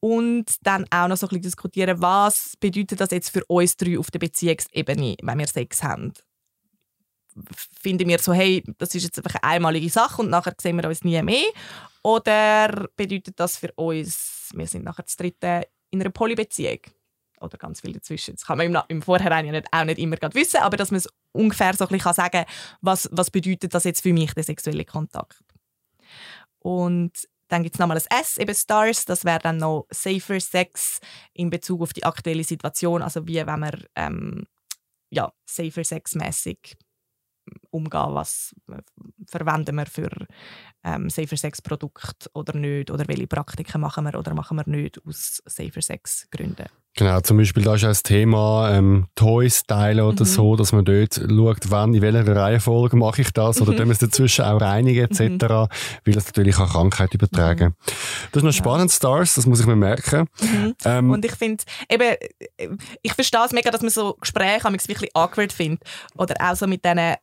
und 0.00 0.46
dann 0.62 0.86
auch 0.90 1.08
noch 1.08 1.16
so 1.16 1.26
ein 1.26 1.28
bisschen 1.28 1.42
diskutieren, 1.42 2.00
was 2.00 2.54
bedeutet 2.58 3.00
das 3.00 3.10
jetzt 3.10 3.30
für 3.30 3.44
uns 3.44 3.76
drei 3.76 3.98
auf 3.98 4.10
der 4.10 4.18
Beziehungsebene, 4.18 5.16
wenn 5.22 5.38
wir 5.38 5.46
Sex 5.46 5.82
haben. 5.82 6.12
Finden 7.54 8.08
wir 8.08 8.18
so, 8.18 8.32
hey, 8.32 8.64
das 8.78 8.94
ist 8.94 9.04
jetzt 9.04 9.18
einfach 9.18 9.40
eine 9.40 9.52
einmalige 9.52 9.88
Sache 9.88 10.22
und 10.22 10.30
nachher 10.30 10.54
sehen 10.60 10.76
wir 10.76 10.88
uns 10.88 11.04
nie 11.04 11.22
mehr? 11.22 11.44
Oder 12.02 12.88
bedeutet 12.96 13.38
das 13.38 13.56
für 13.56 13.72
uns, 13.72 14.50
wir 14.54 14.66
sind 14.66 14.84
nachher 14.84 15.02
das 15.02 15.16
dritte 15.16 15.66
in 15.90 16.00
einer 16.00 16.10
Polybeziehung? 16.10 16.80
Oder 17.40 17.56
ganz 17.56 17.80
viel 17.80 17.92
dazwischen. 17.92 18.34
Das 18.34 18.44
kann 18.44 18.58
man 18.58 18.66
im, 18.66 18.78
im 18.88 19.02
Vorhinein 19.02 19.46
ja 19.46 19.52
nicht, 19.52 19.66
auch 19.72 19.84
nicht 19.84 19.98
immer 19.98 20.16
wissen, 20.32 20.58
aber 20.58 20.76
dass 20.76 20.90
man 20.90 20.98
es 20.98 21.08
ungefähr 21.32 21.74
so 21.74 21.86
ein 21.86 21.88
bisschen 21.88 22.12
sagen 22.12 22.30
kann, 22.30 22.44
was, 22.80 23.08
was 23.12 23.30
bedeutet 23.30 23.74
das 23.74 23.84
jetzt 23.84 24.02
für 24.02 24.12
mich, 24.12 24.34
der 24.34 24.44
sexuelle 24.44 24.84
Kontakt. 24.84 25.42
Und 26.58 27.28
dann 27.48 27.62
gibt 27.62 27.74
es 27.74 27.80
nochmal 27.80 27.98
ein 27.98 28.20
S, 28.20 28.36
eben 28.36 28.54
Stars. 28.54 29.06
Das 29.06 29.24
wäre 29.24 29.40
dann 29.40 29.56
noch 29.56 29.86
Safer 29.90 30.38
Sex 30.38 31.00
in 31.32 31.50
Bezug 31.50 31.82
auf 31.82 31.92
die 31.92 32.04
aktuelle 32.04 32.44
Situation. 32.44 33.02
Also 33.02 33.26
wie 33.26 33.44
wenn 33.44 33.60
man 33.60 33.84
ähm, 33.96 34.46
ja, 35.10 35.32
Safer 35.46 35.84
Sex 35.84 36.14
mäßig 36.14 36.76
umgehen, 37.70 38.14
was 38.14 38.54
verwenden 39.26 39.76
wir 39.76 39.86
für 39.86 40.10
ähm, 40.84 41.10
Safer 41.10 41.36
Sex 41.36 41.62
Produkt 41.62 42.30
oder 42.34 42.56
nicht 42.56 42.90
oder 42.90 43.06
welche 43.06 43.26
Praktiken 43.26 43.80
machen 43.80 44.04
wir 44.04 44.18
oder 44.18 44.34
machen 44.34 44.56
wir 44.56 44.68
nicht 44.68 45.00
aus 45.06 45.42
Safer 45.46 45.82
Sex 45.82 46.26
Gründen. 46.30 46.66
Genau, 46.94 47.20
zum 47.20 47.36
Beispiel 47.36 47.62
da 47.62 47.76
ist 47.76 47.84
auch 47.84 47.88
das 47.88 48.02
Thema 48.02 48.72
ähm, 48.72 49.06
Toys 49.14 49.62
teilen 49.64 50.04
oder 50.04 50.24
mhm. 50.24 50.28
so, 50.28 50.56
dass 50.56 50.72
man 50.72 50.84
dort 50.84 51.14
schaut, 51.14 51.70
wann, 51.70 51.94
in 51.94 52.02
welcher 52.02 52.34
Reihenfolge 52.34 52.96
mache 52.96 53.22
ich 53.22 53.30
das 53.30 53.60
oder 53.60 53.72
mhm. 53.72 53.78
wir 53.78 53.92
es 53.92 53.98
dazwischen 54.00 54.44
auch 54.44 54.60
reinigen 54.60 55.04
etc., 55.04 55.20
mhm. 55.20 55.68
weil 56.04 56.14
das 56.14 56.26
natürlich 56.26 56.58
auch 56.58 56.68
Krankheit 56.68 57.14
übertragen. 57.14 57.68
Mhm. 57.68 57.92
Das 58.32 58.42
ist 58.42 58.44
noch 58.44 58.52
spannend. 58.52 58.90
Stars, 58.90 59.34
das 59.34 59.46
muss 59.46 59.60
ich 59.60 59.66
mir 59.66 59.76
merken. 59.76 60.26
Mhm. 60.40 60.74
Ähm, 60.84 61.10
Und 61.10 61.24
ich 61.24 61.32
finde, 61.32 61.64
eben, 61.88 62.16
ich 63.02 63.12
verstehe 63.14 63.44
es 63.44 63.52
mega, 63.52 63.70
dass 63.70 63.82
man 63.82 63.90
so 63.90 64.14
Gespräche 64.20 64.64
wirklich 64.64 65.10
awkward 65.14 65.52
findet 65.52 65.82
oder 66.16 66.34
auch 66.40 66.56
so 66.56 66.66
mit 66.66 66.84
diesen 66.84 67.16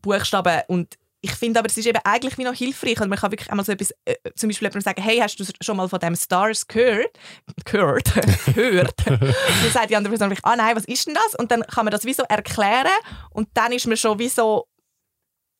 Buchstaben 0.00 0.62
und 0.68 0.96
ich 1.26 1.32
finde 1.32 1.58
aber, 1.58 1.68
es 1.68 1.76
ist 1.76 1.86
eben 1.86 1.98
eigentlich 2.04 2.38
wie 2.38 2.44
noch 2.44 2.54
hilfreich. 2.54 3.00
Und 3.00 3.08
man 3.08 3.18
kann 3.18 3.32
wirklich 3.32 3.50
einmal 3.50 3.66
so 3.66 3.72
etwas, 3.72 3.90
äh, 4.04 4.14
zum 4.36 4.48
Beispiel 4.48 4.66
jemandem 4.66 4.82
sagen, 4.82 5.02
hey, 5.02 5.18
hast 5.18 5.38
du 5.40 5.44
schon 5.60 5.76
mal 5.76 5.88
von 5.88 5.98
dem 5.98 6.14
Stars 6.14 6.66
gehört? 6.68 7.18
Gehört? 7.64 8.12
gehört? 8.54 8.94
und 9.06 9.20
dann 9.20 9.72
sagt 9.72 9.90
die 9.90 9.96
andere 9.96 10.16
Person, 10.16 10.36
ah 10.42 10.56
nein, 10.56 10.76
was 10.76 10.84
ist 10.84 11.06
denn 11.06 11.14
das? 11.14 11.34
Und 11.34 11.50
dann 11.50 11.62
kann 11.62 11.84
man 11.84 11.90
das 11.90 12.04
wie 12.04 12.12
so 12.12 12.22
erklären 12.28 12.86
und 13.30 13.48
dann 13.54 13.72
ist 13.72 13.86
man 13.86 13.96
schon 13.96 14.18
wie 14.18 14.28
so 14.28 14.68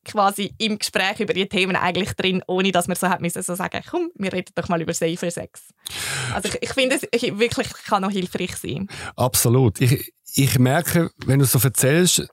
quasi 0.07 0.55
im 0.59 0.79
Gespräch 0.79 1.21
über 1.21 1.35
die 1.35 1.49
Themen 1.49 1.77
eigentlich 1.77 2.13
drin, 2.15 2.43
ohne 2.47 2.73
dass 2.73 2.89
man 2.89 2.97
so 2.97 3.09
hat 3.09 3.21
müssen 3.21 3.43
so 3.43 3.55
sagen, 3.55 3.83
komm, 3.89 4.11
wir 4.15 4.33
reden 4.33 4.53
doch 4.55 4.69
mal 4.69 4.81
über 4.81 4.95
Safer 4.95 5.31
Sex. 5.31 5.69
Also 6.35 6.49
ich, 6.49 6.63
ich 6.63 6.73
finde, 6.73 6.97
es 6.97 7.23
wirklich 7.39 7.69
kann 7.87 8.03
noch 8.03 8.11
hilfreich 8.11 8.57
sein. 8.57 8.89
Absolut. 9.17 9.81
Ich, 9.81 10.13
ich 10.35 10.59
merke, 10.59 11.11
wenn 11.27 11.39
du 11.39 11.45
so 11.45 11.59
erzählst, 11.59 12.27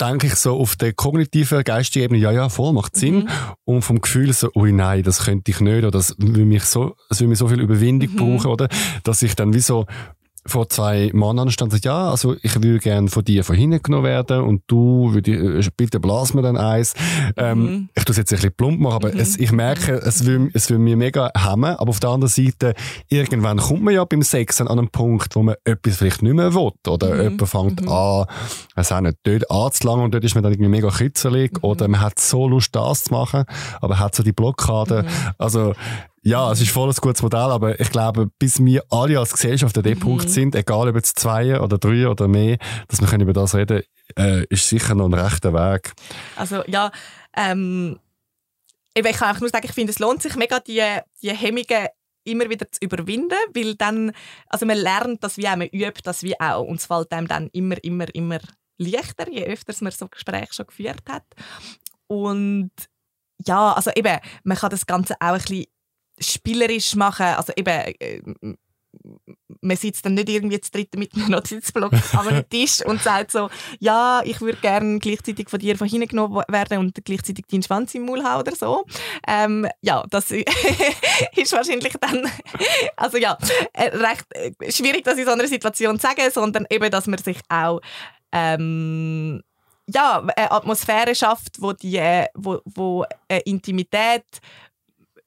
denke 0.00 0.28
ich 0.28 0.36
so 0.36 0.56
auf 0.56 0.76
der 0.76 0.92
kognitiven, 0.92 1.64
geistigen 1.64 2.04
Ebene, 2.04 2.20
ja, 2.20 2.30
ja, 2.30 2.48
voll, 2.48 2.72
macht 2.72 2.96
Sinn. 2.96 3.24
Mhm. 3.24 3.28
Und 3.64 3.82
vom 3.82 4.00
Gefühl 4.00 4.32
so, 4.32 4.50
ui, 4.54 4.72
nein, 4.72 5.02
das 5.02 5.24
könnte 5.24 5.50
ich 5.50 5.60
nicht, 5.60 5.78
oder 5.78 5.90
das 5.90 6.14
will 6.18 6.44
mich 6.44 6.64
so, 6.64 6.94
das 7.08 7.20
will 7.20 7.28
mir 7.28 7.36
so 7.36 7.48
viel 7.48 7.60
Überwindung 7.60 8.12
mhm. 8.12 8.16
brauchen, 8.16 8.50
oder? 8.50 8.68
Dass 9.02 9.22
ich 9.22 9.34
dann 9.34 9.54
wie 9.54 9.60
so 9.60 9.86
vor 10.44 10.68
zwei 10.68 11.10
Monaten 11.12 11.50
stand 11.50 11.72
es, 11.72 11.84
ja, 11.84 12.10
also 12.10 12.34
ich 12.42 12.54
würde 12.56 12.78
gerne 12.78 13.08
von 13.08 13.24
dir 13.24 13.44
von 13.44 13.54
hinten 13.54 13.82
genommen 13.82 14.04
werden 14.04 14.40
und 14.40 14.62
du 14.66 15.12
würde, 15.12 15.58
äh, 15.58 15.68
bitte 15.76 16.00
blas 16.00 16.34
mir 16.34 16.42
dann 16.42 16.56
eins. 16.56 16.94
Ähm, 17.36 17.58
mhm. 17.58 17.88
Ich 17.94 18.04
tue 18.04 18.12
es 18.12 18.16
jetzt 18.16 18.32
ein 18.32 18.36
bisschen 18.36 18.52
plump 18.54 18.80
machen, 18.80 18.96
aber 18.96 19.12
mhm. 19.12 19.20
es, 19.20 19.38
ich 19.38 19.52
merke, 19.52 19.92
es 19.94 20.26
will, 20.26 20.50
es 20.52 20.68
will 20.68 20.78
mir 20.78 20.96
mega 20.96 21.30
hemmen, 21.36 21.76
aber 21.76 21.90
auf 21.90 22.00
der 22.00 22.10
anderen 22.10 22.30
Seite, 22.30 22.74
irgendwann 23.08 23.58
kommt 23.58 23.82
man 23.82 23.94
ja 23.94 24.04
beim 24.04 24.22
Sex 24.22 24.60
an 24.60 24.68
einen 24.68 24.88
Punkt, 24.88 25.36
wo 25.36 25.42
man 25.42 25.54
etwas 25.64 25.96
vielleicht 25.96 26.22
nicht 26.22 26.34
mehr 26.34 26.54
will 26.54 26.72
oder 26.88 27.14
mhm. 27.14 27.22
jemand 27.22 27.48
fängt 27.48 27.82
mhm. 27.82 27.88
an, 27.88 28.26
es 28.74 28.90
auch 28.90 29.00
nicht, 29.00 29.18
dort 29.22 29.50
anzulangen 29.50 30.04
und 30.04 30.14
dort 30.14 30.24
ist 30.24 30.34
man 30.34 30.42
dann 30.42 30.52
irgendwie 30.52 30.70
mega 30.70 30.90
kitzelig 30.90 31.52
mhm. 31.52 31.58
oder 31.62 31.86
man 31.88 32.00
hat 32.00 32.18
so 32.18 32.48
Lust, 32.48 32.74
das 32.74 33.04
zu 33.04 33.14
machen, 33.14 33.44
aber 33.80 33.98
hat 33.98 34.14
so 34.14 34.22
die 34.22 34.32
Blockade. 34.32 35.04
Mhm. 35.04 35.08
Also, 35.38 35.74
ja, 36.24 36.52
es 36.52 36.60
ist 36.60 36.70
voll 36.70 36.88
ein 36.88 36.94
gutes 37.00 37.22
Modell, 37.22 37.40
aber 37.40 37.80
ich 37.80 37.90
glaube, 37.90 38.30
bis 38.38 38.64
wir 38.64 38.84
alle 38.90 39.18
als 39.18 39.32
Gesellschaft 39.32 39.76
an 39.76 39.82
dem 39.82 39.98
mhm. 39.98 40.02
Punkt 40.02 40.30
sind, 40.30 40.54
egal 40.54 40.88
ob 40.88 40.94
jetzt 40.94 41.18
zwei 41.18 41.60
oder 41.60 41.78
drei 41.78 42.08
oder 42.08 42.28
mehr, 42.28 42.58
dass 42.88 43.00
wir 43.00 43.20
über 43.20 43.32
das 43.32 43.54
reden 43.54 43.82
äh, 44.16 44.44
ist 44.46 44.68
sicher 44.68 44.94
noch 44.94 45.06
ein 45.06 45.14
rechter 45.14 45.52
Weg. 45.52 45.92
Also 46.36 46.62
ja, 46.66 46.92
ähm, 47.36 47.98
ich 48.94 49.02
kann 49.02 49.34
auch 49.34 49.40
nur 49.40 49.48
sagen, 49.48 49.66
ich 49.66 49.72
finde, 49.72 49.92
es 49.92 49.98
lohnt 49.98 50.22
sich 50.22 50.36
mega, 50.36 50.60
die, 50.60 50.82
die 51.22 51.30
Hemmungen 51.30 51.88
immer 52.24 52.48
wieder 52.48 52.70
zu 52.70 52.78
überwinden, 52.82 53.38
weil 53.52 53.74
dann, 53.74 54.12
also 54.46 54.64
man 54.64 54.76
lernt 54.76 55.24
das 55.24 55.38
wie 55.38 55.48
auch, 55.48 55.56
man 55.56 55.68
übt 55.68 56.02
das 56.04 56.22
wie 56.22 56.38
auch 56.40 56.62
und 56.62 56.76
es 56.76 56.86
fällt 56.86 57.12
einem 57.12 57.26
dann 57.26 57.48
immer, 57.52 57.82
immer, 57.82 58.14
immer 58.14 58.38
leichter, 58.78 59.28
je 59.28 59.44
öfter 59.44 59.74
man 59.80 59.92
so 59.92 60.08
Gespräche 60.08 60.54
schon 60.54 60.66
geführt 60.66 61.02
hat. 61.08 61.24
Und 62.06 62.70
ja, 63.44 63.72
also 63.72 63.90
eben, 63.96 64.18
man 64.44 64.56
kann 64.56 64.70
das 64.70 64.86
Ganze 64.86 65.14
auch 65.14 65.32
ein 65.32 65.38
bisschen 65.38 65.66
spielerisch 66.22 66.94
machen. 66.94 67.26
Also 67.26 67.52
eben, 67.56 67.94
äh, 68.00 68.22
man 69.60 69.76
sitzt 69.76 70.04
dann 70.04 70.14
nicht 70.14 70.28
irgendwie 70.28 70.60
zu 70.60 70.70
dritt 70.70 70.94
mit 70.96 71.14
einem 71.14 71.30
Notizblock 71.30 71.92
einem 72.18 72.48
Tisch 72.48 72.84
und 72.84 73.00
sagt 73.00 73.32
so, 73.32 73.48
ja, 73.78 74.22
ich 74.24 74.40
würde 74.40 74.58
gerne 74.58 74.98
gleichzeitig 74.98 75.48
von 75.48 75.58
dir 75.58 75.76
von 75.76 75.88
hinten 75.88 76.08
genommen 76.08 76.42
werden 76.48 76.78
und 76.78 77.04
gleichzeitig 77.04 77.46
deinen 77.46 77.62
Schwanz 77.62 77.94
im 77.94 78.04
Maul 78.04 78.22
haben 78.22 78.40
oder 78.40 78.54
so. 78.54 78.84
Ähm, 79.26 79.66
ja, 79.80 80.04
das 80.10 80.30
ist 81.36 81.52
wahrscheinlich 81.52 81.94
dann, 82.00 82.28
also 82.96 83.18
ja, 83.18 83.38
äh, 83.72 83.96
recht 83.96 84.26
äh, 84.34 84.70
schwierig, 84.70 85.04
das 85.04 85.18
in 85.18 85.26
so 85.26 85.32
einer 85.32 85.46
Situation 85.46 85.98
zu 85.98 86.06
sagen, 86.06 86.30
sondern 86.30 86.66
eben, 86.70 86.90
dass 86.90 87.06
man 87.06 87.18
sich 87.18 87.38
auch 87.48 87.80
ähm, 88.32 89.42
ja, 89.88 90.22
eine 90.36 90.50
Atmosphäre 90.50 91.14
schafft, 91.14 91.60
wo 91.60 91.72
die, 91.72 92.00
wo, 92.34 92.60
wo 92.64 93.04
eine 93.28 93.40
Intimität 93.40 94.24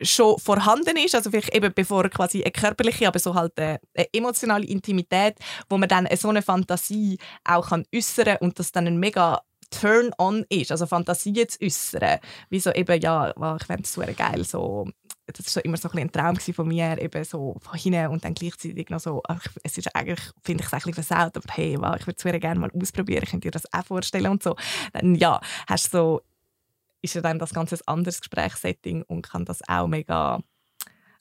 schon 0.02 0.38
vorhanden 0.40 0.98
ist, 0.98 1.16
also 1.16 1.30
vielleicht 1.30 1.54
eben 1.56 1.74
bevor 1.74 2.10
quasi 2.10 2.44
eine 2.44 2.52
körperliche, 2.52 3.08
aber 3.08 3.20
so 3.20 3.34
halt 3.34 3.58
eine, 3.58 3.80
eine 3.96 4.08
emotionale 4.14 4.66
Intimität, 4.66 5.38
wo 5.70 5.78
man 5.78 5.90
dann 5.90 6.08
so 6.18 6.30
eine 6.30 6.42
Fantasie 6.42 7.18
auch 7.44 7.70
kann 7.70 7.86
äußern 7.94 8.38
und 8.42 8.60
das 8.60 8.72
dann 8.72 8.88
ein 8.88 8.98
mega 8.98 9.42
Turn-on 9.72 10.46
ist, 10.50 10.72
also 10.72 10.86
Fantasie 10.86 11.48
zu 11.48 11.62
äußern, 11.64 12.20
wie 12.50 12.60
so 12.60 12.72
eben, 12.72 13.02
ja, 13.02 13.30
ich 13.30 13.66
fände 13.66 13.84
es 13.84 13.94
super 13.94 14.14
geil, 14.14 14.44
so, 14.44 14.88
das 15.26 15.56
war 15.56 15.66
immer 15.66 15.78
so 15.78 15.90
ein, 15.90 16.00
ein 16.00 16.12
Traum 16.12 16.36
von 16.38 16.68
mir, 16.68 16.98
eben 17.02 17.24
so 17.24 17.56
von 17.62 17.80
hinten 17.80 18.08
und 18.08 18.24
dann 18.24 18.36
gleichzeitig 18.36 18.90
noch 18.90 19.00
so, 19.00 19.22
ach, 19.28 19.46
es 19.64 19.78
ist 19.78 19.94
eigentlich, 19.96 20.20
finde 20.44 20.64
ich 20.64 20.68
es 20.68 20.74
ein 20.74 20.80
bisschen 20.80 21.04
versaut, 21.04 21.36
aber 21.36 21.54
hey, 21.54 21.78
wow, 21.80 21.96
ich 22.00 22.06
würde 22.06 22.18
es 22.18 22.42
gerne 22.42 22.60
mal 22.60 22.72
ausprobieren, 22.80 23.24
ich 23.24 23.32
könnte 23.32 23.48
dir 23.48 23.52
das 23.52 23.72
auch 23.74 23.86
vorstellen 23.86 24.28
und 24.28 24.44
so, 24.44 24.56
dann 24.94 25.16
ja, 25.16 25.42
hast 25.68 25.94
du 25.94 25.98
so 25.98 26.22
ist 27.06 27.16
ja 27.16 27.22
dann 27.22 27.40
das 27.40 27.54
ganze 27.54 27.76
ein 27.76 27.82
anderes 27.86 28.20
Gesprächssetting 28.20 29.04
und 29.04 29.30
kann 29.30 29.46
das 29.46 29.62
auch 29.68 29.88
mega. 29.88 30.42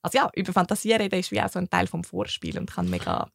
Also 0.03 0.19
ja, 0.19 0.31
über 0.35 0.53
Fantasie 0.53 0.93
reden 0.93 1.19
ist 1.19 1.31
wie 1.31 1.41
auch 1.41 1.49
so 1.49 1.59
ein 1.59 1.71
Teil 1.71 1.87
vom 1.87 2.05
Vorspiel 2.05 2.59
und 2.59 2.71
kann 2.71 2.91
mega 2.91 3.29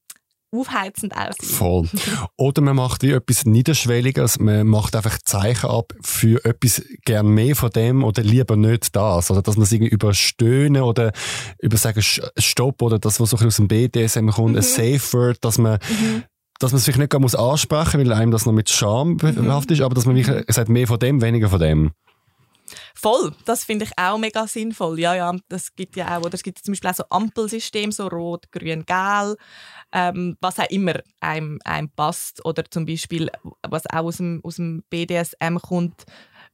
aufheizend 0.51 1.15
aussehen. 1.15 1.55
Voll. 1.55 1.89
Oder 2.37 2.61
man 2.61 2.75
macht 2.75 3.03
wie 3.03 3.11
etwas 3.11 3.45
Niederschwelliges, 3.45 4.39
man 4.39 4.67
macht 4.67 4.95
einfach 4.95 5.19
Zeichen 5.23 5.69
ab 5.69 5.93
für 6.01 6.43
etwas 6.43 6.83
gern 7.05 7.27
mehr 7.27 7.55
von 7.55 7.69
dem 7.69 8.03
oder 8.03 8.23
lieber 8.23 8.55
nicht 8.55 8.95
das. 8.95 9.29
Also 9.29 9.41
dass 9.41 9.57
man 9.57 9.63
es 9.63 9.71
irgendwie 9.71 9.91
überstöhnen 9.91 10.81
oder 10.81 11.11
über 11.59 11.77
sagen 11.77 12.01
Stopp 12.01 12.81
oder 12.81 12.97
das, 12.97 13.19
was 13.19 13.29
so 13.29 13.37
aus 13.37 13.57
dem 13.57 13.67
BDSM 13.67 14.29
kommt, 14.29 14.51
mhm. 14.51 14.57
ein 14.57 14.63
Safe 14.63 15.13
Word, 15.13 15.37
dass 15.45 15.59
man 15.59 15.79
mhm 15.87 16.23
dass 16.59 16.73
man 16.73 16.81
sich 16.81 16.97
nicht 16.97 17.09
gar 17.09 17.21
muss 17.21 17.35
ansprechen, 17.35 17.99
weil 18.01 18.13
einem 18.13 18.31
das 18.31 18.45
noch 18.45 18.53
mit 18.53 18.69
Scham 18.69 19.17
behaftet 19.17 19.69
mhm. 19.69 19.73
ist, 19.75 19.81
aber 19.81 19.95
dass 19.95 20.05
man 20.05 20.15
wirklich 20.15 20.43
sagt, 20.49 20.69
mehr 20.69 20.87
von 20.87 20.99
dem, 20.99 21.21
weniger 21.21 21.49
von 21.49 21.59
dem. 21.59 21.91
Voll, 22.95 23.33
das 23.45 23.63
finde 23.63 23.85
ich 23.85 23.91
auch 23.97 24.17
mega 24.17 24.47
sinnvoll. 24.47 24.99
Ja, 24.99 25.15
ja, 25.15 25.35
das 25.47 25.75
gibt 25.75 25.95
ja 25.95 26.17
auch, 26.17 26.25
oder 26.25 26.33
es 26.33 26.43
gibt 26.43 26.59
zum 26.59 26.73
Beispiel 26.73 26.89
auch 26.89 26.95
so 26.95 27.03
Ampelsystem, 27.09 27.91
so 27.91 28.07
rot, 28.07 28.51
grün, 28.51 28.85
gelb, 28.85 29.37
ähm, 29.91 30.37
was 30.41 30.59
auch 30.59 30.69
immer 30.69 30.99
einem, 31.19 31.59
einem 31.63 31.89
passt. 31.89 32.43
Oder 32.45 32.63
zum 32.69 32.85
Beispiel, 32.85 33.29
was 33.67 33.85
auch 33.87 34.05
aus 34.05 34.17
dem, 34.17 34.41
aus 34.43 34.55
dem 34.55 34.83
BDSM 34.89 35.57
kommt, 35.61 36.05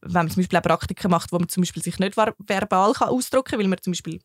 wenn 0.02 0.14
man 0.14 0.30
zum 0.30 0.42
Beispiel 0.42 0.60
auch 0.60 0.64
Praktiken 0.64 1.12
macht, 1.12 1.32
wo 1.32 1.40
man 1.40 1.50
zum 1.50 1.62
Beispiel 1.62 1.84
sich 1.84 2.00
nicht 2.00 2.18
verbal 2.18 2.94
kann 2.94 3.10
ausdrücken 3.10 3.52
kann, 3.52 3.60
weil 3.60 3.68
man 3.68 3.82
zum 3.82 3.92
Beispiel 3.92 4.20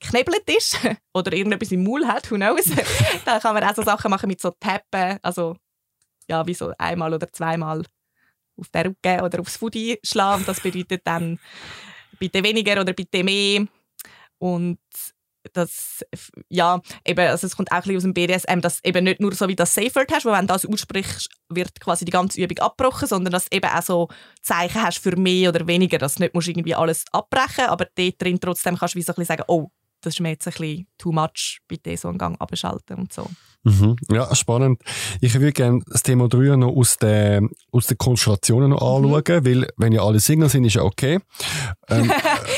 geknebelt 0.00 0.48
ist 0.56 0.78
oder 1.14 1.32
irgendetwas 1.32 1.72
im 1.72 1.84
Maul 1.84 2.06
hat, 2.06 2.30
who 2.30 2.36
knows, 2.36 2.64
dann 3.24 3.40
kann 3.40 3.54
man 3.54 3.64
auch 3.64 3.74
so 3.74 3.82
Sachen 3.82 4.10
machen 4.10 4.28
mit 4.28 4.40
so 4.40 4.50
Tappen, 4.50 5.18
also 5.22 5.56
ja, 6.28 6.46
wie 6.46 6.54
so 6.54 6.72
einmal 6.78 7.12
oder 7.12 7.30
zweimal 7.30 7.84
auf 8.56 8.68
den 8.68 8.86
Rücken 8.86 9.20
oder 9.20 9.40
aufs 9.40 9.56
Foodie 9.56 9.98
schlagen. 10.02 10.44
Das 10.46 10.60
bedeutet 10.60 11.02
dann 11.04 11.38
bitte 12.18 12.42
weniger 12.42 12.80
oder 12.80 12.92
bitte 12.92 13.24
mehr. 13.24 13.66
Und 14.38 14.78
das, 15.52 16.04
ja, 16.48 16.80
eben, 17.04 17.28
also 17.28 17.46
es 17.46 17.56
kommt 17.56 17.70
auch 17.70 17.84
ein 17.84 17.96
aus 17.96 18.02
dem 18.02 18.14
BDSM, 18.14 18.60
dass 18.60 18.82
eben 18.82 19.04
nicht 19.04 19.20
nur 19.20 19.34
so 19.34 19.46
wie 19.48 19.56
das 19.56 19.74
Safe 19.74 19.94
Word 19.94 20.10
hast, 20.12 20.24
wo 20.24 20.32
wenn 20.32 20.46
du 20.46 20.52
das 20.52 20.66
aussprichst, 20.66 21.28
wird 21.48 21.78
quasi 21.80 22.04
die 22.04 22.12
ganze 22.12 22.40
Übung 22.40 22.58
abgebrochen, 22.58 23.08
sondern 23.08 23.32
dass 23.32 23.48
du 23.48 23.56
eben 23.56 23.68
auch 23.68 23.82
so 23.82 24.08
Zeichen 24.42 24.82
hast 24.82 24.98
für 24.98 25.16
mehr 25.16 25.50
oder 25.50 25.66
weniger, 25.66 25.98
dass 25.98 26.14
du 26.14 26.22
nicht 26.22 26.34
musst 26.34 26.48
irgendwie 26.48 26.74
alles 26.74 27.04
abbrechen 27.12 27.66
aber 27.66 27.86
dort 27.94 28.22
drin 28.22 28.40
trotzdem 28.40 28.76
kannst 28.76 28.94
du 28.94 28.98
wie 28.98 29.02
so 29.02 29.12
ein 29.12 29.16
bisschen 29.16 29.36
sagen, 29.36 29.44
oh, 29.48 29.68
das 30.00 30.14
ist 30.14 30.20
mir 30.20 30.30
jetzt 30.30 30.46
ein 30.46 30.52
bisschen 30.52 30.86
too 30.98 31.12
much, 31.12 31.60
bitte 31.68 31.96
so 31.96 32.08
einen 32.08 32.18
Gang 32.18 32.40
abschalten 32.40 32.96
und 32.96 33.12
so. 33.12 33.28
Mhm. 33.64 33.96
Ja, 34.12 34.34
spannend. 34.34 34.80
Ich 35.20 35.34
würde 35.34 35.52
gerne 35.52 35.80
das 35.86 36.02
Thema 36.02 36.28
3 36.28 36.56
noch 36.56 36.76
aus 36.76 36.98
den, 36.98 37.48
aus 37.72 37.86
den 37.86 37.96
Konstellationen 37.96 38.70
noch 38.70 38.80
mhm. 38.80 39.06
anschauen, 39.06 39.44
weil 39.44 39.68
wenn 39.76 39.92
ja 39.92 40.02
alle 40.02 40.20
Single 40.20 40.50
sind, 40.50 40.64
ist 40.64 40.74
ja 40.74 40.82
okay. 40.82 41.18
Ähm, 41.88 42.12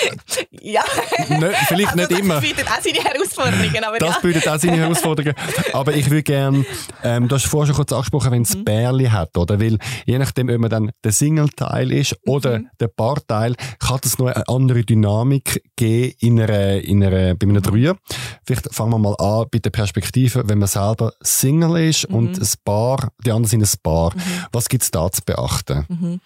ja. 0.51 0.83
Ne, 1.29 1.53
vielleicht 1.69 1.93
also, 1.93 2.09
nicht 2.09 2.21
immer. 2.21 2.35
Das 2.35 2.45
bietet 2.45 2.67
auch 2.67 2.83
seine 2.83 2.99
Herausforderungen. 2.99 3.85
Aber 3.85 3.99
das 3.99 4.15
ja. 4.15 4.21
bietet 4.21 4.49
auch 4.49 4.59
seine 4.59 4.77
Herausforderungen. 4.77 5.35
aber 5.73 5.95
ich 5.95 6.11
würde 6.11 6.23
gerne, 6.25 6.65
ähm, 7.05 7.29
du 7.29 7.37
hast 7.37 7.47
vorher 7.47 7.69
schon 7.69 7.77
kurz 7.77 7.93
angesprochen, 7.93 8.33
wenn 8.33 8.43
es 8.43 8.57
mhm. 8.57 8.65
Bärli 8.65 9.07
hat, 9.07 9.37
oder? 9.37 9.61
Weil 9.61 9.79
je 10.07 10.19
nachdem, 10.19 10.49
ob 10.49 10.59
man 10.59 10.71
dann 10.71 10.91
der 11.05 11.13
Single-Teil 11.13 11.93
ist 11.93 12.17
oder 12.27 12.59
mhm. 12.59 12.69
der 12.81 12.89
Paar-Teil, 12.89 13.55
kann 13.79 14.01
es 14.03 14.19
noch 14.19 14.27
eine 14.27 14.49
andere 14.49 14.83
Dynamik 14.83 15.63
geben 15.77 16.15
in 16.21 16.41
einer, 16.41 16.81
in 16.81 17.05
einer, 17.05 17.35
bei 17.35 17.47
einem 17.47 17.63
Dreier. 17.63 17.97
Vielleicht 18.45 18.75
fangen 18.75 18.91
wir 18.91 18.99
mal 18.99 19.15
an 19.19 19.47
bei 19.51 19.59
der 19.59 19.71
Perspektive, 19.71 20.49
wenn 20.49 20.59
man 20.59 20.69
selber 20.69 20.96
selber 20.97 21.13
Single 21.23 21.89
ist 21.89 22.09
mhm. 22.09 22.15
und 22.15 22.39
ein 22.39 22.49
Paar, 22.65 23.13
die 23.25 23.31
anderen 23.31 23.49
sind 23.49 23.63
ein 23.63 23.83
Paar. 23.83 24.15
Mhm. 24.15 24.47
Was 24.53 24.69
gibt 24.69 24.83
es 24.83 24.91
da 24.91 25.11
zu 25.11 25.23
beachten? 25.23 25.85
Mhm. 25.89 26.21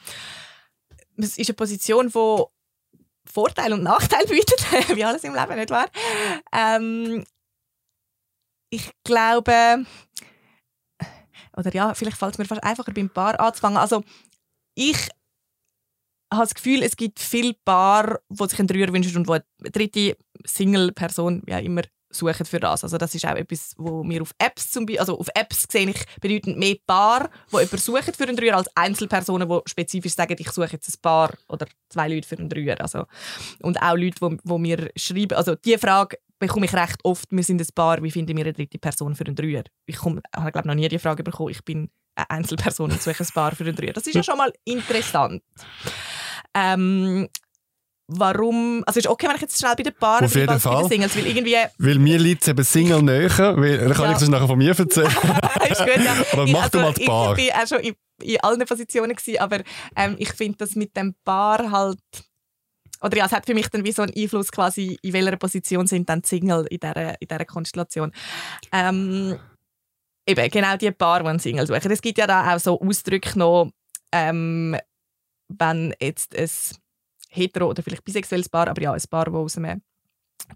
Es 1.16 1.36
ist 1.36 1.50
eine 1.50 1.54
Position, 1.54 2.08
die 2.08 2.44
Vorteile 3.30 3.74
und 3.74 3.82
Nachteile 3.82 4.26
bietet, 4.28 4.96
wie 4.96 5.04
alles 5.04 5.24
im 5.24 5.34
Leben, 5.34 5.56
nicht 5.56 5.70
wahr? 5.70 5.86
Ähm, 6.52 7.24
ich 8.70 8.90
glaube, 9.04 9.84
oder 11.56 11.74
ja, 11.74 11.94
vielleicht 11.94 12.16
fällt 12.16 12.34
es 12.34 12.38
mir 12.38 12.44
fast 12.44 12.62
einfacher 12.62 12.92
beim 12.92 13.10
Paar 13.10 13.38
anzufangen. 13.38 13.76
Also 13.76 14.02
ich 14.74 15.08
habe 16.32 16.44
das 16.44 16.54
Gefühl, 16.54 16.82
es 16.82 16.96
gibt 16.96 17.18
viele 17.18 17.54
Paar, 17.64 18.20
die 18.28 18.48
sich 18.48 18.58
einen 18.58 18.68
Dreier 18.68 18.92
wünschen 18.92 19.16
und 19.16 19.26
wo 19.26 19.32
eine 19.32 19.70
dritte 19.72 20.16
Single-Person, 20.46 21.42
wie 21.44 21.54
auch 21.54 21.62
immer, 21.62 21.82
suchen 22.10 22.44
für 22.44 22.60
das. 22.60 22.82
Also 22.84 22.98
das 22.98 23.14
ist 23.14 23.24
auch 23.24 23.36
etwas, 23.36 23.74
wo 23.76 24.02
wir 24.04 24.22
auf 24.22 24.32
Apps 24.38 24.70
zum 24.70 24.84
Beispiel, 24.84 25.00
also 25.00 25.18
auf 25.18 25.28
Apps 25.34 25.66
sehe 25.70 25.88
ich 25.88 26.04
bedeutend 26.20 26.58
mehr 26.58 26.76
Paar, 26.86 27.30
die 27.50 27.56
jemanden 27.56 27.78
suchen 27.78 28.14
für 28.14 28.24
einen 28.24 28.36
Dreier, 28.36 28.56
als 28.56 28.68
Einzelpersonen, 28.76 29.48
die 29.48 29.60
spezifisch 29.66 30.14
sagen, 30.14 30.36
ich 30.38 30.50
suche 30.50 30.72
jetzt 30.72 30.88
ein 30.88 31.00
Paar 31.00 31.32
oder 31.48 31.66
zwei 31.88 32.08
Leute 32.08 32.26
für 32.26 32.38
einen 32.38 32.48
Dreier. 32.48 32.80
Also, 32.80 33.06
und 33.62 33.80
auch 33.80 33.96
Leute, 33.96 34.18
die, 34.20 34.36
die 34.42 34.58
mir 34.58 34.90
schreiben, 34.96 35.36
also 35.36 35.54
diese 35.54 35.78
Frage 35.78 36.18
bekomme 36.38 36.66
ich 36.66 36.74
recht 36.74 36.98
oft, 37.04 37.30
wir 37.30 37.44
sind 37.44 37.60
ein 37.60 37.68
Paar, 37.74 38.02
wie 38.02 38.10
finden 38.10 38.36
wir 38.36 38.44
eine 38.44 38.52
dritte 38.52 38.78
Person 38.78 39.14
für 39.14 39.24
einen 39.24 39.36
Dreier? 39.36 39.64
Ich 39.86 39.96
komme, 39.96 40.20
habe 40.34 40.50
glaube 40.50 40.68
noch 40.68 40.74
nie 40.74 40.88
die 40.88 40.98
Frage 40.98 41.22
bekommen, 41.22 41.50
ich 41.50 41.64
bin 41.64 41.90
eine 42.16 42.30
Einzelperson 42.30 42.90
und 42.90 43.02
suche 43.02 43.22
ein 43.22 43.28
Paar 43.32 43.54
für 43.54 43.64
einen 43.64 43.76
Dreier. 43.76 43.92
Das 43.92 44.06
ist 44.06 44.14
ja 44.14 44.22
schon 44.24 44.38
mal 44.38 44.52
interessant. 44.64 45.42
Ähm, 46.54 47.28
warum, 48.10 48.82
also 48.86 48.98
ist 48.98 49.06
okay, 49.06 49.28
wenn 49.28 49.36
ich 49.36 49.42
jetzt 49.42 49.58
schnell 49.58 49.74
bei 49.76 49.82
den 49.82 49.94
Paaren 49.94 50.24
Auf 50.24 50.34
jeden 50.34 50.58
Fall. 50.58 50.88
Singles, 50.88 51.16
weil 51.16 51.26
irgendwie... 51.26 51.56
Weil 51.78 51.98
mir 51.98 52.18
liegt 52.18 52.42
es 52.42 52.48
eben 52.48 52.64
Single 52.64 53.02
näher, 53.02 53.56
weil, 53.56 53.78
dann 53.78 53.92
kann 53.92 54.06
ja. 54.06 54.12
ich 54.12 54.18
das 54.18 54.28
nachher 54.28 54.48
von 54.48 54.58
mir 54.58 54.76
erzählen. 54.76 55.06
ist 55.70 55.78
gut, 55.78 56.04
ja. 56.04 56.16
aber 56.32 56.46
mach 56.46 56.64
also, 56.64 56.78
du 56.78 56.84
mal 56.84 56.92
die 56.92 57.04
Paar. 57.04 57.38
Ich 57.38 57.52
war 57.52 57.62
auch 57.62 57.66
schon 57.66 57.78
in, 57.80 57.94
in 58.22 58.40
allen 58.40 58.66
Positionen, 58.66 59.14
gewesen, 59.14 59.38
aber 59.38 59.60
ähm, 59.96 60.16
ich 60.18 60.32
finde 60.32 60.58
das 60.58 60.74
mit 60.74 60.96
dem 60.96 61.14
Paar 61.24 61.70
halt... 61.70 61.98
Oder 63.02 63.16
ja, 63.16 63.26
es 63.26 63.32
hat 63.32 63.46
für 63.46 63.54
mich 63.54 63.68
dann 63.68 63.84
wie 63.84 63.92
so 63.92 64.02
einen 64.02 64.12
Einfluss 64.14 64.52
quasi, 64.52 64.98
in 65.02 65.12
welcher 65.12 65.36
Position 65.36 65.86
sind 65.86 66.08
dann 66.08 66.20
die 66.20 66.28
Single 66.28 66.66
in 66.68 66.80
dieser, 66.80 67.20
in 67.20 67.28
dieser 67.28 67.44
Konstellation. 67.46 68.12
Ähm, 68.72 69.38
eben, 70.26 70.50
genau 70.50 70.76
die 70.76 70.90
Paar, 70.90 71.22
die 71.22 71.28
einen 71.28 71.38
Single 71.38 71.66
suchen. 71.66 71.90
Es 71.90 72.02
gibt 72.02 72.18
ja 72.18 72.26
da 72.26 72.54
auch 72.54 72.58
so 72.58 72.78
Ausdrücke 72.78 73.38
noch, 73.38 73.70
ähm, 74.12 74.76
wenn 75.48 75.94
jetzt 76.00 76.36
ein 76.36 76.50
hetero 77.30 77.68
oder 77.68 77.82
vielleicht 77.82 78.04
bisexuelles 78.04 78.48
Paar, 78.48 78.68
aber 78.68 78.82
ja, 78.82 78.92
ein 78.92 79.02
Paar, 79.08 79.26
das 79.26 79.34
aus 79.34 79.56
einem 79.56 79.82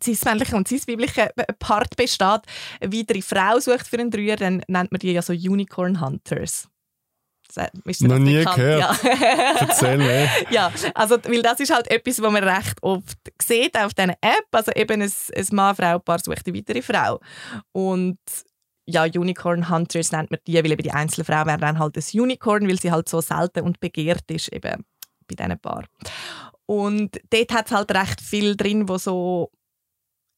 cis-männlichen 0.02 0.56
und 0.56 0.68
cis-weiblichen 0.68 1.28
Part 1.58 1.96
besteht, 1.96 2.42
eine 2.80 2.92
weitere 2.92 3.22
Frau 3.22 3.58
sucht 3.60 3.87
für 3.87 3.98
einen 3.98 4.10
Dreier, 4.10 4.37
dann 4.37 4.62
nennt 4.66 4.92
man 4.92 4.98
die 4.98 5.12
ja 5.12 5.22
so 5.22 5.32
Unicorn 5.32 6.00
Hunters. 6.00 6.68
Noch 8.00 8.18
nie 8.18 8.38
bekannt? 8.38 8.56
gehört. 8.56 8.80
Ja. 8.80 9.10
Erzähl 9.60 9.98
mir. 9.98 10.28
ja, 10.50 10.72
also, 10.94 11.16
weil 11.24 11.42
das 11.42 11.60
ist 11.60 11.72
halt 11.72 11.88
etwas, 11.90 12.20
was 12.20 12.32
man 12.32 12.42
recht 12.42 12.82
oft 12.82 13.18
sieht 13.40 13.78
auf 13.78 13.94
dieser 13.94 14.16
App. 14.20 14.46
Also 14.50 14.72
eben 14.72 15.02
ein, 15.02 15.12
ein 15.37 15.46
Mann-Frau-Paar 15.52 16.18
sucht 16.20 16.46
eine 16.46 16.56
weitere 16.56 16.82
Frau. 16.82 17.20
Und 17.72 18.18
ja, 18.87 19.04
Unicorn 19.04 19.68
Hunters 19.68 20.12
nennt 20.12 20.30
man 20.30 20.40
die, 20.46 20.54
weil 20.54 20.72
eben 20.72 20.82
die 20.82 20.90
Einzelfrau 20.90 21.46
wäre 21.46 21.58
dann 21.58 21.78
halt 21.78 21.96
ein 21.96 22.20
Unicorn, 22.20 22.68
weil 22.68 22.80
sie 22.80 22.90
halt 22.90 23.08
so 23.08 23.20
selten 23.20 23.60
und 23.60 23.78
begehrt 23.78 24.30
ist 24.30 24.52
eben 24.52 24.84
bei 25.28 25.34
diesen 25.37 25.58
Paar. 25.58 25.84
Und 26.66 27.20
dort 27.31 27.53
hat 27.53 27.66
es 27.66 27.72
halt 27.72 27.90
recht 27.92 28.20
viel 28.20 28.57
drin, 28.57 28.88
wo 28.88 28.98
so 28.98 29.50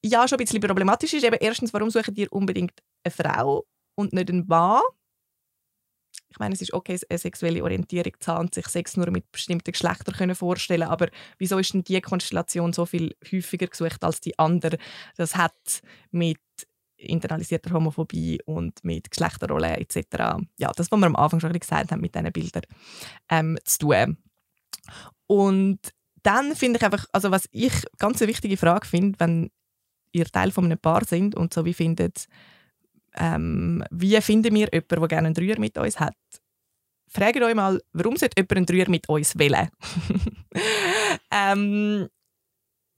ja, 0.05 0.27
schon 0.27 0.37
ein 0.39 0.45
bisschen 0.45 0.61
problematisch 0.61 1.15
ist. 1.15 1.25
Eben 1.25 1.39
erstens, 1.41 1.73
warum 1.73 1.91
suchen 1.91 2.15
ihr 2.17 2.33
unbedingt 2.33 2.73
eine 3.05 3.12
Frau 3.12 3.67
und 3.95 4.12
nicht 4.12 4.31
einen 4.31 4.47
Mann? 4.47 4.83
Ich 6.29 6.39
meine, 6.39 6.55
es 6.55 6.61
ist 6.61 6.73
okay, 6.73 6.99
eine 7.09 7.19
sexuelle 7.19 7.62
Orientierung 7.62 8.12
zu 8.21 8.33
haben 8.33 8.51
sich 8.53 8.67
Sex 8.67 8.97
nur 8.97 9.11
mit 9.11 9.31
bestimmten 9.33 9.73
Geschlechtern 9.73 10.35
vorstellen 10.35 10.83
aber 10.83 11.09
wieso 11.39 11.59
ist 11.59 11.73
denn 11.73 11.85
diese 11.85 12.03
Konstellation 12.03 12.73
so 12.73 12.85
viel 12.85 13.15
häufiger 13.33 13.67
gesucht 13.69 14.03
als 14.05 14.21
die 14.21 14.39
andere? 14.39 14.77
Das 15.17 15.37
hat 15.37 15.81
mit 16.11 16.41
internalisierter 16.97 17.73
Homophobie 17.73 18.41
und 18.45 18.85
mit 18.85 19.11
Geschlechterrollen 19.11 19.77
etc. 19.77 20.45
Ja, 20.59 20.73
das, 20.75 20.91
was 20.91 20.99
wir 20.99 21.07
am 21.07 21.17
Anfang 21.17 21.41
schon 21.41 21.53
gesagt 21.53 21.93
haben 21.93 22.01
mit 22.01 22.15
diesen 22.15 22.33
Bildern, 22.33 22.62
ähm, 23.31 23.59
zu 23.65 23.79
tun. 23.79 24.19
Und 25.27 25.81
dann 26.27 26.57
finde 26.57 26.79
ich 26.79 26.85
einfach, 26.85 27.07
also 27.12 27.31
was 27.31 27.49
ich 27.53 27.73
ganz 27.99 28.21
eine 28.21 28.29
wichtige 28.29 28.57
Frage 28.57 28.87
finde, 28.87 29.19
wenn 29.21 29.51
ihr 30.11 30.27
Teil 30.27 30.51
von 30.51 30.65
einem 30.65 30.79
Paar 30.79 31.05
sind 31.05 31.37
und 31.37 31.55
so 31.55 31.65
wie 31.65 31.75
findet, 31.75 32.27
ähm, 33.15 33.85
wie 33.91 34.21
finden 34.21 34.53
wir 34.55 34.69
jemanden, 34.73 34.89
der 34.89 35.09
gerne 35.09 35.27
einen 35.29 35.35
Dreier 35.35 35.59
mit 35.61 35.79
uns 35.79 36.01
hat? 36.01 36.17
Fragt 37.09 37.41
euch 37.41 37.55
mal, 37.55 37.81
warum 37.93 38.17
sollte 38.17 38.35
jemand 38.37 38.57
einen 38.57 38.67
Dreier 38.67 38.91
mit 38.91 39.09
uns 39.09 39.39
wählen? 39.39 39.69
ähm, 41.31 42.09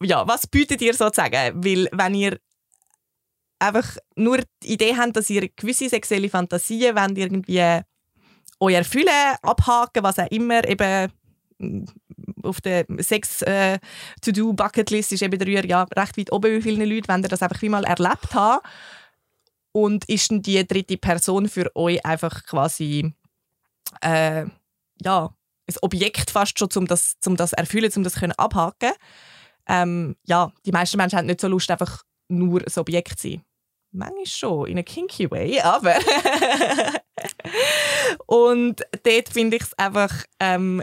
ja, 0.02 0.26
was 0.26 0.46
bietet 0.46 0.80
ihr 0.80 0.94
sozusagen? 0.94 1.62
Weil 1.62 1.88
wenn 1.92 2.14
ihr 2.14 2.38
einfach 3.58 3.96
nur 4.16 4.38
die 4.62 4.72
Idee 4.72 4.96
habt, 4.96 5.16
dass 5.16 5.28
ihr 5.28 5.50
gewisse 5.54 5.88
sexuelle 5.88 6.30
Fantasien 6.30 6.96
wollt, 6.96 7.18
irgendwie 7.18 7.82
euch 8.60 8.74
erfüllen, 8.74 9.36
abhaken, 9.42 10.02
was 10.02 10.18
auch 10.18 10.30
immer, 10.30 10.66
eben 10.66 11.12
auf 12.42 12.60
der 12.60 12.86
Sex 12.98 13.42
äh, 13.42 13.78
to 14.20 14.32
do 14.32 14.52
Bucketlist 14.52 15.12
ist 15.12 15.22
eben 15.22 15.38
der 15.38 15.66
ja 15.66 15.86
recht 15.96 16.18
weit 16.18 16.32
oben 16.32 16.54
bei 16.54 16.62
vielen 16.62 16.88
Leuten, 16.88 17.08
wenn 17.08 17.22
ihr 17.22 17.28
das 17.28 17.42
einfach 17.42 17.62
wie 17.62 17.68
mal 17.68 17.84
erlebt 17.84 18.34
habt. 18.34 18.66
Und 19.72 20.06
ist 20.06 20.30
dann 20.30 20.42
die 20.42 20.66
dritte 20.66 20.96
Person 20.96 21.48
für 21.48 21.70
euch 21.76 22.04
einfach 22.04 22.44
quasi 22.44 23.12
äh, 24.00 24.46
ja, 25.02 25.34
ein 25.66 25.74
Objekt 25.82 26.30
fast 26.30 26.58
schon, 26.58 26.70
um 26.76 26.86
das, 26.86 27.16
um 27.26 27.36
das 27.36 27.52
erfüllen, 27.52 27.92
um 27.94 28.02
das 28.02 28.14
können 28.14 28.32
abhaken 28.32 28.92
ähm, 29.68 30.16
ja, 30.24 30.50
die 30.64 30.72
meisten 30.72 30.96
Menschen 30.96 31.18
haben 31.18 31.26
nicht 31.26 31.40
so 31.40 31.48
Lust, 31.48 31.70
einfach 31.70 32.02
nur 32.28 32.62
ein 32.62 32.78
Objekt 32.78 33.18
zu 33.18 33.28
sein. 33.28 33.42
Manchmal 33.90 34.26
schon, 34.26 34.66
in 34.66 34.78
a 34.78 34.82
kinky 34.82 35.30
way, 35.30 35.60
aber. 35.60 35.96
und 38.26 38.82
dort 39.02 39.28
finde 39.30 39.56
ich 39.56 39.62
es 39.62 39.78
einfach 39.78 40.24
ähm, 40.40 40.82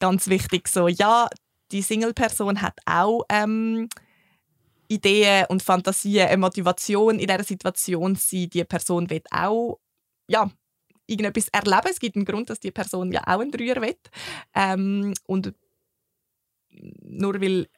ganz 0.00 0.28
wichtig 0.28 0.68
so, 0.68 0.88
ja, 0.88 1.28
die 1.70 1.82
Single-Person 1.82 2.60
hat 2.62 2.78
auch 2.84 3.22
ähm, 3.28 3.88
Ideen 4.88 5.46
und 5.48 5.62
Fantasien, 5.62 6.26
eine 6.26 6.36
Motivation 6.38 7.18
in 7.18 7.28
dieser 7.28 7.44
Situation 7.44 8.16
zu 8.16 8.28
sein. 8.28 8.50
Die 8.50 8.64
Person 8.64 9.08
will 9.08 9.22
auch 9.30 9.78
ja, 10.26 10.50
irgendetwas 11.06 11.48
erleben. 11.48 11.88
Es 11.90 12.00
gibt 12.00 12.16
einen 12.16 12.24
Grund, 12.24 12.50
dass 12.50 12.60
die 12.60 12.72
Person 12.72 13.12
ja 13.12 13.22
auch 13.22 13.40
einen 13.40 13.52
Dreier 13.52 13.80
will. 13.80 13.96
Ähm, 14.54 15.14
und 15.26 15.54
nur 16.70 17.40
weil 17.40 17.68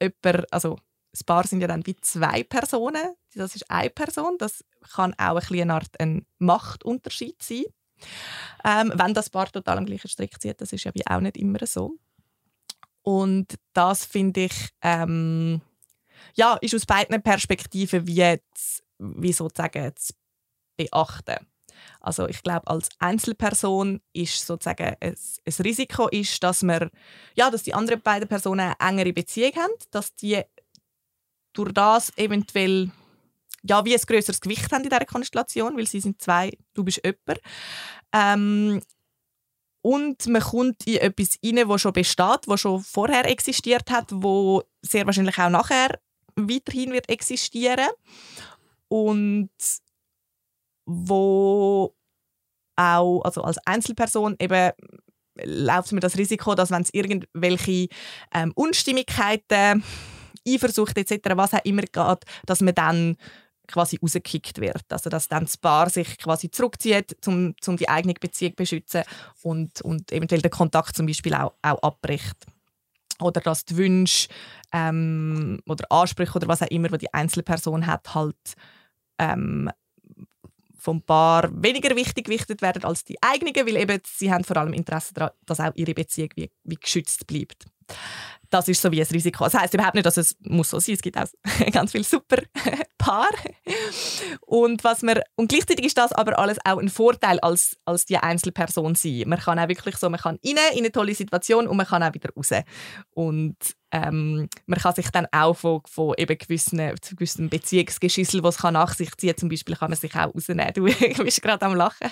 jemand, 0.00 0.52
also 0.52 0.78
das 1.12 1.24
Paar 1.24 1.46
sind 1.46 1.60
ja 1.60 1.66
dann 1.66 1.86
wie 1.86 1.96
zwei 1.96 2.44
Personen, 2.44 3.14
das 3.34 3.56
ist 3.56 3.70
eine 3.70 3.90
Person, 3.90 4.36
das 4.38 4.64
kann 4.94 5.14
auch 5.14 5.40
ein 5.50 5.60
eine 5.60 5.74
Art 5.74 5.98
ein 5.98 6.26
Machtunterschied 6.38 7.42
sein. 7.42 7.64
Ähm, 8.64 8.92
wenn 8.94 9.14
das 9.14 9.30
Paar 9.30 9.50
total 9.50 9.78
am 9.78 9.86
gleichen 9.86 10.08
Strick 10.08 10.40
zieht, 10.40 10.60
das 10.60 10.72
ist 10.72 10.84
ja 10.84 10.92
wie 10.94 11.06
auch 11.06 11.20
nicht 11.20 11.36
immer 11.36 11.64
so. 11.66 11.96
Und 13.02 13.54
das 13.72 14.04
finde 14.04 14.44
ich, 14.44 14.68
ähm, 14.82 15.60
ja, 16.34 16.56
ist 16.60 16.74
aus 16.74 16.86
beiden 16.86 17.22
Perspektiven 17.22 18.06
wie, 18.06 18.38
zu, 18.54 18.82
wie 18.98 19.32
sozusagen 19.32 19.92
zu 19.96 20.12
beachten. 20.76 21.46
Also 22.00 22.28
ich 22.28 22.42
glaube, 22.42 22.66
als 22.66 22.88
Einzelperson 22.98 24.00
ist 24.12 24.46
sozusagen 24.46 24.96
ein, 25.00 25.14
ein 25.14 25.54
Risiko 25.64 26.08
ist, 26.08 26.42
dass 26.42 26.62
man, 26.62 26.90
ja, 27.34 27.50
dass 27.50 27.62
die 27.62 27.74
anderen 27.74 28.02
beiden 28.02 28.28
Personen 28.28 28.74
eine 28.78 28.90
engere 28.90 29.12
Beziehung 29.12 29.52
haben, 29.56 29.72
dass 29.90 30.14
die 30.14 30.42
durch 31.52 31.72
das 31.72 32.16
eventuell 32.16 32.90
ja, 33.62 33.84
wie 33.84 33.94
ein 33.94 34.00
größeres 34.00 34.40
Gewicht 34.40 34.72
haben 34.72 34.84
in 34.84 34.90
dieser 34.90 35.04
Konstellation, 35.04 35.76
weil 35.76 35.86
sie 35.86 36.00
sind 36.00 36.20
zwei, 36.20 36.52
du 36.74 36.84
bist 36.84 37.00
jemand. 37.04 37.40
Ähm, 38.12 38.80
und 39.82 40.26
man 40.26 40.42
kommt 40.42 40.86
in 40.86 40.96
etwas 40.96 41.38
rein, 41.44 41.68
das 41.68 41.80
schon 41.80 41.92
besteht, 41.92 42.40
das 42.46 42.60
schon 42.60 42.80
vorher 42.80 43.28
existiert 43.28 43.90
hat, 43.90 44.08
wo 44.10 44.62
sehr 44.82 45.06
wahrscheinlich 45.06 45.38
auch 45.38 45.48
nachher 45.48 45.98
weiterhin 46.36 46.92
wird 46.92 47.08
existieren 47.08 47.88
und 48.88 49.50
wo 50.86 51.94
auch 52.76 53.22
also 53.22 53.42
als 53.42 53.58
Einzelperson 53.66 54.36
eben 54.38 54.72
läuft 55.42 55.92
mir 55.92 56.00
das 56.00 56.18
Risiko, 56.18 56.54
dass 56.54 56.70
wenn 56.70 56.82
es 56.82 56.92
irgendwelche 56.92 57.88
ähm, 58.34 58.52
Unstimmigkeiten, 58.54 59.82
Eifersucht 60.46 60.98
etc., 60.98 61.30
was 61.34 61.54
auch 61.54 61.64
immer 61.64 61.82
geht, 61.82 62.24
dass 62.46 62.60
man 62.60 62.74
dann 62.74 63.16
quasi 63.70 63.98
rausgekickt 64.02 64.60
wird. 64.60 64.84
Also 64.88 65.10
dass 65.10 65.28
dann 65.28 65.44
das 65.44 65.56
Paar 65.56 65.88
sich 65.90 66.18
quasi 66.18 66.50
zurückzieht, 66.50 67.16
um, 67.26 67.54
um 67.66 67.76
die 67.76 67.88
eigene 67.88 68.14
Beziehung 68.14 68.52
zu 68.52 68.56
beschützen 68.56 69.02
und, 69.42 69.80
und 69.82 70.12
eventuell 70.12 70.42
den 70.42 70.50
Kontakt 70.50 70.96
zum 70.96 71.06
Beispiel 71.06 71.34
auch, 71.34 71.54
auch 71.62 71.82
abbricht. 71.82 72.46
Oder 73.20 73.40
dass 73.40 73.64
die 73.64 73.76
Wünsche 73.76 74.28
ähm, 74.72 75.60
oder 75.66 75.84
Ansprüche 75.90 76.36
oder 76.36 76.48
was 76.48 76.62
auch 76.62 76.70
immer, 76.70 76.88
die 76.88 76.98
die 76.98 77.14
Einzelperson 77.14 77.86
hat, 77.86 78.14
halt 78.14 78.54
ähm, 79.18 79.70
vom 80.78 81.02
Paar 81.02 81.50
weniger 81.52 81.94
wichtig 81.94 82.24
gewichtet 82.24 82.62
werden 82.62 82.84
als 82.84 83.04
die 83.04 83.22
eigenen, 83.22 83.54
weil 83.54 83.76
eben 83.76 84.00
sie 84.06 84.32
haben 84.32 84.44
vor 84.44 84.56
allem 84.56 84.72
Interesse 84.72 85.12
daran, 85.12 85.32
dass 85.44 85.60
auch 85.60 85.72
ihre 85.74 85.92
Beziehung 85.92 86.30
wie, 86.36 86.50
wie 86.64 86.76
geschützt 86.76 87.26
bleibt 87.26 87.66
das 88.50 88.68
ist 88.68 88.82
so 88.82 88.90
wie 88.90 89.00
ein 89.00 89.06
Risiko. 89.06 89.44
Das 89.44 89.54
heißt 89.54 89.74
überhaupt 89.74 89.94
nicht, 89.94 90.06
dass 90.06 90.16
es 90.16 90.36
muss 90.40 90.70
so 90.70 90.80
sein. 90.80 90.96
Es 90.96 91.02
gibt 91.02 91.16
auch 91.16 91.26
ganz 91.72 91.92
viele 91.92 92.04
super 92.04 92.38
Paar. 92.98 93.30
Und 94.42 94.84
was 94.84 95.02
man 95.02 95.20
und 95.36 95.48
gleichzeitig 95.48 95.86
ist 95.86 95.96
das 95.96 96.12
aber 96.12 96.38
alles 96.38 96.58
auch 96.64 96.78
ein 96.78 96.90
Vorteil 96.90 97.38
als 97.40 97.78
als 97.84 98.04
die 98.04 98.18
Einzelperson 98.18 98.94
sein. 98.94 99.24
Man 99.26 99.38
kann 99.38 99.58
auch 99.58 99.68
wirklich 99.68 99.96
so, 99.96 100.10
man 100.10 100.20
kann 100.20 100.38
rein 100.44 100.56
in 100.72 100.80
eine 100.80 100.92
tolle 100.92 101.14
Situation 101.14 101.66
und 101.66 101.76
man 101.76 101.86
kann 101.86 102.02
auch 102.02 102.12
wieder 102.12 102.30
raus. 102.36 102.50
Und 103.12 103.56
ähm, 103.92 104.48
man 104.66 104.78
kann 104.78 104.94
sich 104.94 105.10
dann 105.10 105.26
auch 105.32 105.54
von, 105.54 105.80
von 105.86 106.14
eben 106.18 106.36
gewissen, 106.36 106.78
gewissen 107.16 107.48
Beziehungsgeschissel, 107.48 108.42
was 108.42 108.58
kann 108.58 108.74
nach 108.74 108.94
sich 108.94 109.16
ziehen, 109.16 109.36
zum 109.36 109.48
Beispiel 109.48 109.76
kann 109.76 109.90
man 109.90 109.98
sich 109.98 110.14
auch 110.14 110.34
rausnehmen. 110.34 110.72
Du 110.74 110.84
bist 111.24 111.42
gerade 111.42 111.64
am 111.64 111.74
Lachen. 111.74 112.10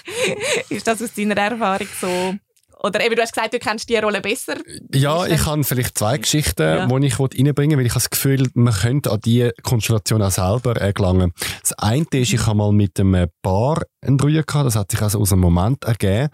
ist 0.71 0.87
das 0.87 1.03
aus 1.03 1.14
deiner 1.14 1.37
Erfahrung 1.37 1.88
so? 2.01 2.35
Oder 2.83 3.05
eben, 3.05 3.17
du 3.17 3.23
hast 3.23 3.33
gesagt, 3.33 3.55
du 3.55 3.59
kennst 3.59 3.88
die 3.88 3.97
Rolle 3.97 4.21
besser. 4.21 4.55
Ja, 4.95 5.27
ich 5.27 5.45
habe 5.47 5.64
vielleicht 5.64 5.99
zwei 5.99 6.19
Geschichten, 6.19 6.62
ja. 6.62 6.87
die 6.87 7.07
ich 7.07 7.19
reinbringen 7.19 7.73
will, 7.73 7.79
weil 7.79 7.87
ich 7.87 7.93
habe 7.93 8.01
das 8.01 8.11
Gefühl, 8.11 8.49
man 8.55 8.73
könnte 8.73 9.11
an 9.11 9.21
diese 9.25 9.53
Konstellation 9.62 10.23
auch 10.23 10.31
selber 10.31 10.75
gelangen. 10.93 11.33
Das 11.61 11.73
eine 11.73 12.07
ist, 12.12 12.33
ich 12.33 12.47
habe 12.47 12.59
mal 12.59 12.73
mit 12.73 13.01
einem 13.01 13.29
Paar 13.43 13.83
einen 14.01 14.19
Dreier 14.19 14.43
gehabt, 14.43 14.67
das 14.67 14.77
hat 14.77 14.91
sich 14.91 15.03
also 15.03 15.21
aus 15.21 15.33
einem 15.33 15.43
Moment 15.43 15.85
ergeben. 15.85 16.29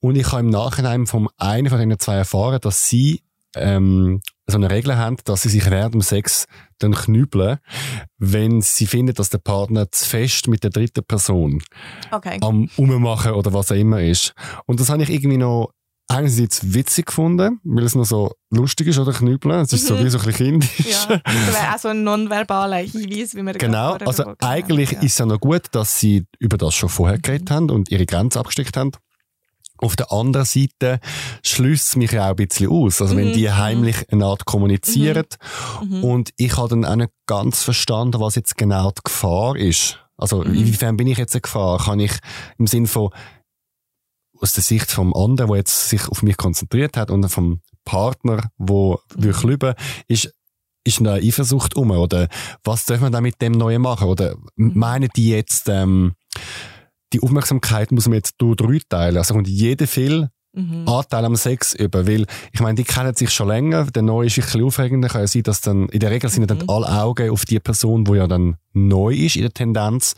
Und 0.00 0.16
ich 0.16 0.30
habe 0.30 0.40
im 0.40 0.50
Nachhinein 0.50 1.06
von 1.06 1.28
einem 1.36 1.68
von 1.68 1.78
diesen 1.78 1.98
zwei 1.98 2.16
erfahren, 2.16 2.60
dass 2.60 2.84
sie 2.84 3.22
ähm, 3.56 4.20
so 4.46 4.56
eine 4.56 4.70
Regel 4.70 4.96
haben, 4.96 5.16
dass 5.24 5.42
sie 5.42 5.50
sich 5.50 5.70
während 5.70 5.94
dem 5.94 6.00
Sex 6.00 6.46
dann 6.78 6.94
knübeln, 6.94 7.58
wenn 8.18 8.62
sie 8.62 8.86
finden, 8.86 9.14
dass 9.14 9.30
der 9.30 9.38
Partner 9.38 9.90
zu 9.90 10.06
fest 10.08 10.48
mit 10.48 10.62
der 10.62 10.70
dritten 10.70 11.04
Person 11.04 11.62
okay. 12.10 12.38
am 12.40 12.70
Ummachen 12.76 13.32
oder 13.32 13.52
was 13.52 13.70
auch 13.70 13.76
immer 13.76 14.00
ist. 14.00 14.34
Und 14.66 14.80
das 14.80 14.88
habe 14.88 15.02
ich 15.02 15.10
irgendwie 15.10 15.36
noch 15.36 15.72
einerseits 16.08 16.72
witzig 16.72 17.06
gefunden, 17.06 17.60
weil 17.64 17.84
es 17.84 17.94
noch 17.94 18.06
so 18.06 18.32
lustig 18.50 18.88
ist, 18.88 18.98
oder 18.98 19.12
Knüppeln. 19.12 19.60
Es 19.60 19.72
ist 19.72 19.84
mhm. 19.84 19.96
so 19.96 20.04
wie 20.04 20.08
so 20.08 20.18
ein 20.18 20.24
bisschen 20.24 20.46
kindisch. 20.46 21.06
Ja, 21.08 21.20
das 21.22 21.54
wäre 21.54 21.74
auch 21.74 21.78
so 21.78 21.88
ein 21.88 22.02
nonverbaler 22.02 22.78
Hinweis, 22.78 23.34
wie 23.34 23.42
wir 23.42 23.52
Genau, 23.52 23.92
also 23.92 24.32
eigentlich 24.40 24.92
ja. 24.92 25.00
ist 25.00 25.12
es 25.12 25.18
ja 25.18 25.26
noch 25.26 25.38
gut, 25.38 25.66
dass 25.72 26.00
sie 26.00 26.24
über 26.38 26.56
das 26.56 26.74
schon 26.74 26.88
vorher 26.88 27.18
geredet 27.18 27.50
haben 27.50 27.70
und 27.70 27.90
ihre 27.90 28.06
Grenzen 28.06 28.38
abgesteckt 28.38 28.76
haben. 28.76 28.92
Auf 29.80 29.94
der 29.94 30.10
anderen 30.10 30.46
Seite 30.46 30.98
schließt 31.44 31.86
es 31.90 31.96
mich 31.96 32.10
ja 32.10 32.26
auch 32.26 32.30
ein 32.30 32.36
bisschen 32.36 32.70
aus. 32.70 33.00
Also 33.00 33.14
mhm. 33.14 33.18
wenn 33.18 33.32
die 33.34 33.52
heimlich 33.52 34.10
eine 34.10 34.24
Art 34.24 34.44
kommunizieren 34.44 35.26
mhm. 35.82 35.98
mhm. 35.98 36.04
und 36.04 36.30
ich 36.36 36.56
habe 36.56 36.70
dann 36.70 36.84
auch 36.84 36.96
nicht 36.96 37.12
ganz 37.26 37.62
verstanden, 37.62 38.20
was 38.20 38.34
jetzt 38.34 38.56
genau 38.56 38.90
die 38.90 39.02
Gefahr 39.04 39.56
ist. 39.56 40.00
Also 40.16 40.42
mhm. 40.42 40.54
inwiefern 40.54 40.96
bin 40.96 41.06
ich 41.06 41.18
jetzt 41.18 41.34
eine 41.34 41.42
Gefahr? 41.42 41.78
Kann 41.78 42.00
ich 42.00 42.12
im 42.58 42.66
Sinn 42.66 42.86
von 42.86 43.10
aus 44.40 44.52
der 44.54 44.62
Sicht 44.62 44.90
vom 44.90 45.14
anderen, 45.14 45.50
der 45.50 45.58
jetzt 45.58 45.88
sich 45.88 46.08
auf 46.08 46.22
mich 46.22 46.36
konzentriert 46.36 46.96
hat 46.96 47.10
und 47.10 47.28
vom 47.28 47.60
Partner, 47.84 48.50
wo 48.56 49.00
mhm. 49.16 49.24
wirklich 49.24 49.44
lieben, 49.44 49.74
ist 50.06 50.34
ist 50.84 51.00
eine 51.00 51.14
Eifersucht 51.14 51.76
um 51.76 51.90
oder 51.90 52.28
was 52.64 52.86
darf 52.86 53.00
man 53.00 53.12
da 53.12 53.20
mit 53.20 53.42
dem 53.42 53.52
Neuen 53.52 53.82
machen 53.82 54.08
oder 54.08 54.36
mhm. 54.56 54.72
meinen 54.74 55.10
die 55.14 55.28
jetzt 55.28 55.68
ähm, 55.68 56.14
die 57.12 57.20
Aufmerksamkeit 57.20 57.92
muss 57.92 58.06
man 58.06 58.14
jetzt 58.14 58.36
durch 58.38 58.56
drei 58.56 58.80
teilen 58.88 59.18
also 59.18 59.34
und 59.34 59.48
jeder 59.48 59.86
viel 59.86 60.30
mhm. 60.58 60.88
Anteil 60.88 61.24
am 61.24 61.36
Sex 61.36 61.74
über. 61.74 62.06
Weil, 62.06 62.26
ich 62.52 62.60
meine, 62.60 62.74
die 62.74 62.84
kennen 62.84 63.14
sich 63.14 63.30
schon 63.30 63.48
länger. 63.48 63.84
Der 63.86 64.02
Neue 64.02 64.26
ist 64.26 64.38
ein 64.38 64.44
bisschen 64.44 64.64
aufregender. 64.64 65.08
Kann 65.08 65.22
ja 65.22 65.26
sein, 65.26 65.42
dass 65.44 65.60
dann, 65.60 65.88
in 65.88 66.00
der 66.00 66.10
Regel 66.10 66.28
sind 66.30 66.42
mhm. 66.42 66.46
dann 66.46 66.68
alle 66.68 66.88
Augen 66.88 67.30
auf 67.30 67.44
die 67.44 67.60
Person, 67.60 68.04
die 68.04 68.12
ja 68.12 68.26
dann 68.26 68.56
neu 68.72 69.14
ist 69.14 69.36
in 69.36 69.42
der 69.42 69.52
Tendenz. 69.52 70.14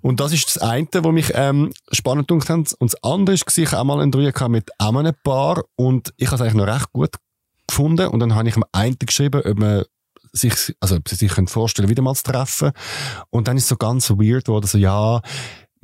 Und 0.00 0.20
das 0.20 0.32
ist 0.32 0.46
das 0.46 0.58
eine, 0.58 0.88
was 0.92 1.12
mich 1.12 1.32
ähm, 1.34 1.72
spannend 1.92 2.30
hat. 2.30 2.50
Und 2.50 2.92
das 2.92 3.02
andere 3.02 3.34
ist, 3.34 3.58
ich 3.58 3.72
auch 3.72 3.84
mal 3.84 4.00
einen 4.00 4.10
Dreier 4.10 4.48
mit 4.48 4.70
einem 4.78 5.14
Paar 5.22 5.62
und 5.76 6.12
ich 6.16 6.26
habe 6.26 6.36
es 6.36 6.40
eigentlich 6.40 6.54
noch 6.54 6.66
recht 6.66 6.92
gut 6.92 7.10
gefunden. 7.66 8.08
Und 8.08 8.20
dann 8.20 8.34
habe 8.34 8.48
ich 8.48 8.56
am 8.56 8.64
einen 8.72 8.96
geschrieben, 8.98 9.42
ob 9.44 9.58
man 9.58 9.84
sich, 10.32 10.74
also 10.80 10.96
ob 10.96 11.08
sie 11.08 11.14
sich 11.14 11.32
vorstellen 11.48 11.88
wieder 11.88 12.02
mal 12.02 12.14
zu 12.14 12.24
treffen. 12.24 12.72
Und 13.30 13.48
dann 13.48 13.56
ist 13.56 13.64
es 13.64 13.68
so 13.68 13.76
ganz 13.76 14.10
weird 14.10 14.44
geworden, 14.44 14.66
so, 14.66 14.78
ja, 14.78 15.20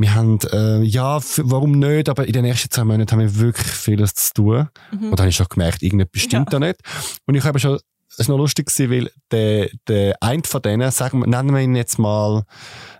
wir 0.00 0.14
haben, 0.14 0.38
äh, 0.50 0.82
ja, 0.82 1.20
warum 1.42 1.72
nicht, 1.72 2.08
aber 2.08 2.26
in 2.26 2.32
den 2.32 2.46
ersten 2.46 2.70
zwei 2.70 2.84
Monaten 2.84 3.12
haben 3.12 3.20
wir 3.20 3.38
wirklich 3.38 3.66
vieles 3.66 4.14
zu 4.14 4.32
tun. 4.32 4.68
Mhm. 4.92 5.04
Und 5.04 5.10
dann 5.10 5.18
habe 5.20 5.28
ich 5.28 5.36
schon 5.36 5.46
gemerkt, 5.48 5.82
irgendetwas 5.82 6.22
stimmt 6.22 6.52
ja. 6.52 6.58
da 6.58 6.66
nicht. 6.66 6.80
Und 7.26 7.34
ich 7.34 7.44
habe 7.44 7.58
schon, 7.58 7.78
es 8.16 8.26
war 8.26 8.36
noch 8.36 8.42
lustig 8.42 8.66
gewesen, 8.66 8.90
weil 8.90 9.10
der, 9.30 9.68
der 9.88 10.16
eine 10.22 10.42
von 10.44 10.62
denen, 10.62 10.90
sagen 10.90 11.20
wir, 11.20 11.26
nennen 11.26 11.54
wir 11.54 11.60
ihn 11.60 11.76
jetzt 11.76 11.98
mal, 11.98 12.44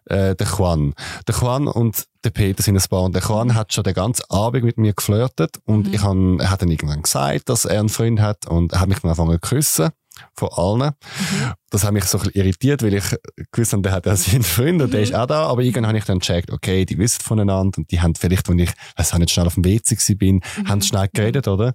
äh, 0.04 0.34
der 0.36 0.46
Juan. 0.46 0.92
Der 1.26 1.34
Juan 1.34 1.68
und 1.68 2.04
der 2.22 2.30
Peter 2.30 2.62
sind 2.62 2.76
ein 2.76 2.84
Paar. 2.90 3.04
Und 3.04 3.14
der 3.14 3.22
Juan 3.22 3.48
mhm. 3.48 3.54
hat 3.54 3.72
schon 3.72 3.84
den 3.84 3.94
ganzen 3.94 4.24
Abend 4.28 4.64
mit 4.64 4.76
mir 4.76 4.92
geflirtet. 4.92 5.58
Und 5.64 5.88
mhm. 5.88 5.94
ich 5.94 6.02
hab, 6.02 6.16
er 6.38 6.50
hat 6.50 6.60
dann 6.60 6.70
irgendwann 6.70 7.00
gesagt, 7.00 7.48
dass 7.48 7.64
er 7.64 7.80
einen 7.80 7.88
Freund 7.88 8.20
hat. 8.20 8.46
Und 8.46 8.74
er 8.74 8.80
hat 8.80 8.88
mich 8.88 8.98
dann 8.98 9.10
angefangen 9.10 9.38
zu 9.42 9.48
küssen 9.48 9.90
von 10.34 10.48
allen. 10.52 10.90
Mhm. 10.90 11.52
Das 11.70 11.84
hat 11.84 11.92
mich 11.92 12.04
so 12.04 12.18
ein 12.18 12.24
bisschen 12.24 12.42
irritiert, 12.42 12.82
weil 12.82 12.94
ich 12.94 13.04
gewusst 13.52 13.72
habe, 13.72 13.82
der 13.82 13.92
hat 13.92 14.06
ja 14.06 14.16
seinen 14.16 14.42
Freund 14.42 14.82
und 14.82 14.92
der 14.92 15.02
ist 15.02 15.14
auch 15.14 15.26
da. 15.26 15.46
Aber 15.46 15.62
irgendwann 15.62 15.86
habe 15.86 15.98
ich 15.98 16.04
dann 16.04 16.18
gecheckt, 16.18 16.50
okay, 16.50 16.84
die 16.84 16.98
wissen 16.98 17.22
voneinander 17.22 17.78
und 17.78 17.90
die 17.90 18.00
haben 18.00 18.14
vielleicht, 18.14 18.48
wenn 18.48 18.58
ich, 18.58 18.72
weiß 18.96 19.14
nicht, 19.14 19.30
schnell 19.30 19.46
auf 19.46 19.54
dem 19.54 19.64
WC 19.64 20.14
bin, 20.14 20.36
mhm. 20.36 20.68
haben 20.68 20.82
schnell 20.82 21.08
geredet, 21.12 21.48
oder? 21.48 21.74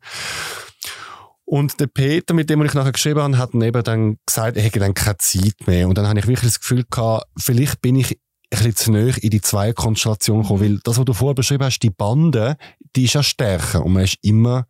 Und 1.46 1.80
der 1.80 1.88
Peter, 1.88 2.34
mit 2.34 2.50
dem 2.50 2.64
ich 2.64 2.74
nachher 2.74 2.92
geschrieben 2.92 3.22
habe, 3.22 3.38
hat 3.38 3.54
dann 3.54 3.62
eben 3.62 3.84
dann 3.84 4.18
gesagt, 4.26 4.58
er 4.58 4.64
hätte 4.64 4.80
dann 4.80 4.96
keine 4.96 5.18
Zeit 5.18 5.56
mehr. 5.68 5.88
Und 5.88 5.98
dann 5.98 6.08
habe 6.08 6.20
ich 6.20 6.26
wirklich 6.26 6.52
das 6.52 6.60
Gefühl 6.60 6.84
gehabt, 6.90 7.28
vielleicht 7.38 7.82
bin 7.82 7.96
ich 7.96 8.20
ein 8.52 8.58
bisschen 8.58 8.76
zu 8.76 8.92
nahe 8.92 9.14
in 9.22 9.30
die 9.30 9.42
zwei 9.42 9.72
Konstellation 9.72 10.42
gekommen, 10.42 10.62
weil 10.62 10.80
das, 10.84 10.98
was 10.98 11.06
du 11.06 11.14
vorher 11.14 11.36
beschrieben 11.36 11.66
hast, 11.66 11.80
die 11.80 11.92
Bande, 11.92 12.58
die 12.96 13.06
ist 13.06 13.14
ja 13.14 13.24
stärker 13.24 13.84
und 13.84 13.94
man 13.94 14.04
ist 14.04 14.18
immer 14.22 14.66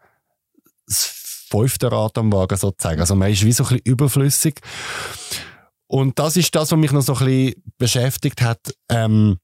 fünfte 1.62 1.92
Rad 1.92 2.18
am 2.18 2.32
Wagen 2.32 2.58
sozusagen. 2.58 3.00
Also 3.00 3.16
man 3.16 3.32
ist 3.32 3.46
wie 3.46 3.52
so 3.52 3.64
ein 3.64 3.70
bisschen 3.70 3.86
überflüssig. 3.86 4.60
Und 5.88 6.20
das 6.20 6.36
ist 6.36 6.54
das, 6.56 6.72
was 6.72 6.80
mich 6.80 6.92
noch 6.92 7.02
so 7.02 7.14
ein 7.14 7.26
bisschen 7.26 7.64
beschäftigt 7.78 8.42
hat. 8.42 8.60
Ähm, 8.90 9.38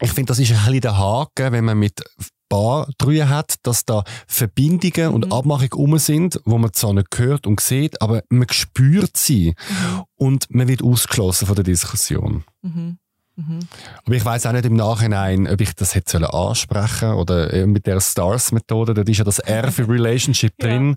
ich 0.00 0.12
finde, 0.12 0.30
das 0.30 0.38
ist 0.38 0.50
ein 0.50 0.56
bisschen 0.56 0.80
der 0.80 0.98
Haken, 0.98 1.52
wenn 1.52 1.64
man 1.64 1.78
mit 1.78 2.02
Bar 2.48 2.88
drüber 2.98 3.28
hat, 3.28 3.54
dass 3.62 3.84
da 3.84 4.04
Verbindungen 4.26 5.08
mhm. 5.08 5.14
und 5.14 5.32
Abmachungen 5.32 5.72
um 5.72 5.98
sind, 5.98 6.40
wo 6.44 6.58
man 6.58 6.72
zwar 6.72 6.92
nicht 6.92 7.08
hört 7.16 7.46
und 7.46 7.60
sieht, 7.60 8.00
aber 8.02 8.22
man 8.28 8.48
spürt 8.50 9.16
sie 9.16 9.54
mhm. 9.68 10.04
und 10.16 10.54
man 10.54 10.68
wird 10.68 10.82
ausgeschlossen 10.82 11.46
von 11.46 11.54
der 11.54 11.64
Diskussion. 11.64 12.44
Mhm. 12.62 12.98
Mhm. 13.36 13.60
Aber 14.04 14.14
ich 14.14 14.24
weiß 14.24 14.46
auch 14.46 14.52
nicht 14.52 14.64
im 14.64 14.76
Nachhinein, 14.76 15.48
ob 15.48 15.60
ich 15.60 15.74
das 15.74 15.94
hätte 15.94 16.32
ansprechen 16.32 17.14
oder 17.14 17.66
mit 17.66 17.86
der 17.86 18.00
Stars-Methode, 18.00 18.94
da 18.94 19.02
ist 19.02 19.18
ja 19.18 19.24
das 19.24 19.38
R 19.40 19.72
für 19.72 19.88
Relationship 19.88 20.56
drin. 20.58 20.96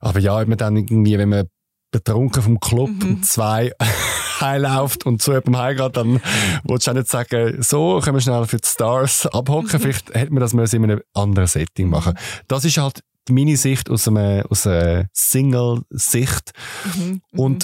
Aber 0.00 0.18
ja, 0.18 0.38
wenn 0.40 0.48
man 0.48 0.58
dann 0.58 0.76
irgendwie, 0.76 1.18
wenn 1.18 1.28
man 1.28 1.48
betrunken 1.90 2.42
vom 2.42 2.60
Club 2.60 2.90
mhm. 2.90 3.22
zwei 3.22 3.72
heimläuft 4.40 5.06
und 5.06 5.20
zu 5.20 5.32
jemandem 5.32 5.58
heimgeht, 5.58 5.96
dann 5.96 6.20
willst 6.64 6.86
du 6.86 6.90
auch 6.90 6.94
nicht 6.94 7.08
sagen, 7.08 7.62
so, 7.62 8.00
können 8.00 8.16
wir 8.16 8.20
schnell 8.20 8.46
für 8.46 8.58
die 8.58 8.68
Stars 8.68 9.26
abhocken. 9.26 9.72
Mhm. 9.72 9.82
Vielleicht 9.82 10.14
hätte 10.14 10.32
man 10.32 10.40
das 10.40 10.54
mal 10.54 10.66
in 10.72 10.84
einem 10.84 11.00
anderen 11.14 11.48
Setting 11.48 11.88
machen. 11.88 12.16
Das 12.48 12.64
ist 12.64 12.78
halt 12.78 13.02
meine 13.28 13.56
Sicht 13.56 13.90
aus, 13.90 14.08
einem, 14.08 14.46
aus 14.48 14.66
einer 14.66 15.06
Single-Sicht. 15.12 16.52
Mhm. 16.84 17.22
mhm. 17.32 17.58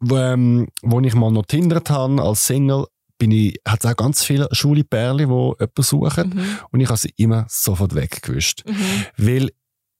Und 0.00 0.12
ähm, 0.12 0.68
wo 0.82 1.00
ich 1.00 1.14
mal 1.14 1.30
noch 1.30 1.46
tindert 1.46 1.90
habe 1.90 2.22
als 2.22 2.46
Single, 2.46 2.86
bin 3.18 3.32
ich, 3.32 3.60
hat 3.68 3.84
es 3.84 3.90
auch 3.90 3.96
ganz 3.96 4.24
viele 4.24 4.48
schwule 4.50 4.82
Perle, 4.82 5.26
die 5.26 5.32
jemanden 5.32 5.82
suchen. 5.82 6.30
Mhm. 6.34 6.58
Und 6.70 6.80
ich 6.80 6.88
habe 6.88 6.98
sie 6.98 7.12
immer 7.16 7.46
sofort 7.48 7.94
weggewischt. 7.94 8.64
Mhm. 8.66 9.06
Weil 9.18 9.50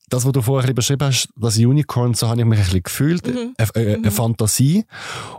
das, 0.08 0.24
was 0.24 0.32
du 0.32 0.42
vorher 0.42 0.72
beschrieben 0.74 1.06
hast, 1.06 1.28
das 1.36 1.58
Unicorn, 1.58 2.14
so 2.14 2.28
habe 2.28 2.40
ich 2.40 2.46
mich 2.46 2.58
ein 2.58 2.64
bisschen 2.64 2.82
gefühlt, 2.82 3.26
mhm. 3.26 3.54
eine, 3.56 3.74
eine, 3.74 3.94
eine, 3.94 3.98
mhm. 3.98 4.10
Fantasie. 4.10 4.84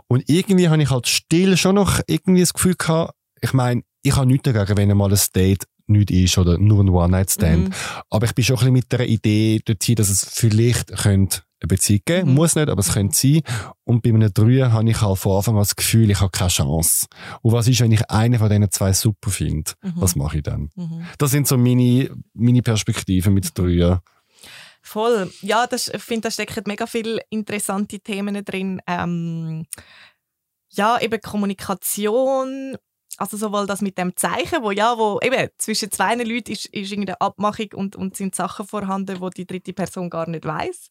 Und 0.06 0.24
irgendwie 0.28 0.68
habe 0.68 0.82
ich 0.82 0.90
halt 0.90 1.08
still 1.08 1.56
schon 1.56 1.74
noch 1.74 2.00
irgendwie 2.06 2.40
das 2.40 2.54
Gefühl 2.54 2.74
gehabt, 2.76 3.14
ich 3.40 3.52
meine, 3.52 3.82
ich 4.02 4.16
habe 4.16 4.26
nichts 4.26 4.50
dagegen, 4.50 4.76
wenn 4.76 4.96
mal 4.96 5.12
ein 5.12 5.20
Date 5.34 5.64
nicht 5.88 6.10
ist 6.10 6.38
oder 6.38 6.58
nur 6.58 6.80
ein 6.82 6.88
One-Night-Stand. 6.88 7.68
Mhm. 7.68 7.74
Aber 8.08 8.26
ich 8.26 8.34
bin 8.34 8.44
schon 8.44 8.56
ein 8.56 8.58
bisschen 8.58 8.72
mit 8.72 8.92
der 8.92 9.08
Idee 9.08 9.60
dorthin, 9.64 9.96
dass 9.96 10.08
es 10.08 10.24
vielleicht 10.24 10.96
könnte 10.96 11.42
eine 11.62 11.68
Beziehung 11.68 12.02
geben 12.04 12.28
mhm. 12.30 12.34
Muss 12.34 12.54
nicht, 12.54 12.68
aber 12.68 12.80
es 12.80 12.92
könnte 12.92 13.16
sein. 13.16 13.42
Und 13.84 14.02
bei 14.02 14.10
einem 14.10 14.32
Dreier 14.32 14.72
habe 14.72 14.88
ich 14.88 15.00
halt 15.00 15.18
von 15.18 15.36
Anfang 15.36 15.54
an 15.54 15.60
das 15.60 15.76
Gefühl, 15.76 16.10
ich 16.10 16.20
habe 16.20 16.30
keine 16.30 16.50
Chance. 16.50 17.06
Und 17.42 17.52
was 17.52 17.68
ist, 17.68 17.80
wenn 17.80 17.92
ich 17.92 18.08
einen 18.10 18.38
von 18.38 18.48
diesen 18.48 18.70
zwei 18.70 18.92
super 18.92 19.30
finde? 19.30 19.72
Mhm. 19.82 19.92
Was 19.96 20.16
mache 20.16 20.38
ich 20.38 20.42
dann? 20.42 20.70
Mhm. 20.74 21.06
Das 21.18 21.30
sind 21.30 21.46
so 21.46 21.56
meine, 21.56 22.10
meine 22.34 22.62
Perspektiven 22.62 23.34
mit 23.34 23.56
Dreier. 23.56 24.02
Voll. 24.82 25.30
Ja, 25.42 25.66
das, 25.66 25.88
ich 25.88 26.02
finde, 26.02 26.22
da 26.22 26.30
stecken 26.30 26.64
mega 26.66 26.86
viele 26.86 27.20
interessante 27.30 28.00
Themen 28.00 28.44
drin. 28.44 28.80
Ähm, 28.86 29.64
ja, 30.70 31.00
eben 31.00 31.20
Kommunikation, 31.20 32.76
also 33.22 33.36
sowohl 33.36 33.68
das 33.68 33.82
mit 33.82 33.96
dem 33.98 34.16
Zeichen, 34.16 34.64
wo 34.64 34.72
ja, 34.72 34.98
wo 34.98 35.20
eben 35.22 35.48
zwischen 35.56 35.92
zwei 35.92 36.16
Leuten 36.16 36.50
ist, 36.50 36.66
ist 36.66 36.90
irgendeine 36.90 37.20
Abmachung 37.20 37.68
und, 37.74 37.94
und 37.94 38.16
sind 38.16 38.34
Sachen 38.34 38.66
vorhanden, 38.66 39.20
wo 39.20 39.30
die 39.30 39.46
dritte 39.46 39.72
Person 39.72 40.10
gar 40.10 40.28
nicht 40.28 40.44
weiß. 40.44 40.90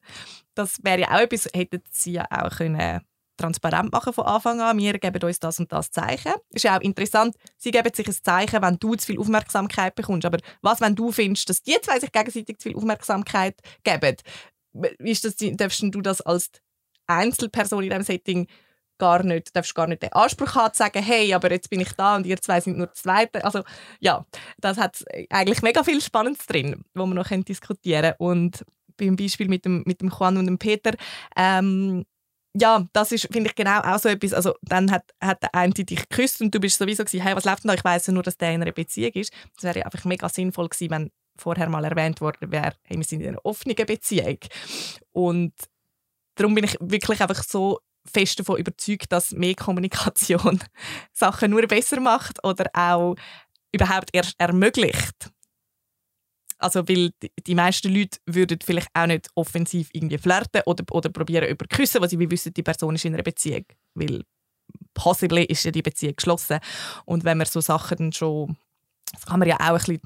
Das 0.55 0.81
wäre 0.81 1.01
ja 1.01 1.11
auch 1.11 1.19
etwas, 1.19 1.49
hätten 1.53 1.83
sie 1.91 2.13
ja 2.13 2.25
auch 2.31 2.55
können 2.55 3.01
transparent 3.35 3.91
machen 3.91 4.13
von 4.13 4.25
Anfang 4.25 4.61
an. 4.61 4.77
Wir 4.77 4.97
geben 4.97 5.21
uns 5.23 5.39
das 5.39 5.59
und 5.59 5.73
das 5.73 5.91
Zeichen. 5.91 6.31
Ist 6.51 6.63
ja 6.63 6.77
auch 6.77 6.81
interessant, 6.81 7.35
sie 7.57 7.71
geben 7.71 7.93
sich 7.93 8.07
ein 8.07 8.15
Zeichen, 8.23 8.61
wenn 8.61 8.77
du 8.77 8.95
zu 8.95 9.07
viel 9.07 9.19
Aufmerksamkeit 9.19 9.95
bekommst. 9.95 10.25
Aber 10.25 10.37
was, 10.61 10.79
wenn 10.79 10.95
du 10.95 11.11
findest, 11.11 11.49
dass 11.49 11.61
die 11.61 11.75
zwei 11.81 11.99
sich 11.99 12.13
gegenseitig 12.13 12.59
zu 12.59 12.69
viel 12.69 12.77
Aufmerksamkeit 12.77 13.59
geben? 13.83 14.15
Ist 14.99 15.25
das, 15.25 15.35
darfst 15.35 15.81
du 15.81 16.01
das 16.01 16.21
als 16.21 16.49
Einzelperson 17.07 17.83
in 17.83 17.89
diesem 17.89 18.03
Setting 18.03 18.47
gar 19.01 19.23
nicht, 19.23 19.55
darfst 19.55 19.73
gar 19.73 19.87
nicht 19.87 20.03
den 20.03 20.13
Anspruch 20.13 20.53
haben, 20.53 20.73
zu 20.75 20.77
sagen, 20.77 21.01
hey, 21.01 21.33
aber 21.33 21.51
jetzt 21.51 21.71
bin 21.71 21.79
ich 21.79 21.91
da 21.93 22.15
und 22.15 22.27
ihr 22.27 22.39
zwei 22.39 22.61
sind 22.61 22.77
nur 22.77 22.85
das 22.85 23.01
Zweite. 23.01 23.43
Also 23.43 23.63
ja, 23.99 24.27
das 24.59 24.77
hat 24.77 25.03
eigentlich 25.31 25.63
mega 25.63 25.83
viel 25.83 25.99
Spannendes 26.01 26.45
drin, 26.45 26.85
wo 26.93 27.07
man 27.07 27.15
noch 27.15 27.27
diskutieren 27.29 28.13
können. 28.13 28.15
Und 28.19 28.63
beim 28.97 29.15
Beispiel 29.15 29.47
mit 29.47 29.65
dem, 29.65 29.81
mit 29.87 30.01
dem 30.01 30.09
Juan 30.09 30.37
und 30.37 30.45
dem 30.45 30.59
Peter, 30.59 30.93
ähm, 31.35 32.05
ja, 32.53 32.85
das 32.93 33.11
ist, 33.11 33.27
finde 33.31 33.49
ich, 33.49 33.55
genau 33.55 33.79
auch 33.79 33.97
so 33.97 34.09
etwas. 34.09 34.33
Also, 34.33 34.53
dann 34.61 34.91
hat, 34.91 35.05
hat 35.19 35.41
der 35.41 35.55
eine 35.55 35.73
dich 35.73 36.07
geküsst 36.07 36.41
und 36.41 36.53
du 36.53 36.59
bist 36.59 36.77
sowieso 36.77 37.03
gewesen, 37.03 37.23
hey, 37.23 37.35
was 37.35 37.45
läuft 37.45 37.63
denn 37.63 37.69
da? 37.69 37.73
Ich 37.73 37.83
weiss 37.83 38.07
nur, 38.09 38.23
dass 38.23 38.37
der 38.37 38.53
in 38.53 38.61
einer 38.61 38.71
Beziehung 38.71 39.13
ist. 39.13 39.33
Das 39.55 39.63
wäre 39.63 39.79
ja 39.79 39.85
einfach 39.85 40.05
mega 40.05 40.29
sinnvoll 40.29 40.67
gewesen, 40.67 40.91
wenn 40.91 41.11
vorher 41.37 41.69
mal 41.69 41.85
erwähnt 41.85 42.21
worden 42.21 42.51
wäre, 42.51 42.73
hey, 42.83 42.97
wir 42.97 43.05
sind 43.05 43.21
in 43.21 43.29
einer 43.29 43.45
offenen 43.45 43.75
Beziehung. 43.75 44.37
Und 45.11 45.53
darum 46.35 46.53
bin 46.53 46.65
ich 46.65 46.77
wirklich 46.79 47.21
einfach 47.21 47.41
so 47.41 47.79
fest 48.05 48.39
davon 48.39 48.57
überzeugt, 48.57 49.11
dass 49.11 49.31
mehr 49.31 49.55
Kommunikation 49.55 50.59
Sachen 51.13 51.51
nur 51.51 51.65
besser 51.67 51.99
macht 51.99 52.43
oder 52.43 52.69
auch 52.73 53.15
überhaupt 53.71 54.09
erst 54.13 54.35
ermöglicht. 54.37 55.31
Also, 56.57 56.87
weil 56.87 57.11
die 57.47 57.55
meisten 57.55 57.93
Leute 57.93 58.19
würden 58.27 58.59
vielleicht 58.63 58.89
auch 58.93 59.07
nicht 59.07 59.29
offensiv 59.33 59.89
irgendwie 59.93 60.19
flirten 60.19 60.61
oder, 60.67 60.83
oder 60.91 61.09
probieren 61.09 61.49
über 61.49 61.65
küssen, 61.65 62.01
weil 62.01 62.09
sie 62.09 62.19
wissen, 62.19 62.53
die 62.53 62.61
Person 62.61 62.95
ist 62.95 63.05
in 63.05 63.15
einer 63.15 63.23
Beziehung. 63.23 63.65
Weil 63.95 64.23
possibly 64.93 65.43
ist 65.45 65.63
ja 65.63 65.71
die 65.71 65.81
Beziehung 65.81 66.15
geschlossen. 66.15 66.59
Und 67.05 67.23
wenn 67.23 67.39
man 67.39 67.47
so 67.47 67.61
Sachen 67.61 67.97
dann 67.97 68.13
schon, 68.13 68.57
das 69.11 69.25
kann 69.25 69.39
man 69.39 69.47
ja 69.47 69.55
auch 69.55 69.69
ein 69.69 69.77
bisschen 69.77 70.01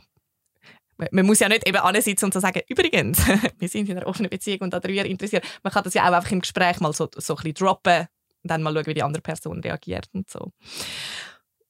man 1.11 1.25
muss 1.25 1.39
ja 1.39 1.49
nicht 1.49 1.67
eben 1.67 1.77
ansitzen 1.77 2.25
und 2.25 2.33
so 2.33 2.39
sagen, 2.39 2.61
übrigens, 2.67 3.19
wir 3.59 3.67
sind 3.67 3.89
in 3.89 3.97
einer 3.97 4.07
offenen 4.07 4.29
Beziehung 4.29 4.61
und 4.61 4.73
darüber 4.73 5.05
interessiert. 5.05 5.45
Man 5.63 5.73
kann 5.73 5.83
das 5.83 5.93
ja 5.93 6.03
auch 6.03 6.13
einfach 6.13 6.31
im 6.31 6.41
Gespräch 6.41 6.79
mal 6.79 6.93
so, 6.93 7.09
so 7.15 7.33
ein 7.33 7.43
bisschen 7.43 7.53
droppen 7.53 8.07
und 8.43 8.51
dann 8.51 8.63
mal 8.63 8.73
schauen, 8.73 8.85
wie 8.85 8.93
die 8.93 9.03
andere 9.03 9.21
Person 9.21 9.59
reagiert 9.59 10.07
und 10.13 10.29
so. 10.29 10.51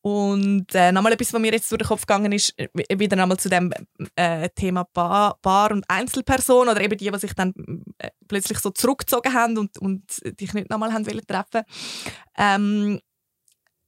Und 0.06 0.68
äh, 0.76 0.92
nochmal 0.92 1.14
etwas, 1.14 1.34
was 1.34 1.42
mir 1.42 1.52
jetzt 1.52 1.72
durch 1.72 1.80
den 1.80 1.88
Kopf 1.88 2.06
gegangen 2.06 2.32
ist, 2.32 2.54
äh, 2.60 2.70
wieder 3.00 3.16
nochmal 3.16 3.38
zu 3.38 3.50
dem 3.50 3.74
äh, 4.16 4.50
Thema 4.50 4.84
Paar, 4.84 5.40
Paar 5.42 5.72
und 5.72 5.84
Einzelperson 5.88 6.70
oder 6.70 6.80
eben 6.80 6.96
die, 6.96 7.10
die 7.10 7.18
sich 7.18 7.34
dann 7.34 7.56
äh, 7.98 8.12
plötzlich 8.28 8.60
so 8.60 8.70
zurückgezogen 8.70 9.34
haben 9.34 9.58
und, 9.58 9.80
und 9.80 10.04
dich 10.40 10.54
nicht 10.54 10.70
nochmal 10.70 10.94
haben 10.94 11.08
wollen 11.08 11.26
treffen. 11.26 11.64
Ähm, 12.38 13.00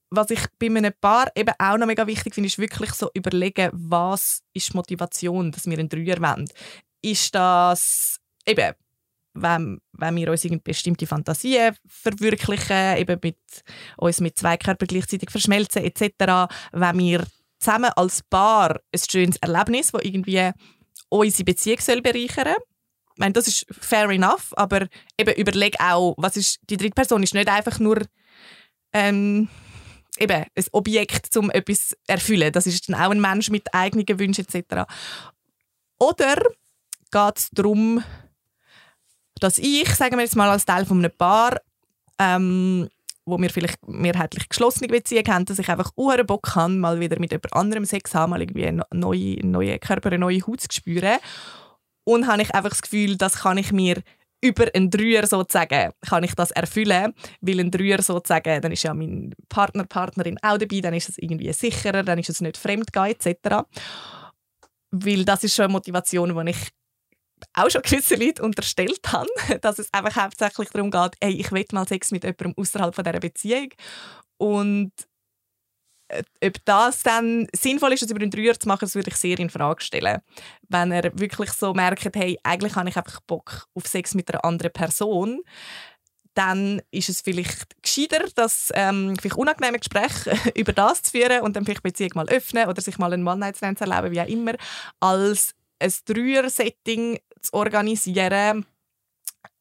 was 0.09 0.29
ich 0.29 0.39
bei 0.59 0.67
einem 0.67 0.93
Paar 0.99 1.29
eben 1.35 1.53
auch 1.59 1.77
noch 1.77 1.87
mega 1.87 2.07
wichtig 2.07 2.33
finde, 2.33 2.47
ist 2.47 2.59
wirklich 2.59 2.91
so 2.93 3.09
überlegen, 3.13 3.69
was 3.73 4.41
ist 4.53 4.73
die 4.73 4.77
Motivation, 4.77 5.51
dass 5.51 5.65
wir 5.65 5.77
einen 5.77 5.89
Dreier 5.89 6.21
wollen. 6.21 6.49
Ist 7.01 7.35
das 7.35 8.17
eben 8.45 8.73
wenn, 9.41 9.79
wenn 9.93 10.15
wir 10.15 10.31
uns 10.31 10.47
bestimmte 10.63 11.07
Fantasien 11.07 11.75
verwirklichen, 11.85 12.97
eben 12.97 13.19
mit 13.21 13.37
uns 13.97 14.19
mit 14.19 14.37
zwei 14.37 14.57
Körpern 14.57 14.87
gleichzeitig 14.87 15.29
verschmelzen 15.29 15.83
etc., 15.83 16.51
wenn 16.71 16.97
wir 16.97 17.25
zusammen 17.59 17.91
als 17.95 18.23
Paar 18.23 18.79
ein 18.91 18.99
schönes 19.09 19.37
Erlebnis, 19.37 19.91
das 19.91 20.03
irgendwie 20.03 20.51
unsere 21.09 21.43
Beziehung 21.43 21.79
soll 21.79 22.01
bereichern 22.01 22.45
soll. 22.45 22.63
Ich 23.15 23.19
meine, 23.19 23.33
das 23.33 23.47
ist 23.47 23.65
fair 23.71 24.09
enough, 24.09 24.53
aber 24.55 24.87
eben 25.19 25.33
überleg 25.35 25.75
auch, 25.79 26.13
was 26.17 26.37
ist, 26.37 26.59
die 26.69 26.77
dritte 26.77 26.93
Person 26.93 27.23
ist 27.23 27.33
nicht 27.33 27.49
einfach 27.49 27.79
nur 27.79 28.01
ähm, 28.93 29.49
eben 30.19 30.43
ein 30.43 30.65
Objekt, 30.71 31.35
um 31.37 31.49
etwas 31.51 31.89
zu 31.89 31.95
erfüllen. 32.07 32.51
Das 32.51 32.67
ist 32.67 32.89
dann 32.89 32.95
auch 32.95 33.11
ein 33.11 33.21
Mensch 33.21 33.49
mit 33.49 33.73
eigenen 33.73 34.19
Wünschen 34.19 34.45
etc. 34.47 34.83
Oder 35.99 36.35
geht 37.11 37.37
es 37.37 37.49
darum, 37.51 38.03
dass 39.39 39.57
ich, 39.57 39.93
sagen 39.95 40.17
wir 40.17 40.23
jetzt 40.23 40.35
mal 40.35 40.49
als 40.49 40.65
Teil 40.65 40.85
von 40.85 40.99
einem 40.99 41.11
Paar, 41.15 41.57
ähm, 42.19 42.89
wo 43.25 43.37
wir 43.37 43.49
vielleicht 43.49 43.85
mehrheitlich 43.87 44.47
geschlossene 44.49 44.87
Beziehungen 44.87 45.27
haben, 45.27 45.45
dass 45.45 45.59
ich 45.59 45.69
einfach 45.69 45.91
uhren 45.95 46.25
Bock 46.25 46.55
habe, 46.55 46.73
mal 46.73 46.99
wieder 46.99 47.19
mit 47.19 47.31
jemand 47.31 47.53
anderem 47.53 47.85
Sex 47.85 48.15
haben, 48.15 48.31
mal 48.31 48.41
irgendwie 48.41 48.67
einen 48.67 48.83
neuen 48.93 49.51
neue 49.51 49.77
Körper, 49.79 50.09
eine 50.09 50.19
neue 50.19 50.41
Haut 50.47 50.61
zu 50.61 50.67
spüren. 50.71 51.17
Und 52.05 52.27
habe 52.27 52.41
ich 52.41 52.55
einfach 52.55 52.69
das 52.69 52.81
Gefühl, 52.81 53.17
das 53.17 53.39
kann 53.39 53.57
ich 53.57 53.73
mir 53.73 54.01
über 54.41 54.67
einen 54.73 54.89
Dreier 54.89 55.25
sozusagen 55.25 55.91
kann 56.07 56.23
ich 56.23 56.35
das 56.35 56.51
erfüllen, 56.51 57.13
weil 57.41 57.59
ein 57.59 57.71
Dreier 57.71 58.01
sozusagen, 58.01 58.61
dann 58.61 58.71
ist 58.71 58.83
ja 58.83 58.93
mein 58.93 59.33
Partner, 59.49 59.85
Partnerin 59.85 60.37
auch 60.41 60.57
dabei, 60.57 60.81
dann 60.81 60.93
ist 60.93 61.09
es 61.09 61.17
irgendwie 61.17 61.51
sicherer, 61.53 62.03
dann 62.03 62.19
ist 62.19 62.29
es 62.29 62.41
nicht 62.41 62.57
fremdgehen 62.57 63.15
etc. 63.19 63.65
Weil 64.91 65.25
das 65.25 65.43
ist 65.43 65.55
schon 65.55 65.65
eine 65.65 65.73
Motivation, 65.73 66.45
die 66.45 66.51
ich 66.51 66.69
auch 67.53 67.69
schon 67.69 67.81
gewisse 67.81 68.15
Leute 68.15 68.43
unterstellt 68.43 69.01
habe, 69.07 69.29
dass 69.61 69.79
es 69.79 69.93
einfach 69.93 70.23
hauptsächlich 70.23 70.69
darum 70.69 70.91
geht, 70.91 71.15
ey, 71.19 71.33
ich 71.33 71.51
will 71.51 71.65
mal 71.71 71.87
Sex 71.87 72.11
mit 72.11 72.23
jemandem 72.23 72.53
außerhalb 72.57 72.93
von 72.93 73.03
dieser 73.03 73.19
Beziehung 73.19 73.69
und 74.37 74.91
ob 76.43 76.65
das 76.65 77.03
dann 77.03 77.47
sinnvoll 77.53 77.93
ist, 77.93 78.03
das 78.03 78.11
über 78.11 78.21
einen 78.21 78.31
Dreier 78.31 78.59
zu 78.59 78.67
machen, 78.67 78.81
das 78.81 78.95
würde 78.95 79.09
ich 79.09 79.17
sehr 79.17 79.39
in 79.39 79.49
Frage 79.49 79.81
stellen. 79.81 80.21
Wenn 80.69 80.91
er 80.91 81.17
wirklich 81.19 81.51
so 81.51 81.73
merkt, 81.73 82.07
hey, 82.15 82.39
eigentlich 82.43 82.75
habe 82.75 82.89
ich 82.89 82.97
einfach 82.97 83.19
Bock 83.21 83.67
auf 83.73 83.87
Sex 83.87 84.13
mit 84.15 84.29
einer 84.31 84.45
anderen 84.45 84.71
Person, 84.71 85.41
dann 86.33 86.81
ist 86.91 87.09
es 87.09 87.21
vielleicht 87.21 87.81
gescheiter, 87.81 88.23
das 88.35 88.71
ähm, 88.75 89.15
vielleicht 89.19 89.37
unangenehme 89.37 89.79
Gespräch 89.79 90.11
über 90.55 90.71
das 90.71 91.01
zu 91.01 91.11
führen 91.11 91.41
und 91.41 91.55
dann 91.55 91.65
vielleicht 91.65 91.79
die 91.79 91.89
Beziehung 91.89 92.11
mal 92.13 92.29
öffnen 92.29 92.67
oder 92.67 92.81
sich 92.81 92.99
mal 92.99 93.11
einen 93.11 93.27
One-Night-Stand 93.27 93.79
zu 93.79 93.85
erleben, 93.85 94.13
wie 94.13 94.21
auch 94.21 94.27
immer, 94.27 94.53
als 94.99 95.55
ein 95.79 95.91
Dreier-Setting 96.05 97.19
zu 97.41 97.53
organisieren, 97.53 98.65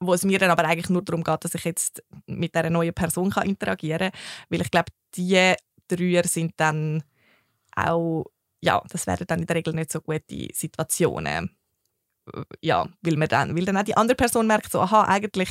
wo 0.01 0.13
es 0.13 0.25
mir 0.25 0.39
dann 0.39 0.51
aber 0.51 0.65
eigentlich 0.65 0.91
nur 0.91 1.03
darum 1.03 1.25
geht, 1.25 1.45
dass 1.45 1.55
ich 1.55 1.65
jetzt 1.65 2.03
mit 2.27 2.55
dieser 2.55 2.71
neuen 2.71 2.93
Person 2.93 3.31
kann 3.31 3.49
interagieren 3.49 4.11
kann. 4.11 4.21
Weil 4.51 4.61
ich 4.61 4.71
glaube, 4.71 4.93
die 5.15 5.55
Dreier 5.89 6.25
sind 6.25 6.55
dann 6.57 7.03
auch, 7.75 8.27
ja, 8.61 8.83
das 8.91 9.07
wären 9.07 9.27
dann 9.27 9.41
in 9.41 9.47
der 9.47 9.57
Regel 9.57 9.75
nicht 9.75 9.93
so 9.93 10.01
gute 10.01 10.49
Situationen 10.53 11.57
ja, 12.61 12.87
weil, 13.03 13.17
man 13.17 13.29
dann, 13.29 13.57
weil 13.57 13.65
dann 13.65 13.77
auch 13.77 13.85
die 13.85 13.97
andere 13.97 14.17
Person 14.17 14.47
merkt, 14.47 14.73
so, 14.73 14.81
aha, 14.81 15.05
eigentlich, 15.05 15.49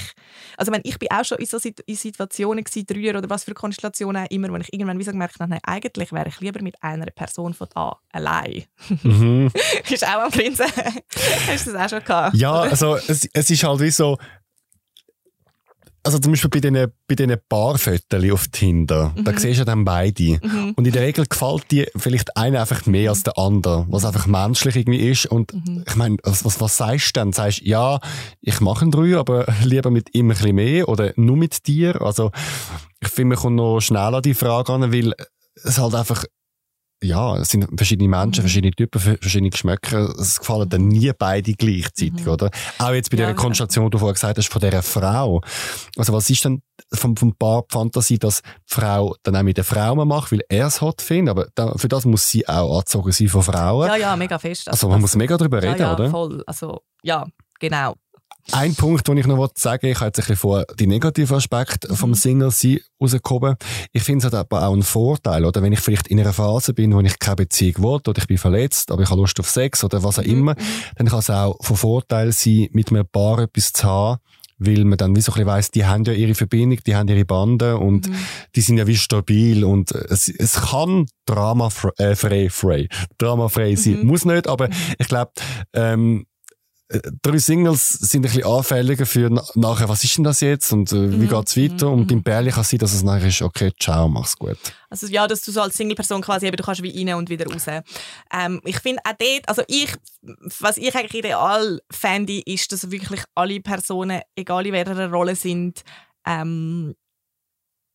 also 0.58 0.72
wenn 0.72 0.82
ich 0.84 1.00
bin 1.00 1.10
auch 1.12 1.24
schon 1.24 1.38
in 1.38 1.46
so 1.46 1.58
in 1.58 1.96
Situationen 1.96 2.64
gewesen, 2.64 2.86
Dreier 2.86 3.18
oder 3.18 3.30
was 3.30 3.44
für 3.44 3.54
Konstellationen 3.54 4.26
auch 4.26 4.30
immer, 4.30 4.50
wo 4.50 4.58
ich 4.58 4.74
irgendwann 4.74 5.00
wie 5.00 5.04
so 5.04 5.12
gemerkt 5.12 5.40
habe, 5.40 5.50
nein, 5.50 5.62
eigentlich 5.64 6.12
wäre 6.12 6.28
ich 6.28 6.40
lieber 6.42 6.62
mit 6.62 6.82
einer 6.84 7.06
Person 7.08 7.54
von 7.54 7.68
da 7.74 7.98
allein. 8.12 8.66
Mhm. 9.04 9.52
ist 9.90 10.06
auch 10.06 10.24
am 10.24 10.32
Prinzen. 10.32 10.66
Hast 11.48 11.68
du 11.68 11.72
das 11.72 11.82
auch 11.82 11.90
schon 11.90 12.06
gehabt? 12.06 12.36
Ja, 12.36 12.54
also 12.54 12.96
es, 12.96 13.28
es 13.32 13.50
ist 13.50 13.64
halt 13.64 13.80
wie 13.80 13.92
so, 13.92 14.18
also 16.06 16.20
zum 16.20 16.34
Beispiel 16.34 16.50
bei 16.50 16.60
diesen, 16.60 16.92
bei 17.08 17.16
diesen 17.16 17.36
Paarfotos 17.50 18.32
auf 18.32 18.48
Tinder, 18.50 19.12
mhm. 19.16 19.24
da 19.24 19.32
siehst 19.32 19.56
du 19.56 19.62
ja 19.62 19.66
dann 19.66 19.86
beide. 19.86 20.38
Mhm. 20.42 20.74
Und 20.76 20.86
in 20.86 20.94
der 20.94 21.02
Regel 21.02 21.26
gefällt 21.26 21.72
dir 21.72 21.88
vielleicht 21.96 22.38
einer 22.38 22.62
einfach 22.62 22.86
mehr 22.86 23.10
als 23.10 23.24
der 23.24 23.38
andere, 23.38 23.88
was 23.90 24.06
einfach 24.06 24.28
menschlich 24.28 24.76
irgendwie 24.76 25.10
ist. 25.10 25.26
Und 25.26 25.54
mhm. 25.54 25.84
ich 25.88 25.96
meine, 25.96 26.18
was, 26.24 26.46
was, 26.46 26.62
was 26.62 26.78
sagst 26.78 27.16
du 27.16 27.20
dann? 27.20 27.34
Sagst 27.34 27.62
du, 27.62 27.66
ja, 27.66 28.00
ich 28.42 28.62
mache 28.62 28.84
einen 28.84 28.92
Dreier, 28.92 29.20
aber 29.20 29.48
lieber 29.64 29.90
mit 29.90 30.14
ihm 30.14 30.28
ein 30.28 30.38
bisschen 30.38 30.56
mehr 30.56 30.88
oder 30.88 31.12
nur 31.16 31.38
mit 31.38 31.66
dir? 31.68 32.00
Also, 32.02 32.32
ich 33.02 33.10
finde, 33.10 33.36
man 33.36 33.42
kommt 33.42 33.56
noch 33.56 33.80
schnell 33.80 34.14
an 34.14 34.22
die 34.22 34.36
Frage 34.36 34.74
an, 34.74 34.94
weil 34.94 35.14
es 35.64 35.80
halt 35.80 35.96
einfach 35.96 36.24
ja, 37.04 37.38
es 37.38 37.50
sind 37.50 37.68
verschiedene 37.76 38.10
Menschen, 38.10 38.42
mhm. 38.42 38.48
verschiedene 38.48 38.72
Typen, 38.72 39.00
verschiedene 39.00 39.50
Geschmäcker. 39.50 40.16
Es 40.20 40.40
gefallen 40.40 40.70
dann 40.70 40.88
nie 40.88 41.12
beide 41.18 41.54
gleichzeitig, 41.54 42.26
mhm. 42.26 42.32
oder? 42.32 42.50
Auch 42.80 42.92
jetzt 42.92 43.12
bei 43.12 43.18
ja, 43.18 43.28
der 43.28 43.36
Konstellation, 43.36 43.86
die 43.86 43.92
du 43.92 43.98
vorher 44.00 44.14
gesagt 44.14 44.38
hast, 44.38 44.48
von 44.48 44.62
dieser 44.62 44.82
Frau. 44.82 45.42
Also 45.98 46.14
was 46.14 46.30
ist 46.30 46.46
denn 46.46 46.62
vom, 46.94 47.16
vom 47.16 47.36
Paar 47.36 47.64
Fantasie, 47.70 48.18
dass 48.18 48.42
die 48.42 48.50
Frau 48.74 49.16
dann 49.24 49.36
auch 49.36 49.44
mit 49.44 49.58
der 49.58 49.64
Frau 49.64 49.96
macht, 50.06 50.32
weil 50.32 50.42
er 50.50 50.68
es 50.68 50.82
hot 50.82 51.02
findet, 51.02 51.32
aber 51.32 51.48
da, 51.56 51.74
für 51.78 51.88
das 51.88 52.06
muss 52.06 52.28
sie 52.28 52.48
auch 52.48 52.78
angezogen 52.78 53.12
sein 53.12 53.28
von 53.28 53.44
Frauen. 53.44 53.88
Ja, 53.88 53.96
ja, 53.96 54.16
mega 54.16 54.40
fest. 54.40 54.68
Also, 54.68 54.88
also 54.88 54.90
man 54.90 55.02
muss 55.02 55.16
mega 55.16 55.38
darüber 55.38 55.62
reden, 55.62 55.80
ja, 55.80 55.88
ja, 55.88 55.94
oder? 55.94 56.10
voll. 56.10 56.44
Also, 56.46 56.82
ja, 57.04 57.26
genau. 57.60 57.96
Ein 58.52 58.76
Punkt, 58.76 59.08
den 59.08 59.18
ich 59.18 59.26
noch 59.26 59.50
sagen 59.56 59.88
ich 59.88 59.98
habe 59.98 60.08
jetzt 60.08 60.20
ein 60.20 60.22
bisschen 60.22 60.36
vor 60.38 60.66
die 60.80 60.88
negativen 60.88 61.36
Aspekte 61.36 61.94
vom 61.96 62.12
mhm. 62.12 62.16
Single-Sein 62.16 62.80
rausgekommen. 63.02 63.56
Ich 63.92 64.04
finde 64.04 64.20
es 64.20 64.24
halt 64.26 64.36
aber 64.36 64.68
auch 64.68 64.74
ein 64.74 64.84
Vorteil, 64.84 65.46
oder? 65.46 65.62
Wenn 65.62 65.74
ich 65.74 65.80
vielleicht 65.80 66.08
in 66.08 66.20
einer 66.20 66.34
Phase 66.34 66.74
bin, 66.74 66.94
wo 66.94 67.00
ich 67.02 67.18
keine 67.18 67.38
Beziehung 67.38 67.84
will, 67.84 68.02
oder 68.08 68.18
ich 68.18 68.28
bin 68.28 68.38
verletzt, 68.38 68.92
aber 68.92 69.04
ich 69.04 69.10
habe 69.10 69.20
Lust 69.20 69.40
auf 69.40 69.50
Sex, 69.50 69.84
oder 69.84 70.04
was 70.04 70.20
auch 70.20 70.24
immer, 70.24 70.54
mhm. 70.54 70.58
dann 70.98 71.08
kann 71.08 71.20
es 71.20 71.30
auch 71.30 71.58
von 71.62 71.76
Vorteil 71.76 72.32
sein, 72.32 72.70
mit 72.72 72.90
einem 72.90 73.08
Paar 73.08 73.40
etwas 73.40 73.74
zu 73.74 73.84
haben, 73.84 74.20
weil 74.58 74.86
man 74.86 74.98
dann 74.98 75.16
wie 75.16 75.22
so 75.22 75.32
ein 75.32 75.36
bisschen 75.36 75.48
weiss, 75.48 75.72
die 75.72 75.86
haben 75.86 76.04
ja 76.06 76.14
ihre 76.14 76.36
Verbindung, 76.36 76.80
die 76.86 76.96
haben 76.96 77.08
ihre 77.08 77.26
Bande 77.26 77.78
und 77.78 78.08
mhm. 78.08 78.16
die 78.56 78.62
sind 78.62 78.78
ja 78.78 78.88
wie 78.88 78.96
stabil 78.96 79.64
und 79.64 79.92
es, 79.92 80.30
es 80.30 80.54
kann 80.54 81.08
dramafrei, 81.26 81.92
äh, 81.98 82.16
frei, 82.16 82.50
frei, 82.50 82.88
dramafrei 83.18 83.76
sein. 83.76 84.02
Mhm. 84.02 84.08
Muss 84.08 84.26
nicht, 84.26 84.48
aber 84.48 84.68
mhm. 84.68 84.74
ich 85.00 85.08
glaube, 85.08 85.32
ähm, 85.74 86.22
äh, 86.22 86.35
drei 86.88 87.38
Singles 87.40 87.90
sind 87.90 88.20
ein 88.20 88.24
bisschen 88.24 88.46
anfälliger 88.46 89.06
für 89.06 89.30
nachher, 89.56 89.90
was 89.90 90.04
ist 90.04 90.18
denn 90.18 90.24
das 90.24 90.42
jetzt 90.42 90.72
und 90.72 90.92
äh, 90.92 91.12
wie 91.12 91.26
mhm. 91.26 91.30
geht's 91.30 91.58
weiter? 91.58 91.90
Und 91.90 92.08
beim 92.08 92.22
Bärli 92.22 92.52
kann 92.52 92.62
es 92.62 92.70
sein, 92.70 92.80
dass 92.80 92.94
es 92.94 93.02
nachher 93.02 93.28
ist, 93.28 93.42
okay, 93.42 93.72
ciao, 93.80 94.08
mach's 94.08 94.38
gut. 94.38 94.58
Also 94.90 95.08
ja, 95.08 95.28
dass 95.28 95.42
du 95.42 95.52
so 95.52 95.62
als 95.62 95.76
Single-Person 95.76 96.22
quasi 96.22 96.46
eben, 96.46 96.58
du 96.58 96.64
kannst 96.64 96.84
wie 96.84 97.04
rein 97.04 97.16
und 97.16 97.30
wieder 97.30 97.48
raus. 97.52 97.66
Ähm, 98.32 98.62
ich 98.64 98.80
finde 98.80 99.02
auch 99.04 99.14
dort, 99.18 99.50
also 99.50 99.64
ich, 99.68 99.94
was 100.60 100.78
ich 100.78 100.96
eigentlich 100.96 101.16
ideal 101.16 101.82
fände, 101.92 102.42
ist, 102.46 102.72
dass 102.72 102.92
wirklich 102.92 103.24
alle 103.34 103.60
Personen, 103.62 104.22
egal 104.36 104.68
in 104.68 104.74
welcher 104.74 105.10
Rolle 105.10 105.36
sind, 105.36 105.82
ähm, 106.28 106.94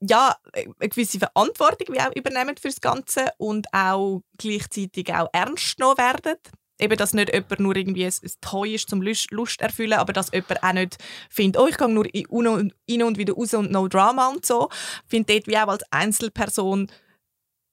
ja, 0.03 0.35
eine 0.55 0.89
gewisse 0.89 1.19
Verantwortung 1.19 1.95
wie 1.95 2.01
auch 2.01 2.15
übernehmen 2.17 2.57
für 2.57 2.69
das 2.69 2.81
Ganze 2.81 3.27
und 3.37 3.67
auch 3.73 4.23
gleichzeitig 4.39 5.13
auch 5.15 5.29
ernst 5.33 5.77
genommen 5.77 5.99
werden 5.99 6.37
eben, 6.81 6.97
dass 6.97 7.15
nicht 7.15 7.33
jemand 7.33 7.61
nur 7.61 7.77
irgendwie 7.77 8.05
ein, 8.05 8.13
ein 8.13 8.33
Toy 8.41 8.75
ist 8.75 8.91
zum 8.91 9.03
Lust, 9.03 9.31
Lust 9.31 9.61
erfüllen, 9.61 9.95
aber 9.95 10.13
dass 10.13 10.33
jemand 10.33 10.63
auch 10.63 10.73
nicht 10.73 10.97
findet, 11.29 11.61
oh, 11.61 11.67
ich 11.67 11.77
gehe 11.77 11.89
nur 11.89 12.07
rein 12.07 13.03
und 13.03 13.19
wieder 13.19 13.35
raus 13.35 13.55
und 13.55 13.71
no 13.71 13.89
Drama 13.89 14.29
und 14.29 14.45
so. 14.47 14.69
Ich 15.05 15.11
finde 15.11 15.35
dort 15.35 15.47
wie 15.47 15.59
auch 15.59 15.69
als 15.69 15.85
Einzelperson, 15.91 16.91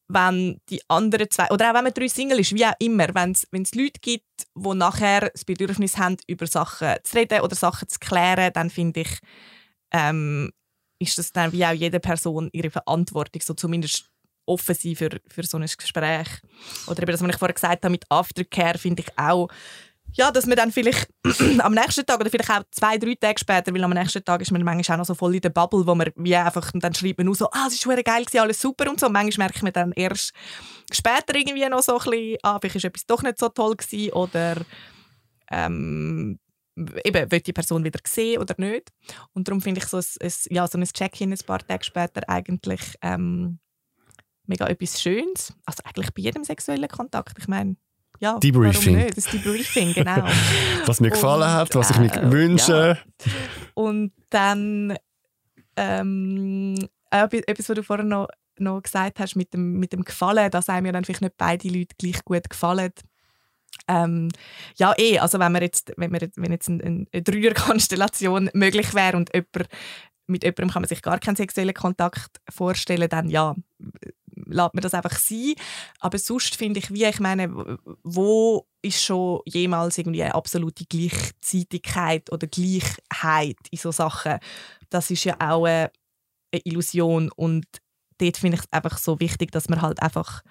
wenn 0.09 0.59
die 0.69 0.81
anderen 0.87 1.29
zwei, 1.29 1.49
oder 1.49 1.69
auch 1.69 1.73
wenn 1.75 1.83
man 1.83 1.93
drei 1.93 2.07
Single 2.07 2.39
ist, 2.39 2.53
wie 2.53 2.65
auch 2.65 2.73
immer, 2.79 3.07
wenn 3.13 3.31
es 3.31 3.75
Leute 3.75 3.99
gibt, 4.01 4.23
die 4.55 4.75
nachher 4.75 5.29
das 5.29 5.43
Bedürfnis 5.43 5.97
haben, 5.97 6.17
über 6.27 6.47
Sachen 6.47 6.95
zu 7.03 7.17
reden 7.17 7.41
oder 7.41 7.55
Sachen 7.55 7.89
zu 7.89 7.99
klären, 7.99 8.53
dann 8.53 8.69
finde 8.69 9.01
ich, 9.01 9.19
ähm, 9.91 10.51
ist 10.99 11.17
das 11.17 11.31
dann 11.31 11.51
wie 11.51 11.65
auch 11.65 11.73
jede 11.73 11.99
Person 11.99 12.49
ihre 12.53 12.71
Verantwortung, 12.71 13.41
so 13.41 13.53
zumindest 13.53 14.09
offen 14.47 14.75
sein 14.75 14.95
für, 14.95 15.09
für 15.27 15.43
so 15.43 15.57
ein 15.57 15.65
Gespräch. 15.65 16.27
Oder 16.87 17.03
eben 17.03 17.11
das, 17.11 17.21
was 17.21 17.29
ich 17.29 17.37
vorher 17.37 17.53
gesagt 17.53 17.83
habe 17.83 17.91
mit 17.91 18.05
Aftercare, 18.09 18.77
finde 18.77 19.03
ich 19.03 19.17
auch, 19.17 19.49
ja, 20.13 20.31
dass 20.31 20.45
man 20.45 20.55
dann 20.55 20.71
vielleicht 20.71 21.09
am 21.59 21.73
nächsten 21.73 22.05
Tag 22.05 22.19
oder 22.19 22.29
vielleicht 22.29 22.49
auch 22.49 22.63
zwei, 22.71 22.97
drei 22.97 23.15
Tage 23.15 23.39
später, 23.39 23.73
weil 23.73 23.83
am 23.83 23.91
nächsten 23.91 24.23
Tag 24.23 24.41
ist 24.41 24.51
man 24.51 24.63
manchmal 24.63 24.95
auch 24.95 24.99
noch 24.99 25.05
so 25.05 25.13
voll 25.13 25.35
in 25.35 25.41
der 25.41 25.49
Bubble, 25.49 25.85
wo 25.85 25.95
man 25.95 26.09
wie 26.15 26.35
einfach, 26.35 26.71
dann 26.73 26.93
schreibt 26.93 27.17
man 27.17 27.25
nur 27.25 27.35
so, 27.35 27.49
ah, 27.51 27.65
es 27.67 27.73
ist 27.73 27.81
schon 27.81 27.95
geil 28.03 28.25
alles 28.39 28.61
super 28.61 28.89
und 28.89 28.99
so. 28.99 29.07
Und 29.07 29.13
manchmal 29.13 29.47
merkt 29.47 29.63
man 29.63 29.73
dann 29.73 29.91
erst 29.91 30.33
später 30.91 31.35
irgendwie 31.35 31.67
noch 31.69 31.83
so 31.83 31.99
ein 31.99 32.09
bisschen, 32.09 32.37
ah, 32.43 32.57
vielleicht 32.59 32.77
ist 32.77 32.85
etwas 32.85 33.05
doch 33.05 33.21
nicht 33.21 33.37
so 33.37 33.49
toll 33.49 33.75
gewesen 33.75 34.13
oder 34.13 34.55
ähm, 35.51 36.39
eben, 37.03 37.31
will 37.31 37.41
die 37.41 37.53
Person 37.53 37.83
wieder 37.83 37.99
sehen 38.05 38.41
oder 38.41 38.55
nicht. 38.57 38.89
Und 39.33 39.47
darum 39.47 39.61
finde 39.61 39.81
ich 39.81 39.87
so 39.87 39.97
ein, 39.97 40.05
ein, 40.21 40.31
ja, 40.49 40.67
so 40.67 40.77
ein 40.77 40.85
Check-in 40.85 41.31
ein 41.31 41.39
paar 41.45 41.65
Tage 41.65 41.83
später 41.83 42.27
eigentlich 42.27 42.81
ähm, 43.01 43.59
mega 44.47 44.67
etwas 44.67 45.01
Schönes. 45.01 45.53
Also 45.65 45.83
eigentlich 45.83 46.13
bei 46.13 46.21
jedem 46.21 46.43
sexuellen 46.43 46.87
Kontakt. 46.87 47.37
Ich 47.39 47.47
meine, 47.47 47.75
ja, 48.19 48.39
Debriefing. 48.39 48.95
Warum 48.95 49.05
nicht? 49.05 49.17
Das 49.17 49.25
Debriefing, 49.25 49.93
genau. 49.93 50.27
was 50.85 50.99
mir 50.99 51.11
gefallen 51.11 51.43
und, 51.43 51.53
hat, 51.53 51.75
was 51.75 51.91
ich 51.91 51.97
mir 51.97 52.11
äh, 52.13 52.31
wünsche. 52.31 52.97
Ja. 52.97 53.31
Und 53.75 54.11
dann 54.29 54.97
ähm, 55.75 56.75
etwas, 57.11 57.69
was 57.69 57.75
du 57.75 57.83
vorher 57.83 58.05
noch, 58.05 58.27
noch 58.57 58.81
gesagt 58.81 59.19
hast 59.19 59.35
mit 59.35 59.53
dem, 59.53 59.73
mit 59.79 59.93
dem 59.93 60.03
Gefallen, 60.03 60.49
dass 60.49 60.69
einem 60.69 60.87
ja 60.87 60.91
dann 60.91 61.05
vielleicht 61.05 61.21
nicht 61.21 61.37
beide 61.37 61.67
Leute 61.69 61.95
gleich 61.97 62.23
gut 62.25 62.49
gefallen. 62.49 62.91
Ähm, 63.87 64.29
ja, 64.77 64.93
eh, 64.97 65.19
also 65.19 65.39
wenn, 65.39 65.51
wir 65.51 65.61
jetzt, 65.61 65.93
wenn, 65.97 66.11
wir, 66.11 66.29
wenn 66.35 66.51
jetzt 66.51 66.67
eine, 66.69 66.83
eine 66.83 67.23
Dreierkonstellation 67.23 68.49
möglich 68.53 68.93
wäre 68.93 69.15
und 69.15 69.33
jemand, 69.33 69.69
mit 70.25 70.43
jemandem 70.43 70.71
kann 70.71 70.81
man 70.81 70.89
sich 70.89 71.01
gar 71.01 71.19
keinen 71.19 71.35
sexuellen 71.35 71.73
Kontakt 71.73 72.41
vorstellen, 72.49 73.07
dann 73.07 73.29
ja, 73.29 73.55
lässt 74.45 74.73
man 74.73 74.81
das 74.81 74.93
einfach 74.93 75.17
sein. 75.17 75.53
Aber 75.99 76.17
sonst 76.17 76.55
finde 76.55 76.79
ich, 76.79 76.91
wie 76.91 77.05
ich 77.05 77.19
meine, 77.19 77.77
wo 78.03 78.67
ist 78.81 79.03
schon 79.03 79.41
jemals 79.45 79.97
irgendwie 79.97 80.23
eine 80.23 80.35
absolute 80.35 80.85
Gleichzeitigkeit 80.85 82.31
oder 82.31 82.47
Gleichheit 82.47 83.57
in 83.71 83.77
so 83.77 83.91
Sachen? 83.91 84.39
Das 84.89 85.09
ist 85.11 85.23
ja 85.23 85.35
auch 85.39 85.65
eine, 85.65 85.91
eine 86.51 86.61
Illusion 86.63 87.31
und 87.35 87.65
dort 88.17 88.37
finde 88.37 88.57
ich 88.57 88.63
es 88.63 88.73
einfach 88.73 88.97
so 88.97 89.19
wichtig, 89.19 89.51
dass 89.51 89.69
man 89.69 89.81
halt 89.81 90.01
einfach 90.01 90.41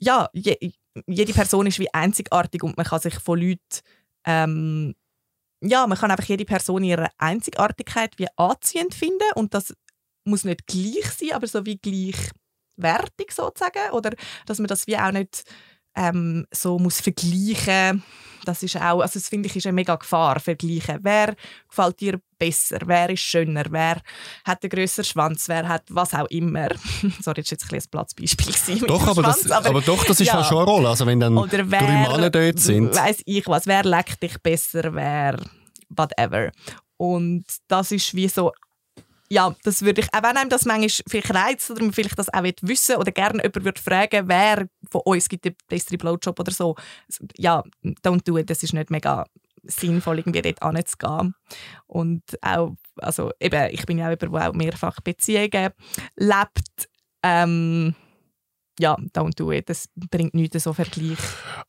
ja, 0.00 0.28
je, 0.32 0.72
jede 1.06 1.32
Person 1.32 1.66
ist 1.66 1.78
wie 1.78 1.92
einzigartig 1.92 2.62
und 2.62 2.76
man 2.76 2.86
kann 2.86 3.00
sich 3.00 3.18
von 3.18 3.40
Leuten 3.40 3.80
ähm, 4.24 4.94
ja, 5.60 5.86
man 5.86 5.98
kann 5.98 6.10
einfach 6.10 6.28
jede 6.28 6.44
Person 6.44 6.84
ihre 6.84 7.08
Einzigartigkeit 7.18 8.18
wie 8.18 8.28
anziehend 8.36 8.94
finden 8.94 9.32
und 9.34 9.54
das 9.54 9.74
muss 10.24 10.44
nicht 10.44 10.66
gleich 10.66 11.10
sein, 11.10 11.32
aber 11.32 11.46
so 11.46 11.66
wie 11.66 11.78
gleich 11.78 12.30
wertig 12.78 13.32
sozusagen 13.32 13.90
oder 13.92 14.10
dass 14.46 14.58
man 14.58 14.68
das 14.68 14.86
wie 14.86 14.96
auch 14.96 15.12
nicht 15.12 15.44
ähm, 15.94 16.46
so 16.52 16.78
muss 16.78 17.00
vergleichen 17.00 18.02
das 18.48 18.62
ist 18.62 18.76
auch, 18.76 19.00
also 19.00 19.18
das 19.18 19.28
finde 19.28 19.48
ich 19.48 19.56
ist 19.56 19.66
eine 19.66 19.74
mega 19.74 19.94
Gefahr, 19.96 20.40
vergleichen. 20.40 20.98
Wer 21.02 21.34
gefällt 21.68 22.00
dir 22.00 22.20
besser? 22.38 22.78
Wer 22.86 23.10
ist 23.10 23.20
schöner? 23.20 23.64
Wer 23.68 24.00
hat 24.44 24.62
einen 24.62 24.70
grösseren 24.70 25.04
Schwanz? 25.04 25.48
Wer 25.48 25.68
hat 25.68 25.82
was 25.90 26.14
auch 26.14 26.26
immer? 26.30 26.68
Sorry, 27.20 27.42
das 27.42 27.50
war 27.50 27.58
jetzt 27.58 27.72
ein, 27.72 27.78
ein 27.78 27.82
Platzbeispiel. 27.90 28.86
Doch, 28.86 29.06
aber, 29.06 29.22
Schwanz, 29.22 29.42
das, 29.42 29.52
aber, 29.52 29.68
aber, 29.68 29.80
doch, 29.82 30.02
das 30.04 30.20
ist 30.20 30.28
ja. 30.28 30.42
schon 30.44 30.58
eine 30.58 30.66
Rolle. 30.66 30.88
Also 30.88 31.04
wenn 31.04 31.20
dann 31.20 31.36
Oder 31.36 31.70
wer, 31.70 31.80
drei 31.80 32.08
Männer 32.08 32.30
dort 32.30 32.58
sind. 32.58 32.94
Weiß 32.94 33.20
ich 33.26 33.46
was. 33.46 33.66
Wer 33.66 33.84
leckt 33.84 34.22
dich 34.22 34.38
besser? 34.42 34.94
Wer 34.94 35.38
whatever. 35.90 36.50
Und 36.96 37.44
das 37.68 37.92
ist 37.92 38.14
wie 38.14 38.28
so 38.28 38.52
ja, 39.30 39.54
das 39.62 39.82
würde 39.82 40.00
ich, 40.00 40.08
auch 40.14 40.22
wenn 40.22 40.36
einem 40.36 40.50
das 40.50 40.64
manchmal 40.64 41.04
vielleicht 41.08 41.34
reizt 41.34 41.70
oder 41.70 41.82
man 41.82 41.92
vielleicht 41.92 42.18
das 42.18 42.32
auch 42.32 42.42
wissen 42.62 42.96
oder 42.96 43.12
gerne 43.12 43.42
jemand 43.42 43.64
würde 43.64 43.80
fragen, 43.80 44.28
wer 44.28 44.68
von 44.90 45.02
uns 45.04 45.28
gibt 45.28 45.44
den 45.44 45.54
besseren 45.68 45.98
Blowjob 45.98 46.38
oder 46.40 46.52
so, 46.52 46.76
ja, 47.36 47.62
don't 48.02 48.24
do 48.24 48.38
it, 48.38 48.48
das 48.48 48.62
ist 48.62 48.72
nicht 48.72 48.90
mega 48.90 49.26
sinnvoll, 49.64 50.18
irgendwie 50.18 50.42
dort 50.42 50.62
anzugehen. 50.62 51.34
Und 51.86 52.22
auch, 52.42 52.74
also 52.96 53.32
eben, 53.40 53.70
ich 53.70 53.84
bin 53.86 53.98
ja 53.98 54.06
auch 54.06 54.18
jemand, 54.18 54.34
der 54.34 54.48
auch 54.48 54.54
mehrfach 54.54 55.00
Beziehungen 55.00 55.70
lebt, 56.16 56.88
ähm, 57.22 57.94
ja, 58.78 58.96
don't 59.14 59.36
do 59.36 59.52
it. 59.52 59.68
Das 59.68 59.88
bringt 59.94 60.34
nichts 60.34 60.62
so 60.62 60.72
Vergleich. 60.72 61.18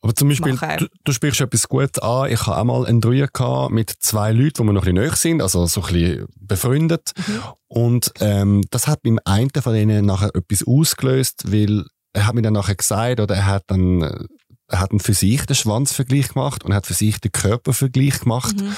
Aber 0.00 0.14
zum 0.14 0.28
Beispiel, 0.28 0.56
du, 0.78 0.86
du, 1.04 1.12
sprichst 1.12 1.40
etwas 1.40 1.68
gut 1.68 2.02
an. 2.02 2.30
Ich 2.30 2.46
hatte 2.46 2.56
auch 2.56 2.64
mal 2.64 2.86
einen 2.86 3.00
Dreier 3.00 3.70
mit 3.70 3.90
zwei 3.90 4.32
Leuten, 4.32 4.62
die 4.62 4.64
wir 4.64 4.72
noch 4.72 4.86
ein 4.86 4.94
bisschen 4.94 5.04
näher 5.04 5.16
sind, 5.16 5.42
also 5.42 5.66
so 5.66 5.82
ein 5.82 5.92
bisschen 5.92 6.26
befreundet. 6.36 7.12
Mhm. 7.16 7.42
Und 7.68 8.12
ähm, 8.20 8.64
das 8.70 8.86
hat 8.86 9.02
beim 9.02 9.18
einen 9.24 9.50
von 9.50 9.72
denen 9.72 10.06
nachher 10.06 10.34
etwas 10.34 10.66
ausgelöst, 10.66 11.52
weil 11.52 11.84
er 12.12 12.26
hat 12.26 12.34
mir 12.34 12.42
dann 12.42 12.54
nachher 12.54 12.74
gesagt, 12.74 13.20
oder 13.20 13.34
er 13.34 13.46
hat 13.46 13.64
dann 13.68 14.28
er 14.70 14.78
hat 14.78 14.90
für 14.98 15.14
sich 15.14 15.44
den 15.46 15.56
Schwanzvergleich 15.56 16.28
gemacht 16.28 16.64
und 16.64 16.72
hat 16.72 16.86
für 16.86 16.94
sich 16.94 17.20
den 17.20 17.32
Körpervergleich 17.32 18.20
gemacht. 18.20 18.56
Mhm. 18.56 18.76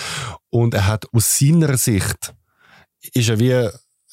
Und 0.49 0.75
er 0.75 0.87
hat 0.87 1.07
aus 1.13 1.39
seiner 1.39 1.77
Sicht 1.77 2.35
ist 3.15 3.29
er 3.29 3.39
wie 3.39 3.69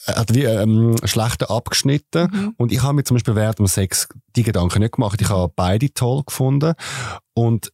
hat 0.05 0.33
wie 0.33 0.43
ähm, 0.43 0.95
schlechter 1.03 1.51
abgeschnitten. 1.51 2.29
Mhm. 2.31 2.53
Und 2.57 2.71
ich 2.71 2.81
habe 2.81 2.93
mir 2.93 3.03
zum 3.03 3.15
Beispiel 3.15 3.35
während 3.35 3.59
dem 3.59 3.67
Sex 3.67 4.07
die 4.35 4.43
Gedanken 4.43 4.79
nicht 4.79 4.93
gemacht. 4.93 5.21
Ich 5.21 5.29
habe 5.29 5.51
beide 5.55 5.93
toll 5.93 6.23
gefunden. 6.25 6.73
Und 7.33 7.71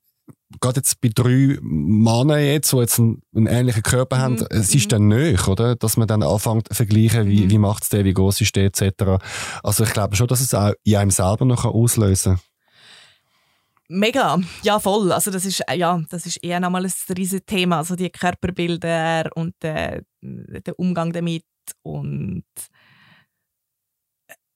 gerade 0.59 0.77
jetzt 0.77 1.01
bei 1.01 1.09
drei 1.13 1.57
Männern 1.61 2.39
jetzt, 2.39 2.71
die 2.71 2.77
jetzt 2.77 2.99
einen, 2.99 3.21
einen 3.35 3.47
ähnlichen 3.47 3.83
Körper 3.83 4.17
mhm. 4.17 4.21
haben, 4.21 4.47
es 4.49 4.73
ist 4.73 4.85
mhm. 4.85 4.89
dann 4.89 5.07
nöch, 5.07 5.47
oder? 5.47 5.75
Dass 5.75 5.97
man 5.97 6.07
dann 6.07 6.23
anfängt 6.23 6.67
zu 6.69 6.75
vergleichen, 6.75 7.27
wie, 7.27 7.45
mhm. 7.45 7.49
wie 7.51 7.57
macht 7.57 7.83
es 7.83 7.89
der, 7.89 8.05
wie 8.05 8.13
groß 8.13 8.41
ist 8.41 8.55
der, 8.55 8.65
etc. 8.65 9.23
Also 9.63 9.83
ich 9.83 9.93
glaube 9.93 10.15
schon, 10.15 10.27
dass 10.27 10.41
es 10.41 10.53
auch 10.53 10.73
in 10.83 10.95
einem 10.95 11.11
selber 11.11 11.45
noch 11.45 11.65
auslösen 11.65 12.35
kann. 12.35 12.41
Mega, 13.87 14.39
ja 14.63 14.79
voll. 14.79 15.11
Also 15.11 15.29
das 15.29 15.45
ist 15.45 15.61
ja, 15.71 16.01
das 16.09 16.25
ist 16.25 16.37
eher 16.37 16.59
nochmal 16.59 16.85
ein 16.85 17.15
riesiges 17.15 17.45
Thema, 17.45 17.77
also 17.77 17.95
die 17.95 18.09
Körperbilder 18.09 19.29
und 19.35 19.53
der, 19.61 20.01
der 20.21 20.79
Umgang 20.79 21.13
damit 21.13 21.43
und 21.83 22.45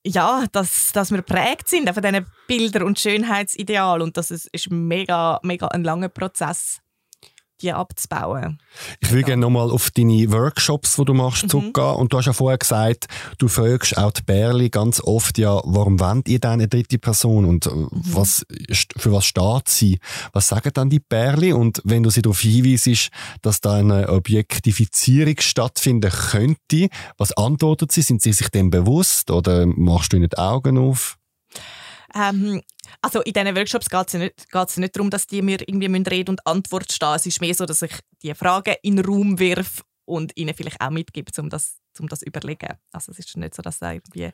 ja, 0.05 0.45
dass, 0.51 0.91
dass 0.93 1.12
wir 1.12 1.22
prägt 1.22 1.68
sind 1.68 1.89
von 1.89 2.01
diesen 2.01 2.26
Bildern 2.47 2.84
und 2.84 2.99
Schönheitsideal 2.99 4.01
und 4.01 4.18
das 4.18 4.32
ist, 4.32 4.47
ist 4.53 4.72
mega, 4.72 5.39
mega 5.43 5.68
ein 5.68 5.84
langer 5.84 6.10
Prozess 6.10 6.82
die 7.62 7.72
abzubauen. 7.72 8.60
Ich 8.99 9.12
will 9.12 9.24
gerne 9.24 9.41
nochmal 9.41 9.70
auf 9.72 9.91
deine 9.91 10.32
Workshops, 10.32 10.95
die 10.95 11.05
du 11.05 11.14
machst, 11.14 11.43
mhm. 11.43 11.49
zurückgehen. 11.49 11.95
Und 11.95 12.14
du 12.14 12.18
hast 12.18 12.26
ja 12.26 12.34
vorher 12.34 12.57
gesagt, 12.57 13.07
du 13.38 13.47
fragst 13.47 13.97
auch 13.97 14.12
die 14.12 14.24
Bärli 14.24 14.70
ganz 14.70 15.01
oft, 15.01 15.38
ja, 15.38 15.62
warum 15.64 15.99
wollt 15.99 16.28
ihr 16.30 16.39
denn 16.39 16.51
eine 16.51 16.68
dritte 16.68 16.97
Person 16.97 17.45
und 17.45 17.66
äh, 17.66 17.70
mhm. 17.70 17.89
was, 17.91 18.45
für 18.97 19.12
was 19.12 19.26
steht 19.26 19.68
sie? 19.68 19.99
Was 20.34 20.47
sagen 20.47 20.72
dann 20.74 20.89
die 20.89 20.99
Bärli? 20.99 21.53
Und 21.53 21.82
wenn 21.84 22.03
du 22.03 22.10
sie 22.10 22.22
darauf 22.22 22.39
hinweisst, 22.39 23.10
dass 23.41 23.62
da 23.62 23.76
eine 23.76 24.10
Objektifizierung 24.10 25.36
stattfinden 25.39 26.12
könnte, 26.12 26.89
was 27.18 27.34
antwortet 27.34 27.91
sie? 27.91 28.01
Sind 28.01 28.22
sie 28.22 28.34
sich 28.34 28.49
dem 28.49 28.70
bewusst 28.70 29.32
oder 29.32 29.66
machst 29.66 30.14
du 30.14 30.18
ihnen 30.18 30.30
die 30.30 30.38
Augen 30.38 30.78
auf? 30.78 31.18
Ähm, 32.16 32.62
also 33.01 33.22
in 33.22 33.34
diesen 33.34 33.55
Workshops 33.55 33.89
geht 33.89 34.07
es 34.07 34.14
ja 34.14 34.20
nicht, 34.20 34.78
nicht 34.78 34.95
darum, 34.95 35.10
dass 35.10 35.28
die 35.28 35.41
mir 35.41 35.60
irgendwie 35.68 36.10
Rede 36.10 36.32
und 36.32 36.45
Antwort 36.45 36.91
stehen. 36.91 37.16
Es 37.16 37.26
ist 37.26 37.41
mehr 37.41 37.53
so, 37.53 37.66
dass 37.66 37.82
ich 37.82 37.93
die 38.24 38.34
Fragen 38.34 38.76
in 38.82 38.97
den 38.97 39.05
Raum 39.05 39.39
wirf 39.39 39.84
und 40.05 40.36
ihnen 40.36 40.53
vielleicht 40.55 40.82
auch 40.82 40.89
mitgebe, 40.89 41.32
um 41.39 41.49
das, 41.49 41.78
um 41.99 42.07
das 42.07 42.20
zu 42.20 42.26
überlegen. 42.26 42.78
Also 42.91 43.12
es 43.12 43.20
ist 43.20 43.38
nicht 43.38 43.55
so, 43.55 43.62
dass 43.62 43.80
da 43.80 43.93
irgendwie 43.93 44.32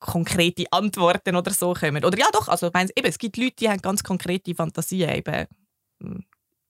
konkrete 0.00 0.70
Antworten 0.70 1.36
oder 1.36 1.52
so 1.52 1.72
kommen. 1.72 2.04
Oder 2.04 2.18
ja 2.18 2.26
doch, 2.32 2.48
also 2.48 2.66
ich 2.66 2.72
meine, 2.74 2.90
eben, 2.94 3.08
es 3.08 3.18
gibt 3.18 3.36
Leute, 3.38 3.56
die 3.56 3.70
haben 3.70 3.80
ganz 3.80 4.02
konkrete 4.02 4.54
Fantasien, 4.54 5.10
eben, 5.10 5.46
hm, 6.02 6.24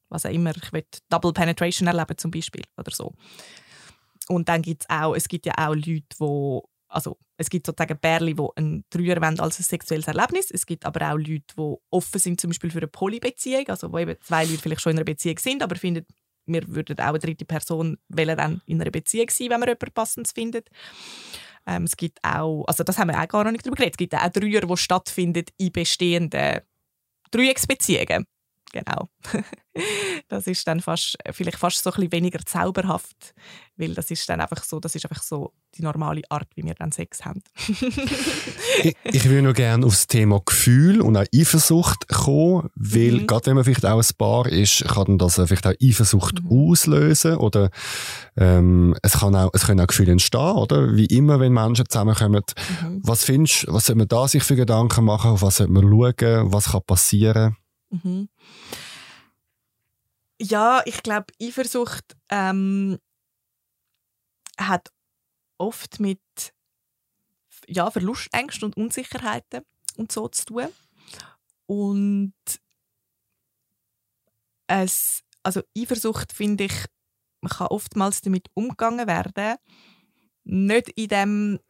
was 0.09 0.25
auch 0.25 0.31
immer, 0.31 0.53
ich 0.57 0.73
will 0.73 0.85
Double 1.09 1.33
Penetration 1.33 1.89
erleben 1.89 2.17
zum 2.17 2.31
Beispiel 2.31 2.63
oder 2.77 2.93
so. 2.93 3.13
Und 4.29 4.49
dann 4.49 4.63
gibt 4.63 4.85
es 4.85 4.91
auch, 4.91 5.15
es 5.15 5.27
gibt 5.27 5.47
ja 5.47 5.55
auch 5.57 5.75
Leute, 5.75 6.03
die 6.21 6.61
also 6.95 7.19
es 7.37 7.51
gibt 7.51 7.67
sozusagen 7.67 7.99
Bärli, 7.99 8.35
die 8.35 8.47
einen 8.57 8.85
Dreier 8.91 9.21
wollen 9.21 9.41
als 9.41 9.59
ein 9.59 9.65
sexuelles 9.65 10.07
Erlebnis. 10.07 10.51
Es 10.51 10.65
gibt 10.65 10.87
aber 10.87 11.11
auch 11.11 11.17
Leute, 11.17 11.43
die 11.57 11.75
offen 11.91 12.21
sind 12.21 12.41
zum 12.41 12.51
Beispiel 12.51 12.71
für 12.71 12.79
eine 12.79 12.89
Polybeziehung, 12.89 13.69
also 13.69 13.93
wo 13.93 13.99
eben 13.99 14.17
zwei 14.21 14.45
Leute 14.45 14.59
vielleicht 14.59 14.81
schon 14.81 14.93
in 14.93 14.99
einer 14.99 15.05
Beziehung 15.05 15.39
sind, 15.39 15.63
aber 15.63 15.77
finden, 15.77 16.07
wir 16.47 16.63
würden 16.69 16.99
auch 16.99 17.09
eine 17.09 17.19
dritte 17.19 17.45
Person 17.45 17.99
wollen 18.09 18.37
dann 18.37 18.63
in 18.67 18.81
einer 18.81 18.91
Beziehung 18.91 19.29
sein, 19.31 19.51
wenn 19.51 19.61
man 19.61 19.69
jemanden 19.69 19.93
passend 19.93 20.29
findet. 20.29 20.69
Ähm, 21.67 21.85
es 21.85 21.97
gibt 21.97 22.19
auch, 22.23 22.65
also 22.67 22.85
das 22.85 22.99
haben 22.99 23.09
wir 23.09 23.21
auch 23.21 23.29
gar 23.29 23.45
noch 23.45 23.53
nicht 23.53 23.65
darüber 23.65 23.77
geredet, 23.77 23.95
es 23.95 23.99
gibt 23.99 24.15
auch 24.15 24.29
Dreier, 24.29 24.61
die 24.61 24.77
stattfinden 24.77 25.45
in 25.57 25.73
bestehenden 25.73 26.61
Dreiecksbeziehungen. 27.31 28.27
Genau. 28.75 29.09
das 30.29 30.49
ist 30.49 30.67
dann 30.67 30.81
fast, 30.81 31.17
vielleicht 31.31 31.59
fast 31.59 31.85
so 31.85 31.91
ein 31.91 31.95
bisschen 31.95 32.11
weniger 32.11 32.41
zauberhaft, 32.45 33.33
weil 33.77 33.95
das 33.95 34.11
ist 34.11 34.29
dann 34.29 34.41
einfach 34.41 34.65
so, 34.65 34.81
das 34.81 34.97
ist 34.97 35.05
einfach 35.05 35.23
so 35.23 35.53
die 35.77 35.83
normale 35.83 36.23
Art, 36.29 36.49
wie 36.57 36.65
wir 36.65 36.75
dann 36.75 36.91
Sex 36.91 37.25
haben. 37.25 37.41
ich, 38.83 38.97
ich 39.05 39.31
will 39.31 39.43
noch 39.43 39.55
gerne 39.55 39.87
aufs 39.87 40.09
Thema 40.09 40.41
Gefühl 40.45 41.01
und 41.01 41.17
auch 41.17 41.25
Eifersucht 41.33 42.09
kommen, 42.09 42.69
weil 42.75 43.13
mhm. 43.13 43.27
gerade 43.29 43.47
wenn 43.47 43.55
man 43.55 43.65
vielleicht 43.65 43.87
auch 43.87 44.03
ein 44.03 44.17
Paar 44.19 44.47
ist, 44.47 44.85
kann 44.89 45.19
das 45.19 45.37
vielleicht 45.37 45.69
auch 45.69 45.75
Eifersucht 45.81 46.43
mhm. 46.43 46.51
auslösen 46.51 47.37
oder 47.37 47.71
ähm, 48.37 48.97
es, 49.03 49.21
kann 49.21 49.37
auch, 49.37 49.51
es 49.53 49.67
können 49.67 49.81
auch 49.81 49.87
Gefühle 49.87 50.11
entstehen, 50.11 50.41
oder? 50.41 50.97
Wie 50.97 51.07
immer, 51.07 51.39
wenn 51.39 51.53
Menschen 51.53 51.89
zusammenkommen. 51.89 52.43
Mhm. 52.83 53.03
Was 53.05 53.23
findest 53.23 53.69
du, 53.69 53.73
was 53.73 53.87
sollte 53.87 53.99
man 53.99 54.09
da 54.09 54.27
sich 54.27 54.43
für 54.43 54.57
Gedanken 54.57 55.05
machen, 55.05 55.31
auf 55.31 55.43
was 55.43 55.59
sollte 55.59 55.73
man 55.73 55.85
schauen, 55.85 56.53
was 56.53 56.73
kann 56.73 56.83
passieren? 56.85 57.57
Mhm. 57.95 58.29
Ja, 60.41 60.83
ich 60.85 61.03
glaube, 61.03 61.27
Eifersucht 61.41 62.17
ähm, 62.29 62.99
hat 64.59 64.93
oft 65.59 66.01
mit 66.01 66.21
ja, 67.69 67.91
Verlustängsten 67.91 68.67
und 68.67 68.77
Unsicherheiten 68.77 69.63
und 69.97 70.11
so 70.11 70.29
zu 70.29 70.45
tun. 70.47 70.69
Und 71.67 72.35
es, 74.67 75.23
also 75.43 75.63
Eifersucht 75.77 76.33
finde 76.33 76.65
ich, 76.65 76.87
man 77.41 77.51
kann 77.51 77.69
oftmals 77.69 78.21
damit 78.21 78.49
umgegangen 78.55 79.07
werden, 79.07 79.57
nicht 80.45 80.89
in 80.91 81.09
dem 81.09 81.61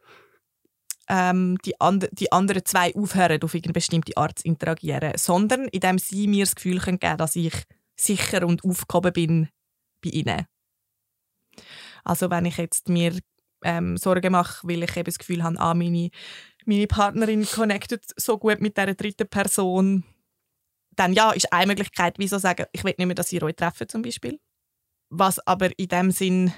ähm, 1.07 1.57
die, 1.65 1.79
and 1.79 2.09
die 2.11 2.31
anderen 2.31 2.65
zwei 2.65 2.93
aufhören, 2.95 3.41
auf 3.41 3.53
eine 3.53 3.73
bestimmte 3.73 4.17
Art 4.17 4.39
zu 4.39 4.45
interagieren, 4.45 5.13
sondern 5.17 5.67
indem 5.69 5.99
sie 5.99 6.27
mir 6.27 6.45
das 6.45 6.55
Gefühl 6.55 6.79
geben 6.79 6.99
können, 6.99 7.17
dass 7.17 7.35
ich 7.35 7.53
sicher 7.95 8.45
und 8.45 8.63
aufgehoben 8.63 9.13
bin 9.13 9.49
bei 10.03 10.09
ihnen. 10.09 10.45
Also 12.03 12.29
wenn 12.29 12.45
ich 12.45 12.57
jetzt 12.57 12.89
mir 12.89 13.17
ähm, 13.63 13.97
Sorgen 13.97 14.31
mache, 14.31 14.67
weil 14.67 14.83
ich 14.83 14.95
eben 14.95 15.05
das 15.05 15.17
Gefühl 15.17 15.43
habe, 15.43 15.59
ah, 15.59 15.73
meine, 15.73 16.09
meine 16.65 16.87
Partnerin 16.87 17.45
connectet 17.45 18.05
so 18.15 18.37
gut 18.37 18.61
mit 18.61 18.77
dieser 18.77 18.93
dritten 18.93 19.27
Person, 19.27 20.03
dann 20.95 21.13
ja, 21.13 21.31
ist 21.31 21.51
eine 21.51 21.67
Möglichkeit, 21.67 22.15
wieso 22.17 22.37
sagen, 22.37 22.65
ich 22.71 22.83
will 22.83 22.93
nicht 22.97 23.05
mehr, 23.05 23.15
dass 23.15 23.31
ihr 23.31 23.43
euch 23.43 23.55
treffen 23.55 23.89
zum 23.89 24.01
Beispiel. 24.01 24.39
Was 25.09 25.39
aber 25.45 25.77
in 25.77 25.87
dem 25.87 26.11
Sinn 26.11 26.53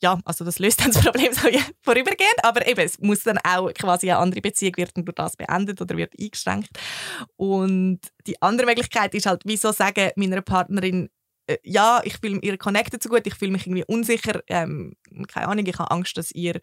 ja, 0.00 0.20
also 0.24 0.44
das 0.44 0.58
löst 0.58 0.80
dann 0.80 0.92
das 0.92 1.02
Problem 1.02 1.32
so 1.32 1.48
vorübergehend, 1.82 2.44
aber 2.44 2.66
eben, 2.66 2.80
es 2.80 2.98
muss 2.98 3.24
dann 3.24 3.38
auch 3.38 3.72
quasi 3.74 4.10
eine 4.10 4.20
andere 4.20 4.40
Beziehung 4.40 4.76
wird 4.76 4.96
durch 4.96 5.14
das 5.14 5.36
beendet 5.36 5.80
oder 5.80 5.96
wird 5.96 6.14
eingeschränkt. 6.18 6.70
Und 7.36 8.00
die 8.26 8.40
andere 8.40 8.66
Möglichkeit 8.66 9.14
ist 9.14 9.26
halt, 9.26 9.42
wieso 9.44 9.72
sagen 9.72 10.10
meiner 10.16 10.42
Partnerin, 10.42 11.08
äh, 11.46 11.58
ja, 11.64 12.00
ich 12.04 12.18
fühle 12.18 12.38
ihr 12.42 12.58
connected 12.58 13.02
so 13.02 13.08
gut, 13.08 13.26
ich 13.26 13.34
fühle 13.34 13.52
mich 13.52 13.66
irgendwie 13.66 13.84
unsicher, 13.86 14.40
ähm, 14.48 14.94
keine 15.26 15.48
Ahnung, 15.48 15.66
ich 15.66 15.78
habe 15.78 15.90
Angst, 15.90 16.16
dass 16.16 16.30
ihr 16.32 16.60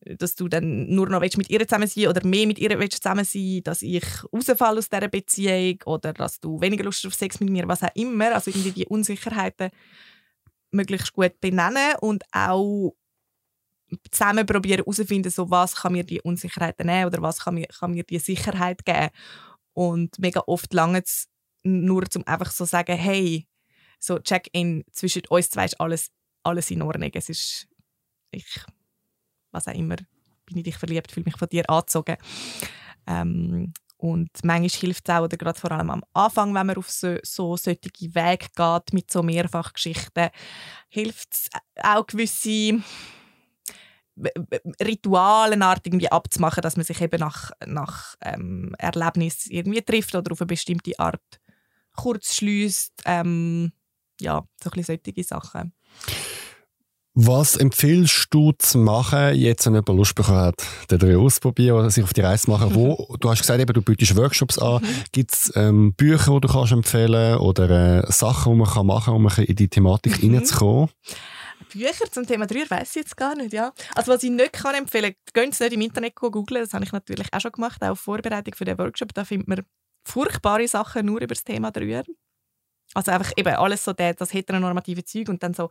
dass 0.00 0.36
du 0.36 0.48
dann 0.48 0.88
nur 0.88 1.08
noch 1.08 1.20
mit 1.20 1.50
ihr 1.50 1.66
zusammen 1.66 1.88
sein 1.88 2.06
oder 2.06 2.24
mehr 2.24 2.46
mit 2.46 2.58
ihr 2.58 2.90
zusammen 2.90 3.24
sein 3.24 3.62
dass 3.64 3.82
ich 3.82 4.04
rausfalle 4.32 4.78
aus 4.78 4.88
dieser 4.88 5.08
Beziehung 5.08 5.80
oder 5.86 6.12
dass 6.12 6.38
du 6.38 6.60
weniger 6.60 6.84
Lust 6.84 7.04
auf 7.04 7.14
Sex 7.14 7.40
mit 7.40 7.50
mir, 7.50 7.66
was 7.66 7.82
auch 7.82 7.94
immer. 7.94 8.32
Also 8.32 8.50
irgendwie 8.50 8.70
die 8.70 8.86
Unsicherheiten 8.86 9.70
möglichst 10.70 11.12
gut 11.12 11.40
benennen 11.40 11.94
und 12.00 12.24
auch 12.32 12.94
zusammen 14.10 14.46
probieren 14.46 14.80
herauszufinden, 14.80 15.30
so 15.30 15.50
was 15.50 15.76
kann 15.76 15.92
mir 15.92 16.04
die 16.04 16.20
Unsicherheit 16.20 16.78
nehmen 16.80 17.06
oder 17.06 17.22
was 17.22 17.40
kann 17.40 17.54
mir, 17.54 17.66
kann 17.66 17.92
mir 17.92 18.04
die 18.04 18.18
Sicherheit 18.18 18.84
geben. 18.84 19.08
Und 19.72 20.18
mega 20.18 20.42
oft 20.46 20.72
lange 20.74 20.98
es 20.98 21.28
nur 21.62 22.04
zum 22.10 22.26
einfach 22.26 22.50
so 22.50 22.64
sagen, 22.64 22.96
hey, 22.96 23.46
so 23.98 24.18
Check-in 24.18 24.84
zwischen 24.92 25.22
uns 25.28 25.50
zwei 25.50 25.64
ist 25.64 25.80
alles, 25.80 26.10
alles 26.42 26.70
in 26.70 26.82
Ordnung. 26.82 27.10
Es 27.14 27.28
ist, 27.28 27.68
ich, 28.30 28.60
was 29.50 29.68
auch 29.68 29.74
immer, 29.74 29.96
bin 30.46 30.58
ich 30.58 30.64
dich 30.64 30.76
verliebt, 30.76 31.10
fühle 31.10 31.24
mich 31.24 31.36
von 31.36 31.48
dir 31.48 31.68
angezogen. 31.68 32.16
Ähm, 33.06 33.72
und 33.98 34.30
manchmal 34.44 34.68
hilft 34.68 35.08
es 35.08 35.14
auch, 35.14 35.24
oder 35.24 35.36
gerade 35.36 35.58
vor 35.58 35.72
allem 35.72 35.90
am 35.90 36.04
Anfang, 36.12 36.54
wenn 36.54 36.66
man 36.66 36.76
auf 36.76 36.88
so, 36.88 37.16
so 37.22 37.56
solche 37.56 37.90
Wege 38.00 38.46
geht 38.54 38.92
mit 38.92 39.10
so 39.10 39.22
Mehrfachgeschichten, 39.22 40.30
hilft 40.88 41.34
es 41.34 41.48
auch 41.82 42.06
gewisse 42.06 42.80
Ritualenart 44.80 45.86
irgendwie 45.86 46.10
abzumachen, 46.10 46.62
dass 46.62 46.76
man 46.76 46.84
sich 46.84 47.00
eben 47.00 47.20
nach, 47.20 47.50
nach 47.66 48.16
ähm, 48.22 48.74
Erlebnis 48.78 49.46
irgendwie 49.46 49.82
trifft 49.82 50.14
oder 50.14 50.32
auf 50.32 50.40
eine 50.40 50.46
bestimmte 50.46 50.98
Art 50.98 51.40
kurz 51.96 52.36
schließt. 52.36 53.02
Ähm, 53.04 53.72
ja, 54.20 54.44
so 54.62 54.70
ein 54.70 54.76
bisschen 54.76 55.00
solche 55.04 55.24
Sachen. 55.24 55.72
Was 57.20 57.56
empfiehlst 57.56 58.28
du 58.30 58.52
zu 58.52 58.78
machen, 58.78 59.34
jetzt 59.34 59.66
wenn 59.66 59.72
jemand 59.72 59.88
Lust 59.88 60.14
bekommen 60.14 60.38
hat, 60.38 60.64
den 60.88 61.00
Dreh 61.00 61.16
auszuprobieren 61.16 61.80
oder 61.80 61.90
sich 61.90 62.04
auf 62.04 62.12
die 62.12 62.20
Reise 62.20 62.44
zu 62.44 62.52
machen? 62.52 62.76
Wo, 62.76 63.16
du 63.18 63.28
hast 63.28 63.40
gesagt, 63.40 63.60
eben, 63.60 63.72
du 63.72 63.82
bietest 63.82 64.14
Workshops 64.14 64.56
an. 64.56 64.80
Mhm. 64.80 64.86
Gibt 65.10 65.34
es 65.34 65.52
ähm, 65.56 65.94
Bücher, 65.94 66.34
die 66.34 66.46
du 66.46 66.52
kannst 66.52 66.70
empfehlen 66.70 67.38
oder 67.38 68.04
äh, 68.04 68.12
Sachen, 68.12 68.52
die 68.52 68.58
man 68.60 68.68
kann 68.68 68.86
machen 68.86 69.06
kann, 69.06 69.14
um 69.14 69.44
in 69.44 69.56
die 69.56 69.66
Thematik 69.66 70.22
mhm. 70.22 70.36
reinzukommen? 70.36 70.90
Bücher 71.72 72.08
zum 72.08 72.24
Thema 72.24 72.46
Dreier 72.46 72.70
weiß 72.70 72.90
ich 72.90 73.02
jetzt 73.02 73.16
gar 73.16 73.34
nicht, 73.34 73.52
ja. 73.52 73.72
Also 73.96 74.12
was 74.12 74.22
ich 74.22 74.30
nicht 74.30 74.52
kann 74.52 74.76
empfehlen, 74.76 75.12
gehen 75.34 75.50
Sie 75.50 75.64
nicht 75.64 75.72
im 75.72 75.80
Internet 75.80 76.14
googeln, 76.14 76.62
das 76.62 76.72
habe 76.72 76.84
ich 76.84 76.92
natürlich 76.92 77.26
auch 77.32 77.40
schon 77.40 77.50
gemacht, 77.50 77.82
auch 77.82 77.96
Vorbereitung 77.96 78.54
für 78.54 78.64
den 78.64 78.78
Workshop, 78.78 79.12
da 79.12 79.24
findet 79.24 79.48
man 79.48 79.62
furchtbare 80.06 80.68
Sachen 80.68 81.06
nur 81.06 81.20
über 81.20 81.34
das 81.34 81.42
Thema 81.42 81.72
Dreier. 81.72 82.04
Also 82.94 83.10
einfach 83.10 83.32
eben 83.36 83.54
alles 83.56 83.84
so 83.84 83.92
das 83.92 84.32
heteronormative 84.32 85.04
Zeug 85.04 85.28
und 85.28 85.42
dann 85.42 85.52
so 85.52 85.68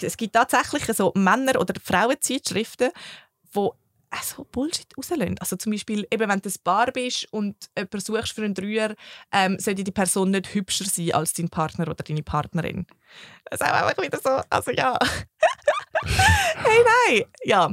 es 0.00 0.16
gibt 0.16 0.34
tatsächlich 0.34 0.84
so 0.96 1.12
Männer- 1.14 1.60
oder 1.60 1.74
Frauenzeitschriften, 1.82 2.90
wo 3.52 3.74
so 4.20 4.44
Bullshit 4.44 4.86
rauslösen. 4.96 5.38
Also 5.38 5.56
zum 5.56 5.72
Beispiel, 5.72 6.06
eben, 6.10 6.28
wenn 6.28 6.40
du 6.40 6.48
ein 6.48 6.54
Bar 6.64 6.92
bist 6.92 7.32
und 7.32 7.56
jemanden 7.76 8.00
suchst 8.00 8.32
für 8.32 8.44
einen 8.44 8.54
Dreier, 8.54 8.94
ähm, 9.32 9.58
sollte 9.58 9.84
die 9.84 9.90
Person 9.90 10.30
nicht 10.30 10.54
hübscher 10.54 10.84
sein 10.84 11.12
als 11.12 11.32
dein 11.32 11.48
Partner 11.48 11.88
oder 11.88 12.04
deine 12.04 12.22
Partnerin. 12.22 12.86
Das 13.46 13.60
ist 13.60 13.66
auch 13.66 13.72
einfach 13.72 14.02
wieder 14.02 14.18
so, 14.18 14.42
also 14.50 14.70
ja. 14.72 14.98
hey, 16.06 16.84
nein! 17.08 17.24
Ja, 17.44 17.70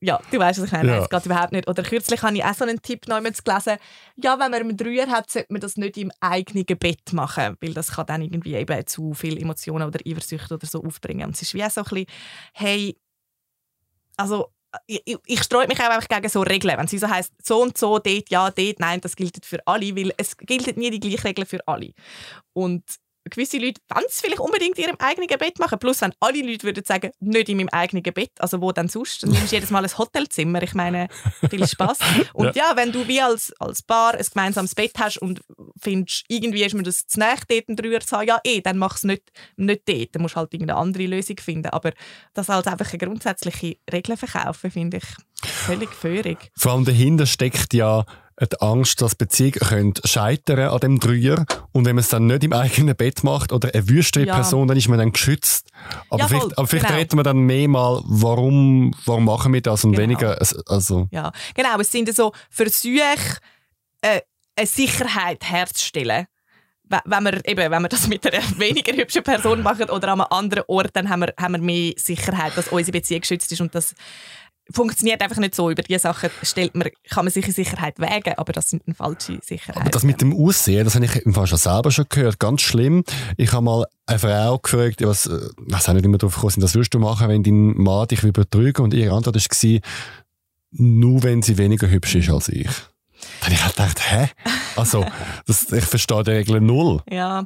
ja 0.00 0.20
du 0.30 0.38
weißt, 0.38 0.60
was 0.60 0.66
ich 0.66 0.72
meine. 0.72 0.92
Ja. 0.92 1.02
Es 1.02 1.08
geht 1.08 1.26
überhaupt 1.26 1.52
nicht. 1.52 1.68
Oder 1.68 1.82
kürzlich 1.82 2.22
habe 2.22 2.36
ich 2.36 2.44
auch 2.44 2.54
so 2.54 2.64
einen 2.64 2.80
Tipp 2.82 3.08
noch 3.08 3.20
gelesen. 3.20 3.76
Ja, 4.16 4.38
wenn 4.38 4.50
man 4.50 4.54
einen 4.54 4.76
Dreier 4.76 5.08
hat, 5.08 5.30
sollte 5.30 5.52
man 5.52 5.60
das 5.60 5.76
nicht 5.76 5.96
im 5.96 6.10
eigenen 6.20 6.64
Bett 6.64 7.12
machen, 7.12 7.56
weil 7.60 7.74
das 7.74 7.92
kann 7.92 8.06
dann 8.06 8.22
irgendwie 8.22 8.54
eben 8.54 8.86
zu 8.86 9.14
viel 9.14 9.40
Emotionen 9.40 9.86
oder 9.86 10.00
Eifersucht 10.06 10.52
oder 10.52 10.66
so 10.66 10.82
aufbringen. 10.82 11.26
Und 11.26 11.34
es 11.34 11.42
ist 11.42 11.54
wie 11.54 11.68
so 11.70 11.80
ein 11.80 11.84
bisschen, 11.84 12.06
hey, 12.52 12.96
also 14.16 14.50
ich, 14.86 15.18
ich 15.26 15.42
streue 15.42 15.66
mich 15.66 15.80
auch 15.80 15.90
einfach 15.90 16.08
gegen 16.08 16.28
so 16.28 16.42
Regeln. 16.42 16.78
Wenn 16.78 16.86
sie 16.86 16.98
so 16.98 17.08
heisst, 17.08 17.32
so 17.42 17.62
und 17.62 17.76
so, 17.76 17.98
dort 17.98 18.30
ja, 18.30 18.50
dort 18.50 18.80
nein, 18.80 19.00
das 19.00 19.16
gilt 19.16 19.44
für 19.44 19.58
alle, 19.66 19.96
weil 19.96 20.12
es 20.16 20.36
gilt 20.36 20.76
nie 20.76 20.90
die 20.90 21.00
gleichen 21.00 21.26
Regeln 21.26 21.46
für 21.46 21.66
alle. 21.66 21.92
Und 22.52 22.84
gewisse 23.30 23.58
Leute 23.58 23.80
wollen 23.88 24.04
es 24.08 24.20
vielleicht 24.20 24.40
unbedingt 24.40 24.78
in 24.78 24.84
ihrem 24.84 24.96
eigenen 24.98 25.28
Bett 25.28 25.58
machen. 25.58 25.78
Plus, 25.78 26.00
wenn 26.00 26.12
alle 26.20 26.42
Leute 26.42 26.64
würden 26.64 26.84
sagen, 26.84 27.10
nicht 27.20 27.48
in 27.48 27.56
meinem 27.58 27.68
eigenen 27.70 28.02
Bett, 28.02 28.32
also 28.38 28.60
wo 28.60 28.72
dann 28.72 28.88
sonst, 28.88 29.22
dann 29.22 29.30
nimmst 29.30 29.52
du 29.52 29.56
jedes 29.56 29.70
Mal 29.70 29.84
ein 29.84 29.98
Hotelzimmer. 29.98 30.62
Ich 30.62 30.74
meine, 30.74 31.08
viel 31.48 31.66
Spaß. 31.66 31.98
Und 32.34 32.56
ja. 32.56 32.70
ja, 32.70 32.76
wenn 32.76 32.92
du 32.92 33.06
wie 33.08 33.20
als, 33.20 33.52
als 33.58 33.82
Paar 33.82 34.14
ein 34.14 34.24
gemeinsames 34.24 34.74
Bett 34.74 34.92
hast 34.98 35.18
und 35.18 35.40
findest, 35.80 36.24
irgendwie 36.28 36.64
ist 36.64 36.74
mir 36.74 36.82
das 36.82 37.06
zu 37.06 37.18
nahe, 37.18 37.36
dort 37.48 37.68
einen 37.68 37.76
Dreier 37.76 38.00
zu 38.00 38.16
haben, 38.16 38.26
ja 38.26 38.40
eh, 38.44 38.60
dann 38.60 38.78
mach 38.78 38.96
es 38.96 39.04
nicht, 39.04 39.22
nicht 39.56 39.88
dort. 39.88 40.14
Dann 40.14 40.22
musst 40.22 40.34
du 40.34 40.38
halt 40.38 40.52
irgendeine 40.52 40.80
andere 40.80 41.06
Lösung 41.06 41.36
finden. 41.38 41.68
Aber 41.68 41.92
das 42.34 42.50
als 42.50 42.66
einfach 42.66 42.88
eine 42.88 42.98
grundsätzliche 42.98 43.76
Regel 43.92 44.16
verkaufen, 44.16 44.70
finde 44.70 44.98
ich 44.98 45.04
völlig 45.46 45.92
feurig. 45.92 46.50
Vor 46.56 46.72
allem 46.72 46.84
dahinter 46.84 47.26
steckt 47.26 47.74
ja 47.74 48.04
die 48.40 48.60
Angst, 48.60 49.02
dass 49.02 49.14
Beziehungen 49.14 49.94
scheitern 50.04 50.70
an 50.70 50.80
dem 50.80 50.98
Dreier 50.98 51.44
und 51.72 51.84
wenn 51.84 51.96
man 51.96 52.02
es 52.02 52.08
dann 52.08 52.26
nicht 52.26 52.42
im 52.42 52.52
eigenen 52.52 52.96
Bett 52.96 53.22
macht 53.22 53.52
oder 53.52 53.74
eine 53.74 53.88
wüstere 53.88 54.26
ja. 54.26 54.34
Person, 54.34 54.66
dann 54.66 54.76
ist 54.76 54.88
man 54.88 54.98
dann 54.98 55.12
geschützt. 55.12 55.68
Aber 56.08 56.20
ja, 56.20 56.28
vielleicht, 56.28 56.58
aber 56.58 56.66
vielleicht 56.66 56.86
genau. 56.86 56.98
reden 56.98 57.18
wir 57.18 57.22
dann 57.22 57.38
mehr 57.40 57.68
mal, 57.68 58.00
warum, 58.04 58.94
warum 59.04 59.26
machen 59.26 59.52
wir 59.52 59.60
das 59.60 59.84
und 59.84 59.92
genau. 59.92 60.02
weniger, 60.02 60.38
also. 60.66 61.06
Ja, 61.10 61.32
genau, 61.54 61.78
es 61.78 61.92
sind 61.92 62.14
so 62.14 62.32
Versuche, 62.48 63.36
äh, 64.00 64.20
eine 64.56 64.66
Sicherheit 64.66 65.44
herzustellen 65.44 66.26
wenn 67.04 67.22
wir, 67.22 67.48
eben, 67.48 67.70
wenn 67.70 67.82
wir 67.82 67.88
das 67.88 68.08
mit 68.08 68.26
einer 68.26 68.42
weniger 68.58 68.92
hübschen 68.92 69.22
Person 69.22 69.62
machen 69.62 69.90
oder 69.90 70.08
an 70.08 70.20
einem 70.20 70.26
anderen 70.30 70.64
Ort, 70.66 70.90
dann 70.94 71.08
haben 71.08 71.20
wir, 71.20 71.34
haben 71.38 71.52
wir 71.52 71.60
mehr 71.60 71.92
Sicherheit, 71.96 72.56
dass 72.56 72.68
unsere 72.68 72.98
Beziehung 72.98 73.20
geschützt 73.20 73.52
ist 73.52 73.60
und 73.60 73.74
dass 73.74 73.94
funktioniert 74.72 75.20
einfach 75.22 75.38
nicht 75.38 75.54
so. 75.54 75.70
Über 75.70 75.82
diese 75.82 76.00
Sachen 76.00 76.30
stellt 76.42 76.74
man, 76.74 76.88
kann 77.08 77.24
man 77.24 77.32
sich 77.32 77.46
in 77.46 77.52
Sicherheit 77.52 77.98
wägen, 77.98 78.34
aber 78.36 78.52
das 78.52 78.70
sind 78.70 78.82
eine 78.86 78.94
falsche 78.94 79.38
Sicherheiten. 79.42 79.82
Aber 79.82 79.90
das 79.90 80.02
mit 80.02 80.20
dem 80.20 80.34
Aussehen, 80.34 80.84
das 80.84 80.94
habe 80.94 81.04
ich 81.04 81.16
im 81.16 81.34
Fall 81.34 81.46
schon 81.46 81.58
selber 81.58 81.90
schon 81.90 82.06
gehört, 82.08 82.38
ganz 82.38 82.62
schlimm. 82.62 83.04
Ich 83.36 83.52
habe 83.52 83.64
mal 83.64 83.86
eine 84.06 84.18
Frau 84.18 84.58
gefragt, 84.58 85.02
was, 85.02 85.26
äh, 85.26 85.48
was 85.56 85.88
auch 85.88 85.92
nicht 85.92 86.04
immer 86.04 86.18
darauf 86.18 86.34
gekommen 86.34 86.50
sind, 86.50 86.62
was 86.62 86.74
würdest 86.74 86.94
du 86.94 86.98
machen, 86.98 87.28
wenn 87.28 87.42
dein 87.42 87.76
Mann 87.76 88.08
dich 88.08 88.20
betrügen 88.20 88.84
und 88.84 88.94
ihre 88.94 89.14
Antwort 89.14 89.36
war, 89.36 89.80
nur 90.72 91.22
wenn 91.22 91.42
sie 91.42 91.58
weniger 91.58 91.88
hübsch 91.88 92.14
ist 92.14 92.30
als 92.30 92.48
ich. 92.48 92.68
Dann 93.40 93.46
habe 93.46 93.54
ich 93.54 93.64
halt 93.64 93.76
gedacht, 93.76 94.00
hä? 94.10 94.28
Also, 94.76 95.04
das, 95.46 95.70
ich 95.72 95.84
verstehe 95.84 96.22
die 96.22 96.30
Regel 96.30 96.60
null. 96.60 97.02
Ja. 97.10 97.44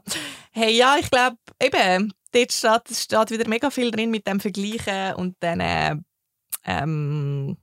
Hey, 0.52 0.76
ja, 0.76 0.96
ich 1.00 1.10
glaube, 1.10 1.36
eben, 1.60 2.12
dort 2.32 2.52
steht, 2.52 2.96
steht 2.96 3.30
wieder 3.30 3.48
mega 3.48 3.70
viel 3.70 3.90
drin 3.90 4.10
mit 4.10 4.26
dem 4.26 4.38
Vergleichen 4.40 5.14
und 5.14 5.36
dann, 5.40 5.60
äh, 5.60 5.96
ähm, 6.64 7.56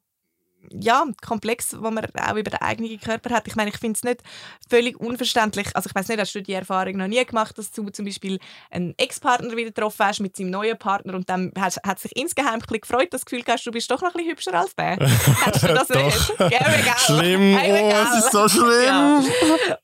ja, 0.79 1.05
komplex, 1.25 1.75
wo 1.79 1.91
man 1.91 2.05
auch 2.05 2.35
über 2.35 2.49
den 2.49 2.61
eigenen 2.61 2.99
Körper 2.99 3.35
hat. 3.35 3.47
Ich 3.47 3.55
meine, 3.55 3.69
ich 3.69 3.77
finde 3.77 3.97
es 3.97 4.03
nicht 4.03 4.21
völlig 4.69 4.99
unverständlich. 4.99 5.67
Also 5.75 5.89
ich 5.89 5.95
weiß 5.95 6.07
nicht, 6.07 6.19
hast 6.19 6.33
du 6.33 6.41
die 6.41 6.53
Erfahrung 6.53 6.97
noch 6.97 7.07
nie 7.07 7.23
gemacht, 7.25 7.57
dass 7.57 7.71
du 7.71 7.89
zum 7.89 8.05
Beispiel 8.05 8.39
einen 8.69 8.93
Ex-Partner 8.97 9.55
wieder 9.55 9.71
getroffen 9.71 10.05
hast 10.05 10.19
mit 10.19 10.35
seinem 10.35 10.51
neuen 10.51 10.77
Partner 10.77 11.15
und 11.15 11.29
dann 11.29 11.51
hast, 11.57 11.81
hat 11.85 11.99
sich 11.99 12.15
insgeheim 12.15 12.55
ein 12.55 12.59
bisschen 12.59 12.81
gefreut, 12.81 13.07
das 13.11 13.25
Gefühl 13.25 13.43
hast, 13.47 13.65
du 13.65 13.71
bist 13.71 13.89
doch 13.91 14.01
noch 14.01 14.09
ein 14.09 14.13
bisschen 14.13 14.31
hübscher 14.31 14.53
als 14.53 14.75
der. 14.75 14.97
hast 15.45 15.63
du 15.63 15.67
das 15.67 15.89
nicht? 15.89 16.33
Ja, 16.39 16.97
schlimm, 16.97 17.55
oh, 17.55 17.93
es 18.03 18.25
ist 18.25 18.31
so 18.31 18.47
schlimm. 18.47 18.85
Ja. 18.85 19.21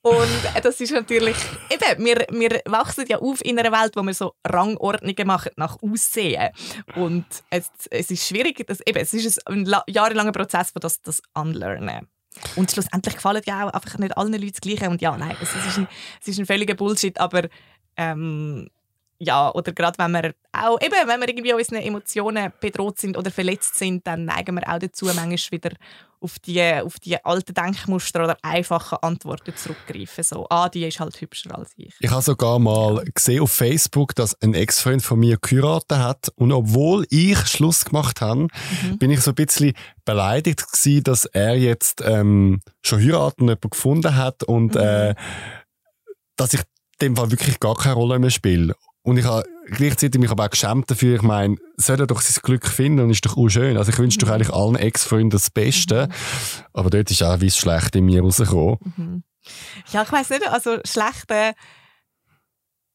Und 0.01 0.63
das 0.63 0.79
ist 0.79 0.91
natürlich, 0.91 1.35
eben, 1.69 2.05
wir, 2.05 2.25
wir 2.29 2.61
wachsen 2.65 3.05
ja 3.07 3.17
auf 3.19 3.43
in 3.43 3.59
einer 3.59 3.71
Welt, 3.71 3.95
wo 3.95 4.03
wir 4.03 4.13
so 4.13 4.33
Rangordnungen 4.45 5.27
machen 5.27 5.51
nach 5.55 5.77
Aussehen. 5.81 6.49
Und 6.95 7.25
es, 7.49 7.69
es 7.89 8.11
ist 8.11 8.27
schwierig, 8.27 8.65
das, 8.67 8.79
eben, 8.85 8.99
es 8.99 9.13
ist 9.13 9.47
ein 9.47 9.69
jahrelanger 9.87 10.31
Prozess, 10.31 10.71
von 10.77 10.81
das, 10.81 11.01
das 11.01 11.21
Unlearnen. 11.33 12.07
Und 12.55 12.71
schlussendlich 12.71 13.15
gefallen 13.15 13.41
ja 13.45 13.67
auch 13.67 13.73
einfach 13.73 13.97
nicht 13.97 14.15
allen 14.15 14.33
Leuten 14.33 14.51
das 14.51 14.61
Gleiche. 14.61 14.89
Und 14.89 15.01
ja, 15.01 15.17
nein, 15.17 15.35
es 15.41 15.55
ist 15.55 15.77
ein, 15.77 15.87
es 16.21 16.27
ist 16.27 16.39
ein 16.39 16.45
völliger 16.45 16.75
Bullshit, 16.75 17.19
aber 17.19 17.47
ähm, 17.95 18.69
ja, 19.19 19.51
oder 19.53 19.71
gerade 19.71 19.97
wenn 19.97 20.11
wir 20.11 20.33
auch, 20.51 20.79
eben, 20.79 21.07
wenn 21.07 21.19
wir 21.19 21.29
irgendwie 21.29 21.53
unseren 21.53 21.81
Emotionen 21.81 22.51
bedroht 22.59 22.99
sind 22.99 23.17
oder 23.17 23.31
verletzt 23.31 23.75
sind, 23.75 24.05
dann 24.05 24.25
neigen 24.25 24.55
wir 24.55 24.67
auch 24.71 24.79
dazu, 24.79 25.05
manchmal 25.05 25.37
wieder 25.51 25.71
auf 26.19 26.39
die, 26.39 26.73
auf 26.81 26.99
die 26.99 27.23
alten 27.23 27.53
Denkmuster 27.53 28.23
oder 28.23 28.37
einfachen 28.41 28.97
Antworten 29.01 29.55
zurückgreifen. 29.55 30.23
So, 30.23 30.47
ah, 30.49 30.69
die 30.69 30.85
ist 30.85 30.99
halt 30.99 31.19
hübscher 31.19 31.57
als 31.57 31.71
ich. 31.77 31.93
Ich 31.99 32.09
habe 32.09 32.21
sogar 32.21 32.59
mal 32.59 33.03
gesehen 33.13 33.41
auf 33.41 33.51
Facebook, 33.51 34.15
dass 34.15 34.39
ein 34.41 34.53
Ex-Freund 34.53 35.01
von 35.01 35.19
mir 35.19 35.37
geheiratet 35.37 35.97
hat 35.97 36.31
und 36.35 36.51
obwohl 36.51 37.05
ich 37.09 37.37
Schluss 37.47 37.85
gemacht 37.85 38.21
habe, 38.21 38.47
mhm. 38.83 38.97
bin 38.97 39.11
ich 39.11 39.21
so 39.21 39.31
ein 39.31 39.35
bisschen 39.35 39.73
beleidigt 40.05 40.71
gewesen, 40.71 41.03
dass 41.03 41.25
er 41.25 41.55
jetzt 41.55 42.01
ähm, 42.03 42.61
schon 42.83 42.99
heiraten 42.99 43.43
und 43.43 43.49
jemanden 43.49 43.69
gefunden 43.69 44.15
hat 44.15 44.43
und 44.43 44.75
mhm. 44.75 44.81
äh, 44.81 45.15
dass 46.35 46.53
ich 46.53 46.61
dem 47.01 47.15
Fall 47.15 47.31
wirklich 47.31 47.59
gar 47.59 47.75
keine 47.75 47.95
Rolle 47.95 48.19
mehr 48.19 48.31
spiele. 48.31 48.75
Und 49.07 49.15
ich 49.15 49.23
habe 49.23 49.47
gleichzeitig 49.67 50.19
mich 50.19 50.29
aber 50.31 50.43
auch 50.43 50.49
geschämt 50.49 50.91
dafür. 50.91 51.15
Ich 51.15 51.21
meine, 51.21 51.55
soll 51.77 51.97
er 51.97 52.07
doch 52.07 52.19
sein 52.19 52.41
Glück 52.43 52.67
finden 52.67 52.99
und 52.99 53.09
ist 53.09 53.25
doch 53.25 53.37
auch 53.37 53.47
schön. 53.47 53.77
Also 53.77 53.89
ich 53.89 53.97
wünsche 53.97 54.17
doch 54.17 54.27
eigentlich 54.27 54.49
allen 54.49 54.75
Ex-Freunden 54.75 55.29
das 55.29 55.49
Beste. 55.49 56.07
Mhm. 56.07 56.65
Aber 56.73 56.89
dort 56.89 57.09
ist 57.09 57.23
auch 57.23 57.39
wie 57.39 57.47
es 57.47 57.55
schlecht 57.55 57.95
in 57.95 58.03
mir 58.03 58.21
rausgekommen. 58.21 58.79
Mhm. 58.97 59.23
Ja, 59.93 60.03
ich 60.03 60.11
weiß 60.11 60.31
nicht, 60.31 60.45
also 60.49 60.79
schlechte... 60.83 61.53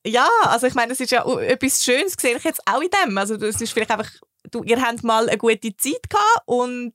Ja, 0.07 0.29
also 0.43 0.67
ich 0.67 0.75
meine, 0.75 0.93
es 0.93 1.01
ist 1.01 1.13
ja 1.13 1.25
etwas 1.41 1.83
Schönes, 1.83 2.13
sehe 2.21 2.37
ich 2.37 2.45
jetzt 2.45 2.61
auch 2.67 2.83
in 2.83 2.91
dem. 2.91 3.17
Also 3.17 3.39
das 3.39 3.59
ist 3.63 3.73
vielleicht 3.73 3.93
einfach, 3.93 4.11
du, 4.51 4.63
ihr 4.65 4.83
habt 4.83 5.03
mal 5.05 5.31
eine 5.31 5.39
gute 5.39 5.75
Zeit 5.79 6.11
gehabt 6.11 6.43
und 6.45 6.93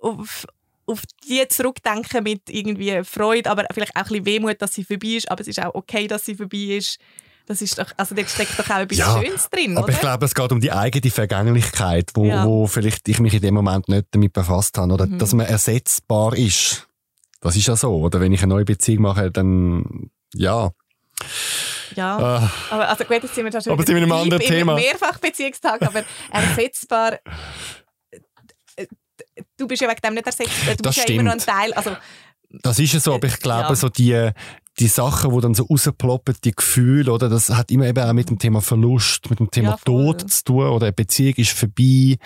auf, 0.00 0.46
auf 0.86 1.02
die 1.28 1.46
zurückdenken 1.48 2.24
mit 2.24 2.48
irgendwie 2.48 3.04
Freude, 3.04 3.50
aber 3.50 3.66
vielleicht 3.74 3.96
auch 3.96 4.00
ein 4.00 4.08
bisschen 4.08 4.24
Wehmut, 4.24 4.62
dass 4.62 4.72
sie 4.72 4.84
vorbei 4.84 5.08
ist, 5.08 5.30
aber 5.30 5.42
es 5.42 5.48
ist 5.48 5.62
auch 5.62 5.74
okay, 5.74 6.06
dass 6.06 6.24
sie 6.24 6.36
vorbei 6.36 6.78
ist. 6.78 6.98
Das 7.46 7.62
ist 7.62 7.78
doch, 7.78 7.86
also 7.96 8.14
dort 8.14 8.28
steckt 8.28 8.58
doch 8.58 8.68
auch 8.68 8.80
etwas 8.80 8.98
ja, 8.98 9.20
Schönes 9.22 9.48
drin, 9.48 9.76
aber 9.76 9.84
oder? 9.84 9.92
ich 9.92 10.00
glaube, 10.00 10.24
es 10.24 10.34
geht 10.34 10.50
um 10.50 10.60
die 10.60 10.72
eigene 10.72 11.10
Vergänglichkeit, 11.10 12.10
wo, 12.14 12.24
ja. 12.24 12.44
wo 12.44 12.66
vielleicht 12.66 13.08
ich 13.08 13.20
mich 13.20 13.34
in 13.34 13.40
dem 13.40 13.54
Moment 13.54 13.88
nicht 13.88 14.06
damit 14.10 14.32
befasst 14.32 14.76
habe, 14.78 14.92
oder 14.92 15.06
mhm. 15.06 15.18
dass 15.18 15.32
man 15.32 15.46
ersetzbar 15.46 16.36
ist. 16.36 16.88
Das 17.40 17.54
ist 17.54 17.68
ja 17.68 17.76
so, 17.76 17.94
oder? 17.94 18.20
Wenn 18.20 18.32
ich 18.32 18.42
eine 18.42 18.52
neue 18.52 18.64
Beziehung 18.64 19.02
mache, 19.02 19.30
dann, 19.30 20.10
ja. 20.34 20.72
Ja, 21.94 22.18
ah. 22.18 22.50
aber 22.70 22.88
also 22.88 23.04
gut, 23.04 23.22
jetzt 23.22 23.34
sind 23.34 23.44
wir 23.44 23.62
schon 23.62 23.72
aber 23.72 23.84
sind 23.84 23.94
wir 23.94 24.02
in 24.02 24.10
einem 24.10 24.20
anderen 24.20 24.42
Thema. 24.42 24.74
Mehrfach 24.74 25.18
Beziehungstag, 25.18 25.82
aber 25.82 26.02
ersetzbar 26.32 27.20
du 29.56 29.66
bist 29.66 29.82
ja 29.82 29.88
wegen 29.88 30.00
dem 30.02 30.14
nicht 30.14 30.26
ersetzbar. 30.26 30.74
Du 30.74 30.82
das 30.82 30.94
bist 30.94 31.04
stimmt. 31.04 31.08
ja 31.08 31.14
immer 31.14 31.22
noch 31.22 31.32
ein 31.32 31.38
Teil. 31.38 31.72
Also, 31.74 31.96
das 32.50 32.78
ist 32.78 32.92
ja 32.92 33.00
so, 33.00 33.14
aber 33.14 33.26
ich 33.26 33.38
glaube, 33.38 33.68
ja. 33.68 33.74
so 33.74 33.88
die, 33.88 34.30
die 34.78 34.88
Sachen, 34.88 35.34
die 35.34 35.40
dann 35.40 35.54
so 35.54 35.64
rausploppen, 35.64 36.36
die 36.44 36.52
Gefühle, 36.52 37.10
oder, 37.12 37.28
das 37.28 37.48
hat 37.50 37.70
immer 37.70 37.86
eben 37.86 38.02
auch 38.02 38.12
mit 38.12 38.28
dem 38.28 38.38
Thema 38.38 38.60
Verlust, 38.60 39.30
mit 39.30 39.40
dem 39.40 39.50
Thema 39.50 39.70
ja, 39.70 39.78
Tod 39.84 40.30
zu 40.30 40.44
tun, 40.44 40.68
oder 40.68 40.86
eine 40.86 40.92
Beziehung 40.92 41.34
ist 41.36 41.52
vorbei, 41.52 42.18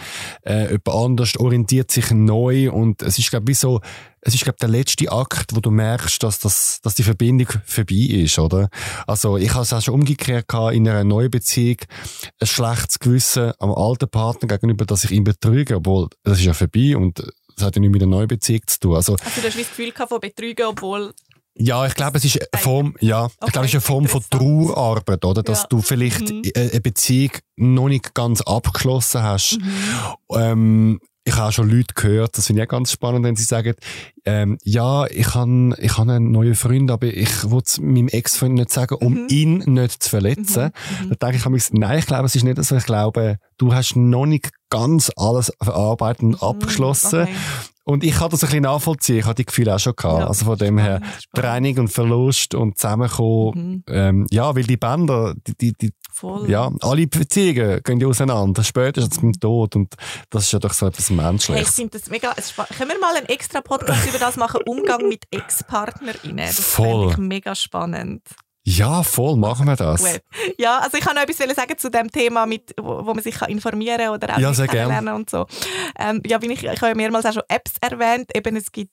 äh, 0.43 0.71
jemand 0.71 0.89
anders 0.89 1.37
orientiert 1.37 1.91
sich 1.91 2.11
neu 2.11 2.71
und 2.73 3.03
es 3.03 3.19
ist, 3.19 3.31
glaube 3.31 3.53
ich, 3.53 3.59
so, 3.59 3.81
es 4.23 4.35
ist, 4.35 4.45
glaube 4.45 4.59
der 4.61 4.69
letzte 4.69 5.11
Akt, 5.11 5.55
wo 5.55 5.61
du 5.61 5.71
merkst, 5.71 6.23
dass, 6.23 6.41
das, 6.41 6.81
dass 6.83 6.95
die 6.95 7.05
Verbindung 7.05 7.49
vorbei 7.65 7.95
ist, 7.95 8.39
oder? 8.39 8.69
Also, 9.07 9.37
ich 9.37 9.55
habe 9.55 9.63
es 9.63 9.73
auch 9.73 9.81
schon 9.81 9.95
umgekehrt 9.95 10.49
gehabt, 10.49 10.75
in 10.75 10.89
einer 10.89 11.05
neuen 11.05 11.31
Beziehung, 11.31 11.79
ein 12.41 12.47
schlechtes 12.47 12.99
Gewissen 12.99 13.53
am 13.59 13.73
alten 13.73 14.11
Partner 14.11 14.49
gegenüber, 14.49 14.85
dass 14.85 15.05
ich 15.05 15.13
ihn 15.13 15.25
betrüge, 15.25 15.77
obwohl, 15.77 16.09
das 16.25 16.39
ist 16.39 16.45
ja 16.45 16.53
vorbei 16.53 16.97
und 16.97 17.23
das 17.57 17.67
hat 17.67 17.77
ja 17.77 17.81
nichts 17.81 17.93
mit 17.93 18.03
einer 18.03 18.11
neuen 18.11 18.29
Beziehung 18.29 18.63
zu 18.67 18.81
tun. 18.81 18.97
Also, 18.97 19.13
also 19.13 19.41
du 19.41 19.47
hast 19.47 19.59
das 19.59 19.69
Gefühl 19.69 19.93
von 19.93 20.21
Betrügen, 20.21 20.67
obwohl 20.67 21.15
ja, 21.63 21.85
ich 21.85 21.95
glaube, 21.95 22.17
es 22.17 22.25
ist 22.25 22.41
eine 22.41 22.63
Form, 22.63 22.95
ja, 23.01 23.25
okay, 23.25 23.35
ich 23.47 23.53
glaube, 23.53 23.67
es 23.67 23.71
ist 23.73 23.75
eine 23.75 23.81
Form 23.83 24.07
von 24.09 24.23
Trauerarbeit, 24.31 25.25
oder? 25.25 25.43
Dass 25.43 25.63
ja. 25.63 25.67
du 25.69 25.83
vielleicht 25.83 26.31
mhm. 26.31 26.43
eine 26.57 26.81
Beziehung 26.81 27.33
noch 27.57 27.89
nicht 27.89 28.15
ganz 28.15 28.41
abgeschlossen 28.41 29.23
hast. 29.23 29.59
Mhm. 29.61 30.37
Ähm, 30.37 31.01
ich 31.25 31.37
habe 31.37 31.49
auch 31.49 31.53
schon 31.53 31.71
Leute 31.71 31.93
gehört, 31.95 32.39
das 32.39 32.47
finde 32.47 32.63
ich 32.63 32.67
auch 32.67 32.71
ganz 32.71 32.93
spannend, 32.93 33.25
wenn 33.25 33.37
sie 33.37 33.45
sagen, 33.45 33.75
ähm, 34.25 34.57
ja, 34.65 35.07
ich 35.07 35.35
habe 35.35 35.77
ich 35.79 35.99
hab 35.99 36.09
einen 36.09 36.31
neuen 36.31 36.55
Freund, 36.55 36.91
aber 36.91 37.09
ich 37.09 37.51
will 37.51 37.61
es 37.63 37.79
meinem 37.79 38.09
Ex-Freund 38.09 38.55
nicht 38.55 38.71
sagen, 38.71 38.95
um 38.95 39.13
mhm. 39.13 39.27
ihn 39.29 39.59
nicht 39.67 40.03
zu 40.03 40.09
verletzen. 40.09 40.73
Mhm. 41.03 41.09
mhm. 41.09 41.17
Da 41.19 41.31
denke 41.31 41.57
ich, 41.57 41.73
nein, 41.73 41.99
ich 41.99 42.07
glaube, 42.07 42.25
es 42.25 42.37
ist 42.37 42.45
nicht 42.45 42.63
so. 42.65 42.75
Ich 42.75 42.87
glaube, 42.87 43.37
du 43.59 43.75
hast 43.75 43.97
noch 43.97 44.25
nicht 44.25 44.49
ganz 44.71 45.13
alles 45.15 45.53
verarbeitet 45.63 46.23
und 46.23 46.31
mhm. 46.31 46.49
abgeschlossen. 46.49 47.23
Okay. 47.23 47.35
Und 47.91 48.05
ich 48.05 48.15
kann 48.15 48.31
das 48.31 48.45
ein 48.45 48.47
bisschen 48.47 48.63
nachvollziehen. 48.63 49.19
Ich 49.19 49.25
hatte 49.25 49.37
die 49.43 49.47
Gefühle 49.47 49.75
auch 49.75 49.81
schon 49.81 49.95
gehabt. 49.97 50.21
Ja, 50.21 50.27
also 50.29 50.45
von 50.45 50.57
dem 50.57 50.79
her, 50.79 51.01
spannend. 51.03 51.29
Training 51.35 51.79
und 51.81 51.89
Verlust 51.89 52.55
und 52.55 52.79
Zusammenkommen. 52.79 53.83
Mhm. 53.89 53.95
Ähm, 53.95 54.27
ja, 54.31 54.55
weil 54.55 54.63
die 54.63 54.77
Bänder, 54.77 55.35
die, 55.47 55.55
die, 55.57 55.73
die, 55.73 55.91
Voll. 56.13 56.49
ja, 56.49 56.71
alle 56.83 57.07
Beziehungen 57.09 57.81
gehen 57.83 58.01
ja 58.01 58.07
auseinander. 58.07 58.63
Spätestens 58.63 59.21
beim 59.21 59.33
Tod. 59.33 59.75
Und 59.75 59.95
das 60.31 60.45
ist 60.45 60.53
ja 60.53 60.61
doch 60.61 60.73
so 60.73 60.87
etwas 60.87 61.09
Hey, 61.09 61.17
ich 61.17 61.23
Menschliches. 61.23 61.75
finde 61.75 61.99
das 61.99 62.09
mega. 62.11 62.33
Können 62.79 62.91
wir 62.91 63.01
mal 63.01 63.17
einen 63.17 63.27
extra 63.27 63.61
Podcast 63.61 64.07
über 64.09 64.19
das 64.19 64.37
machen? 64.37 64.61
Umgang 64.67 65.09
mit 65.09 65.25
Ex-PartnerInnen. 65.33 66.47
Das 66.47 66.61
Voll. 66.61 67.11
finde 67.11 67.25
ich 67.25 67.29
mega 67.29 67.55
spannend. 67.57 68.23
Ja, 68.65 69.03
voll, 69.03 69.37
machen 69.37 69.67
wir 69.67 69.77
das. 69.77 70.21
Ja, 70.59 70.79
also 70.81 70.97
ich 70.99 71.05
kann 71.05 71.17
noch 71.17 71.23
etwas 71.23 71.39
sagen 71.57 71.79
zu 71.79 71.91
dem 71.91 72.11
Thema, 72.11 72.47
mit, 72.47 72.75
wo, 72.79 73.07
wo 73.07 73.15
man 73.15 73.23
sich 73.23 73.35
kann 73.37 73.51
informieren 73.51 73.99
kann 73.99 74.15
oder 74.15 74.35
auch 74.35 74.39
Ja, 74.39 74.53
sehr 74.53 74.69
kennenlernen 74.69 75.15
und 75.15 75.31
so. 75.31 75.47
Ähm, 75.99 76.23
ja, 76.27 76.39
bin 76.39 76.51
ich, 76.51 76.63
ich 76.63 76.69
habe 76.69 76.89
ja 76.89 76.95
mehrmals 76.95 77.25
auch 77.25 77.33
schon 77.33 77.43
Apps 77.49 77.73
erwähnt. 77.81 78.31
Eben, 78.37 78.57
es 78.57 78.71
gibt 78.71 78.93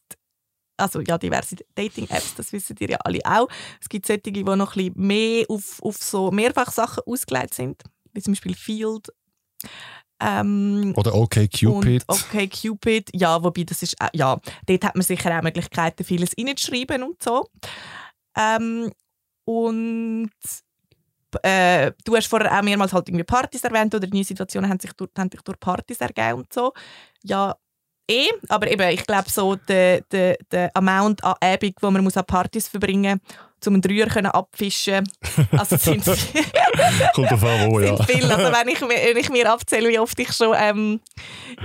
also 0.77 1.01
ja, 1.01 1.17
diverse 1.17 1.55
Dating-Apps, 1.75 2.35
das 2.35 2.53
wissen 2.53 2.75
ihr 2.79 2.91
ja 2.91 2.97
alle 3.03 3.19
auch. 3.25 3.47
Es 3.81 3.89
gibt 3.89 4.05
solche, 4.05 4.21
die 4.31 4.43
noch 4.43 4.53
ein 4.53 4.67
bisschen 4.67 4.93
mehr 4.95 5.45
auf, 5.49 5.81
auf 5.81 5.97
so 5.97 6.31
Mehrfachsachen 6.31 7.03
ausgelegt 7.05 7.53
sind, 7.55 7.81
wie 8.13 8.21
zum 8.21 8.33
Beispiel 8.33 8.55
Field. 8.55 9.07
Ähm, 10.19 10.93
Oder 10.95 11.13
okay, 11.13 11.47
Cupid. 11.47 12.03
und 12.07 12.25
okay, 12.33 12.49
ja, 13.13 13.43
wobei 13.43 13.63
das 13.63 13.83
ist, 13.83 13.99
auch- 13.99 14.09
ja, 14.13 14.39
dort 14.65 14.83
hat 14.83 14.95
man 14.95 15.03
sicher 15.03 15.37
auch 15.37 15.43
Möglichkeiten, 15.43 16.03
vieles 16.03 16.31
reinzuschreiben 16.37 17.03
und 17.03 17.21
so. 17.21 17.47
Ähm, 18.35 18.91
und 19.47 20.29
äh, 21.41 21.91
du 22.03 22.15
hast 22.15 22.27
vorher 22.27 22.57
auch 22.57 22.63
mehrmals 22.63 22.91
halt 22.93 23.07
irgendwie 23.07 23.23
Partys 23.23 23.63
erwähnt 23.63 23.93
oder 23.95 24.07
neue 24.07 24.23
Situationen 24.23 24.69
haben 24.69 24.79
sich 24.79 24.91
durch, 24.93 25.09
haben 25.17 25.31
sich 25.31 25.41
durch 25.41 25.59
Partys 25.59 25.99
ergeben 26.01 26.39
und 26.39 26.51
so. 26.53 26.73
Ja, 27.23 27.55
eh, 28.09 28.27
aber 28.49 28.69
eben, 28.69 28.89
ich 28.89 29.05
glaube 29.05 29.29
so, 29.29 29.55
der, 29.55 30.01
der, 30.11 30.37
der 30.51 30.71
Amount 30.75 31.23
an 31.23 31.35
Abend, 31.41 31.75
wo 31.81 31.91
man 31.91 32.03
muss 32.03 32.17
an 32.17 32.25
Partys 32.25 32.67
verbringen 32.67 33.19
muss, 33.59 33.67
um 33.67 33.73
einen 33.73 33.81
Dreier 33.81 34.07
können 34.07 34.27
abfischen 34.27 35.07
also 35.57 35.77
sind 35.77 36.03
Kommt 37.13 37.31
auf 37.31 37.43
an, 37.43 37.71
wo, 37.71 37.79
ja. 37.79 37.95
sind 37.97 38.09
viel. 38.09 38.31
Also 38.31 38.51
wenn 38.53 38.67
ich, 38.69 38.81
mir- 38.81 38.87
wenn 39.09 39.17
ich 39.17 39.29
mir 39.29 39.51
abzähle, 39.51 39.89
wie 39.89 39.99
oft 39.99 40.19
ich 40.19 40.31
schon 40.33 40.55
ähm, 40.59 40.99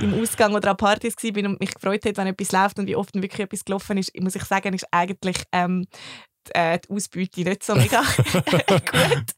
im 0.01 0.21
Ausgang 0.23 0.55
oder 0.55 0.71
an 0.71 0.77
Partys 0.77 1.15
war 1.17 1.45
und 1.45 1.61
mich 1.61 1.75
gefreut 1.75 2.05
habe, 2.05 2.17
wenn 2.17 2.27
etwas 2.29 2.53
läuft 2.53 2.79
und 2.79 2.87
wie 2.87 2.97
oft 2.97 3.15
wirklich 3.15 3.41
etwas 3.41 3.65
gelaufen 3.65 3.99
ist, 3.99 4.13
muss 4.21 4.35
ich 4.37 4.45
sagen, 4.45 4.73
ist 4.75 4.87
eigentlich 4.91 5.37
ähm, 5.53 5.87
äh, 6.51 6.79
die 6.79 6.91
Ausbeute 6.91 7.43
nicht 7.43 7.63
so 7.63 7.75
mega 7.75 8.03
gut. 8.91 9.35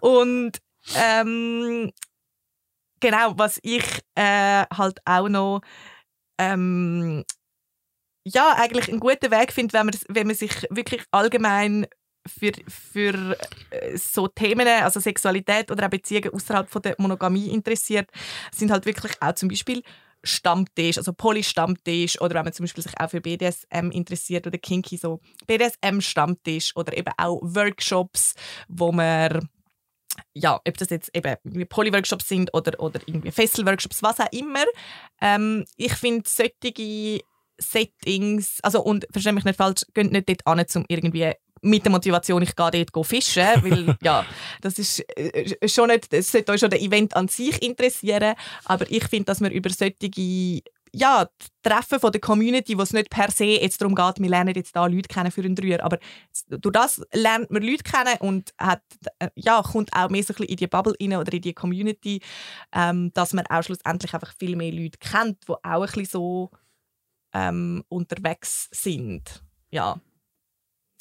Und 0.00 0.58
ähm, 0.96 1.90
genau, 3.00 3.34
was 3.36 3.58
ich 3.62 3.84
äh, 4.14 4.64
halt 4.72 5.00
auch 5.04 5.28
noch 5.28 5.60
ähm, 6.38 7.24
ja, 8.24 8.54
eigentlich 8.56 8.88
einen 8.88 9.00
guten 9.00 9.30
Weg 9.30 9.52
finde, 9.52 9.72
wenn 9.74 9.86
man, 9.86 9.94
wenn 10.08 10.26
man 10.26 10.36
sich 10.36 10.66
wirklich 10.70 11.04
allgemein 11.12 11.86
für, 12.26 12.52
für 12.68 13.36
äh, 13.70 13.96
so 13.96 14.26
Themen, 14.26 14.66
also 14.66 14.98
Sexualität 14.98 15.70
oder 15.70 15.86
auch 15.86 15.90
Beziehungen 15.90 16.34
außerhalb 16.34 16.68
von 16.68 16.82
der 16.82 16.96
Monogamie 16.98 17.50
interessiert, 17.50 18.10
sind 18.52 18.72
halt 18.72 18.84
wirklich 18.84 19.12
auch 19.20 19.34
zum 19.34 19.48
Beispiel 19.48 19.82
Stammtisch, 20.26 20.98
also 20.98 21.12
Poly-Stammtisch 21.12 22.20
oder 22.20 22.34
wenn 22.34 22.44
man 22.44 22.52
zum 22.52 22.64
Beispiel 22.64 22.82
sich 22.82 22.98
auch 22.98 23.10
für 23.10 23.20
BDSM 23.20 23.90
interessiert 23.90 24.46
oder 24.46 24.58
Kinky, 24.58 24.96
so 24.96 25.20
BDSM-Stammtisch 25.46 26.74
oder 26.76 26.96
eben 26.96 27.12
auch 27.16 27.40
Workshops, 27.42 28.34
wo 28.68 28.92
man 28.92 29.48
ja, 30.32 30.60
ob 30.66 30.78
das 30.78 30.90
jetzt 30.90 31.10
eben 31.14 31.68
Poly-Workshops 31.68 32.28
sind 32.28 32.52
oder, 32.54 32.80
oder 32.80 33.00
irgendwie 33.06 33.30
Fessel-Workshops, 33.30 34.02
was 34.02 34.20
auch 34.20 34.32
immer. 34.32 34.64
Ähm, 35.20 35.64
ich 35.76 35.92
finde 35.92 36.28
solche 36.28 37.20
Settings, 37.58 38.58
also 38.62 38.82
und 38.82 39.06
verstehe 39.10 39.32
mich 39.32 39.44
nicht 39.44 39.56
falsch, 39.56 39.82
geht 39.94 40.12
nicht 40.12 40.28
dort 40.28 40.46
an, 40.46 40.64
um 40.74 40.84
irgendwie 40.88 41.32
mit 41.62 41.84
der 41.84 41.92
Motivation, 41.92 42.42
ich 42.42 42.54
gehe 42.54 42.86
dort 42.92 43.06
fischen, 43.06 43.46
weil 43.62 43.96
ja, 44.02 44.24
das 44.60 44.78
ist 44.78 45.00
äh, 45.16 45.68
schon 45.68 45.88
nicht, 45.88 46.12
es 46.12 46.30
sollte 46.30 46.52
euch 46.52 46.60
schon 46.60 46.70
der 46.70 46.82
Event 46.82 47.16
an 47.16 47.28
sich 47.28 47.62
interessieren, 47.62 48.34
aber 48.64 48.90
ich 48.90 49.04
finde, 49.04 49.24
dass 49.24 49.40
man 49.40 49.52
über 49.52 49.70
solche 49.70 50.62
ja, 50.92 51.28
Treffen 51.62 52.00
von 52.00 52.10
der 52.10 52.20
Community, 52.20 52.78
wo 52.78 52.82
es 52.82 52.92
nicht 52.92 53.10
per 53.10 53.30
se 53.30 53.44
jetzt 53.44 53.80
darum 53.80 53.94
geht, 53.94 54.18
wir 54.18 54.30
lernen 54.30 54.54
jetzt 54.54 54.74
da 54.74 54.86
Leute 54.86 55.08
kennen 55.08 55.30
für 55.30 55.42
einen 55.42 55.54
Dreier, 55.54 55.84
aber 55.84 55.98
durch 56.48 56.72
das 56.72 57.02
lernt 57.12 57.50
man 57.50 57.62
Leute 57.62 57.82
kennen 57.82 58.16
und 58.20 58.54
hat, 58.58 58.82
äh, 59.18 59.28
ja, 59.34 59.60
kommt 59.62 59.92
auch 59.92 60.08
mehr 60.08 60.22
so 60.22 60.32
ein 60.32 60.36
bisschen 60.36 60.50
in 60.50 60.56
die 60.56 60.66
Bubble 60.66 60.94
rein 60.98 61.16
oder 61.16 61.32
in 61.32 61.42
die 61.42 61.52
Community, 61.52 62.22
ähm, 62.72 63.12
dass 63.12 63.34
man 63.34 63.46
auch 63.48 63.62
schlussendlich 63.62 64.14
einfach 64.14 64.32
viel 64.38 64.56
mehr 64.56 64.72
Leute 64.72 64.98
kennt, 64.98 65.46
die 65.46 65.52
auch 65.52 65.60
ein 65.62 65.80
bisschen 65.82 66.06
so 66.06 66.50
ähm, 67.34 67.84
unterwegs 67.88 68.68
sind. 68.72 69.42
Ja. 69.70 70.00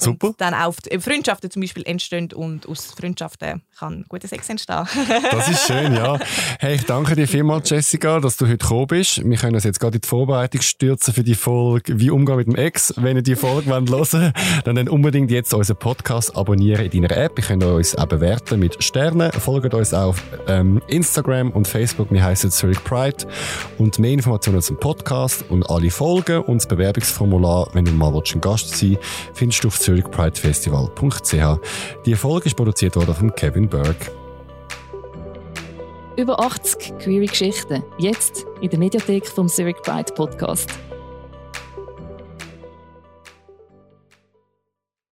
Super. 0.00 0.32
Dann 0.38 0.54
auch 0.54 0.74
die 0.76 0.98
Freundschaften 0.98 1.50
zum 1.50 1.62
Beispiel 1.62 1.82
entstehen 1.86 2.32
und 2.32 2.66
aus 2.68 2.94
Freundschaften 2.98 3.62
kann 3.78 4.04
guter 4.08 4.28
Sex 4.28 4.48
entstehen. 4.48 4.86
Das 5.30 5.48
ist 5.48 5.66
schön, 5.66 5.94
ja. 5.94 6.18
Hey, 6.58 6.76
ich 6.76 6.84
danke 6.84 7.14
dir 7.14 7.26
vielmals, 7.28 7.70
Jessica, 7.70 8.20
dass 8.20 8.36
du 8.36 8.46
heute 8.46 8.58
gekommen 8.58 8.86
bist. 8.86 9.22
Wir 9.24 9.36
können 9.36 9.54
uns 9.54 9.64
jetzt 9.64 9.80
gerade 9.80 9.96
in 9.96 10.00
die 10.00 10.08
Vorbereitung 10.08 10.60
stürzen 10.60 11.14
für 11.14 11.22
die 11.22 11.34
Folge 11.34 11.98
«Wie 12.00 12.10
umgehen 12.10 12.36
mit 12.36 12.46
dem 12.46 12.56
Ex». 12.56 12.94
Wenn 12.96 13.16
ihr 13.16 13.22
die 13.22 13.36
Folge 13.36 13.70
hören 13.70 13.88
wollt, 13.88 14.12
dann, 14.12 14.76
dann 14.76 14.88
unbedingt 14.88 15.30
jetzt 15.30 15.52
unseren 15.54 15.76
Podcast 15.76 16.36
abonnieren 16.36 16.86
in 16.86 17.02
deiner 17.02 17.16
App. 17.16 17.38
Ihr 17.38 17.44
könnt 17.44 17.64
uns 17.64 17.96
auch 17.96 18.06
bewerten 18.06 18.58
mit 18.58 18.82
Sternen. 18.82 19.32
Folgt 19.32 19.74
uns 19.74 19.92
auf 19.92 20.22
ähm, 20.48 20.80
Instagram 20.88 21.50
und 21.50 21.66
Facebook. 21.68 22.10
Wir 22.10 22.24
heißen 22.24 22.50
Zurich 22.50 22.82
Pride. 22.84 23.26
Und 23.78 23.98
mehr 23.98 24.12
Informationen 24.12 24.62
zum 24.62 24.78
Podcast 24.78 25.44
und 25.48 25.68
alle 25.68 25.90
Folgen 25.90 26.42
und 26.42 26.56
das 26.58 26.68
Bewerbungsformular, 26.68 27.68
wenn 27.72 27.84
du 27.84 27.92
mal 27.92 28.14
ein 28.14 28.40
Gast 28.40 28.76
sein 28.76 28.90
willst, 28.90 29.02
findest 29.34 29.64
du 29.64 29.68
auf 29.68 29.78
zurichpridefestival.ch. 29.90 31.60
Die 32.06 32.14
Folge 32.14 32.46
ist 32.46 32.54
produziert 32.54 32.96
worden 32.96 33.14
von 33.14 33.34
Kevin 33.34 33.68
Berg. 33.68 33.96
Über 36.16 36.38
80 36.40 36.98
queere 36.98 37.26
Geschichten. 37.26 37.82
Jetzt 37.98 38.46
in 38.60 38.70
der 38.70 38.78
Mediathek 38.78 39.26
vom 39.26 39.48
Zurich 39.48 39.76
Pride 39.82 40.12
Podcast. 40.14 40.70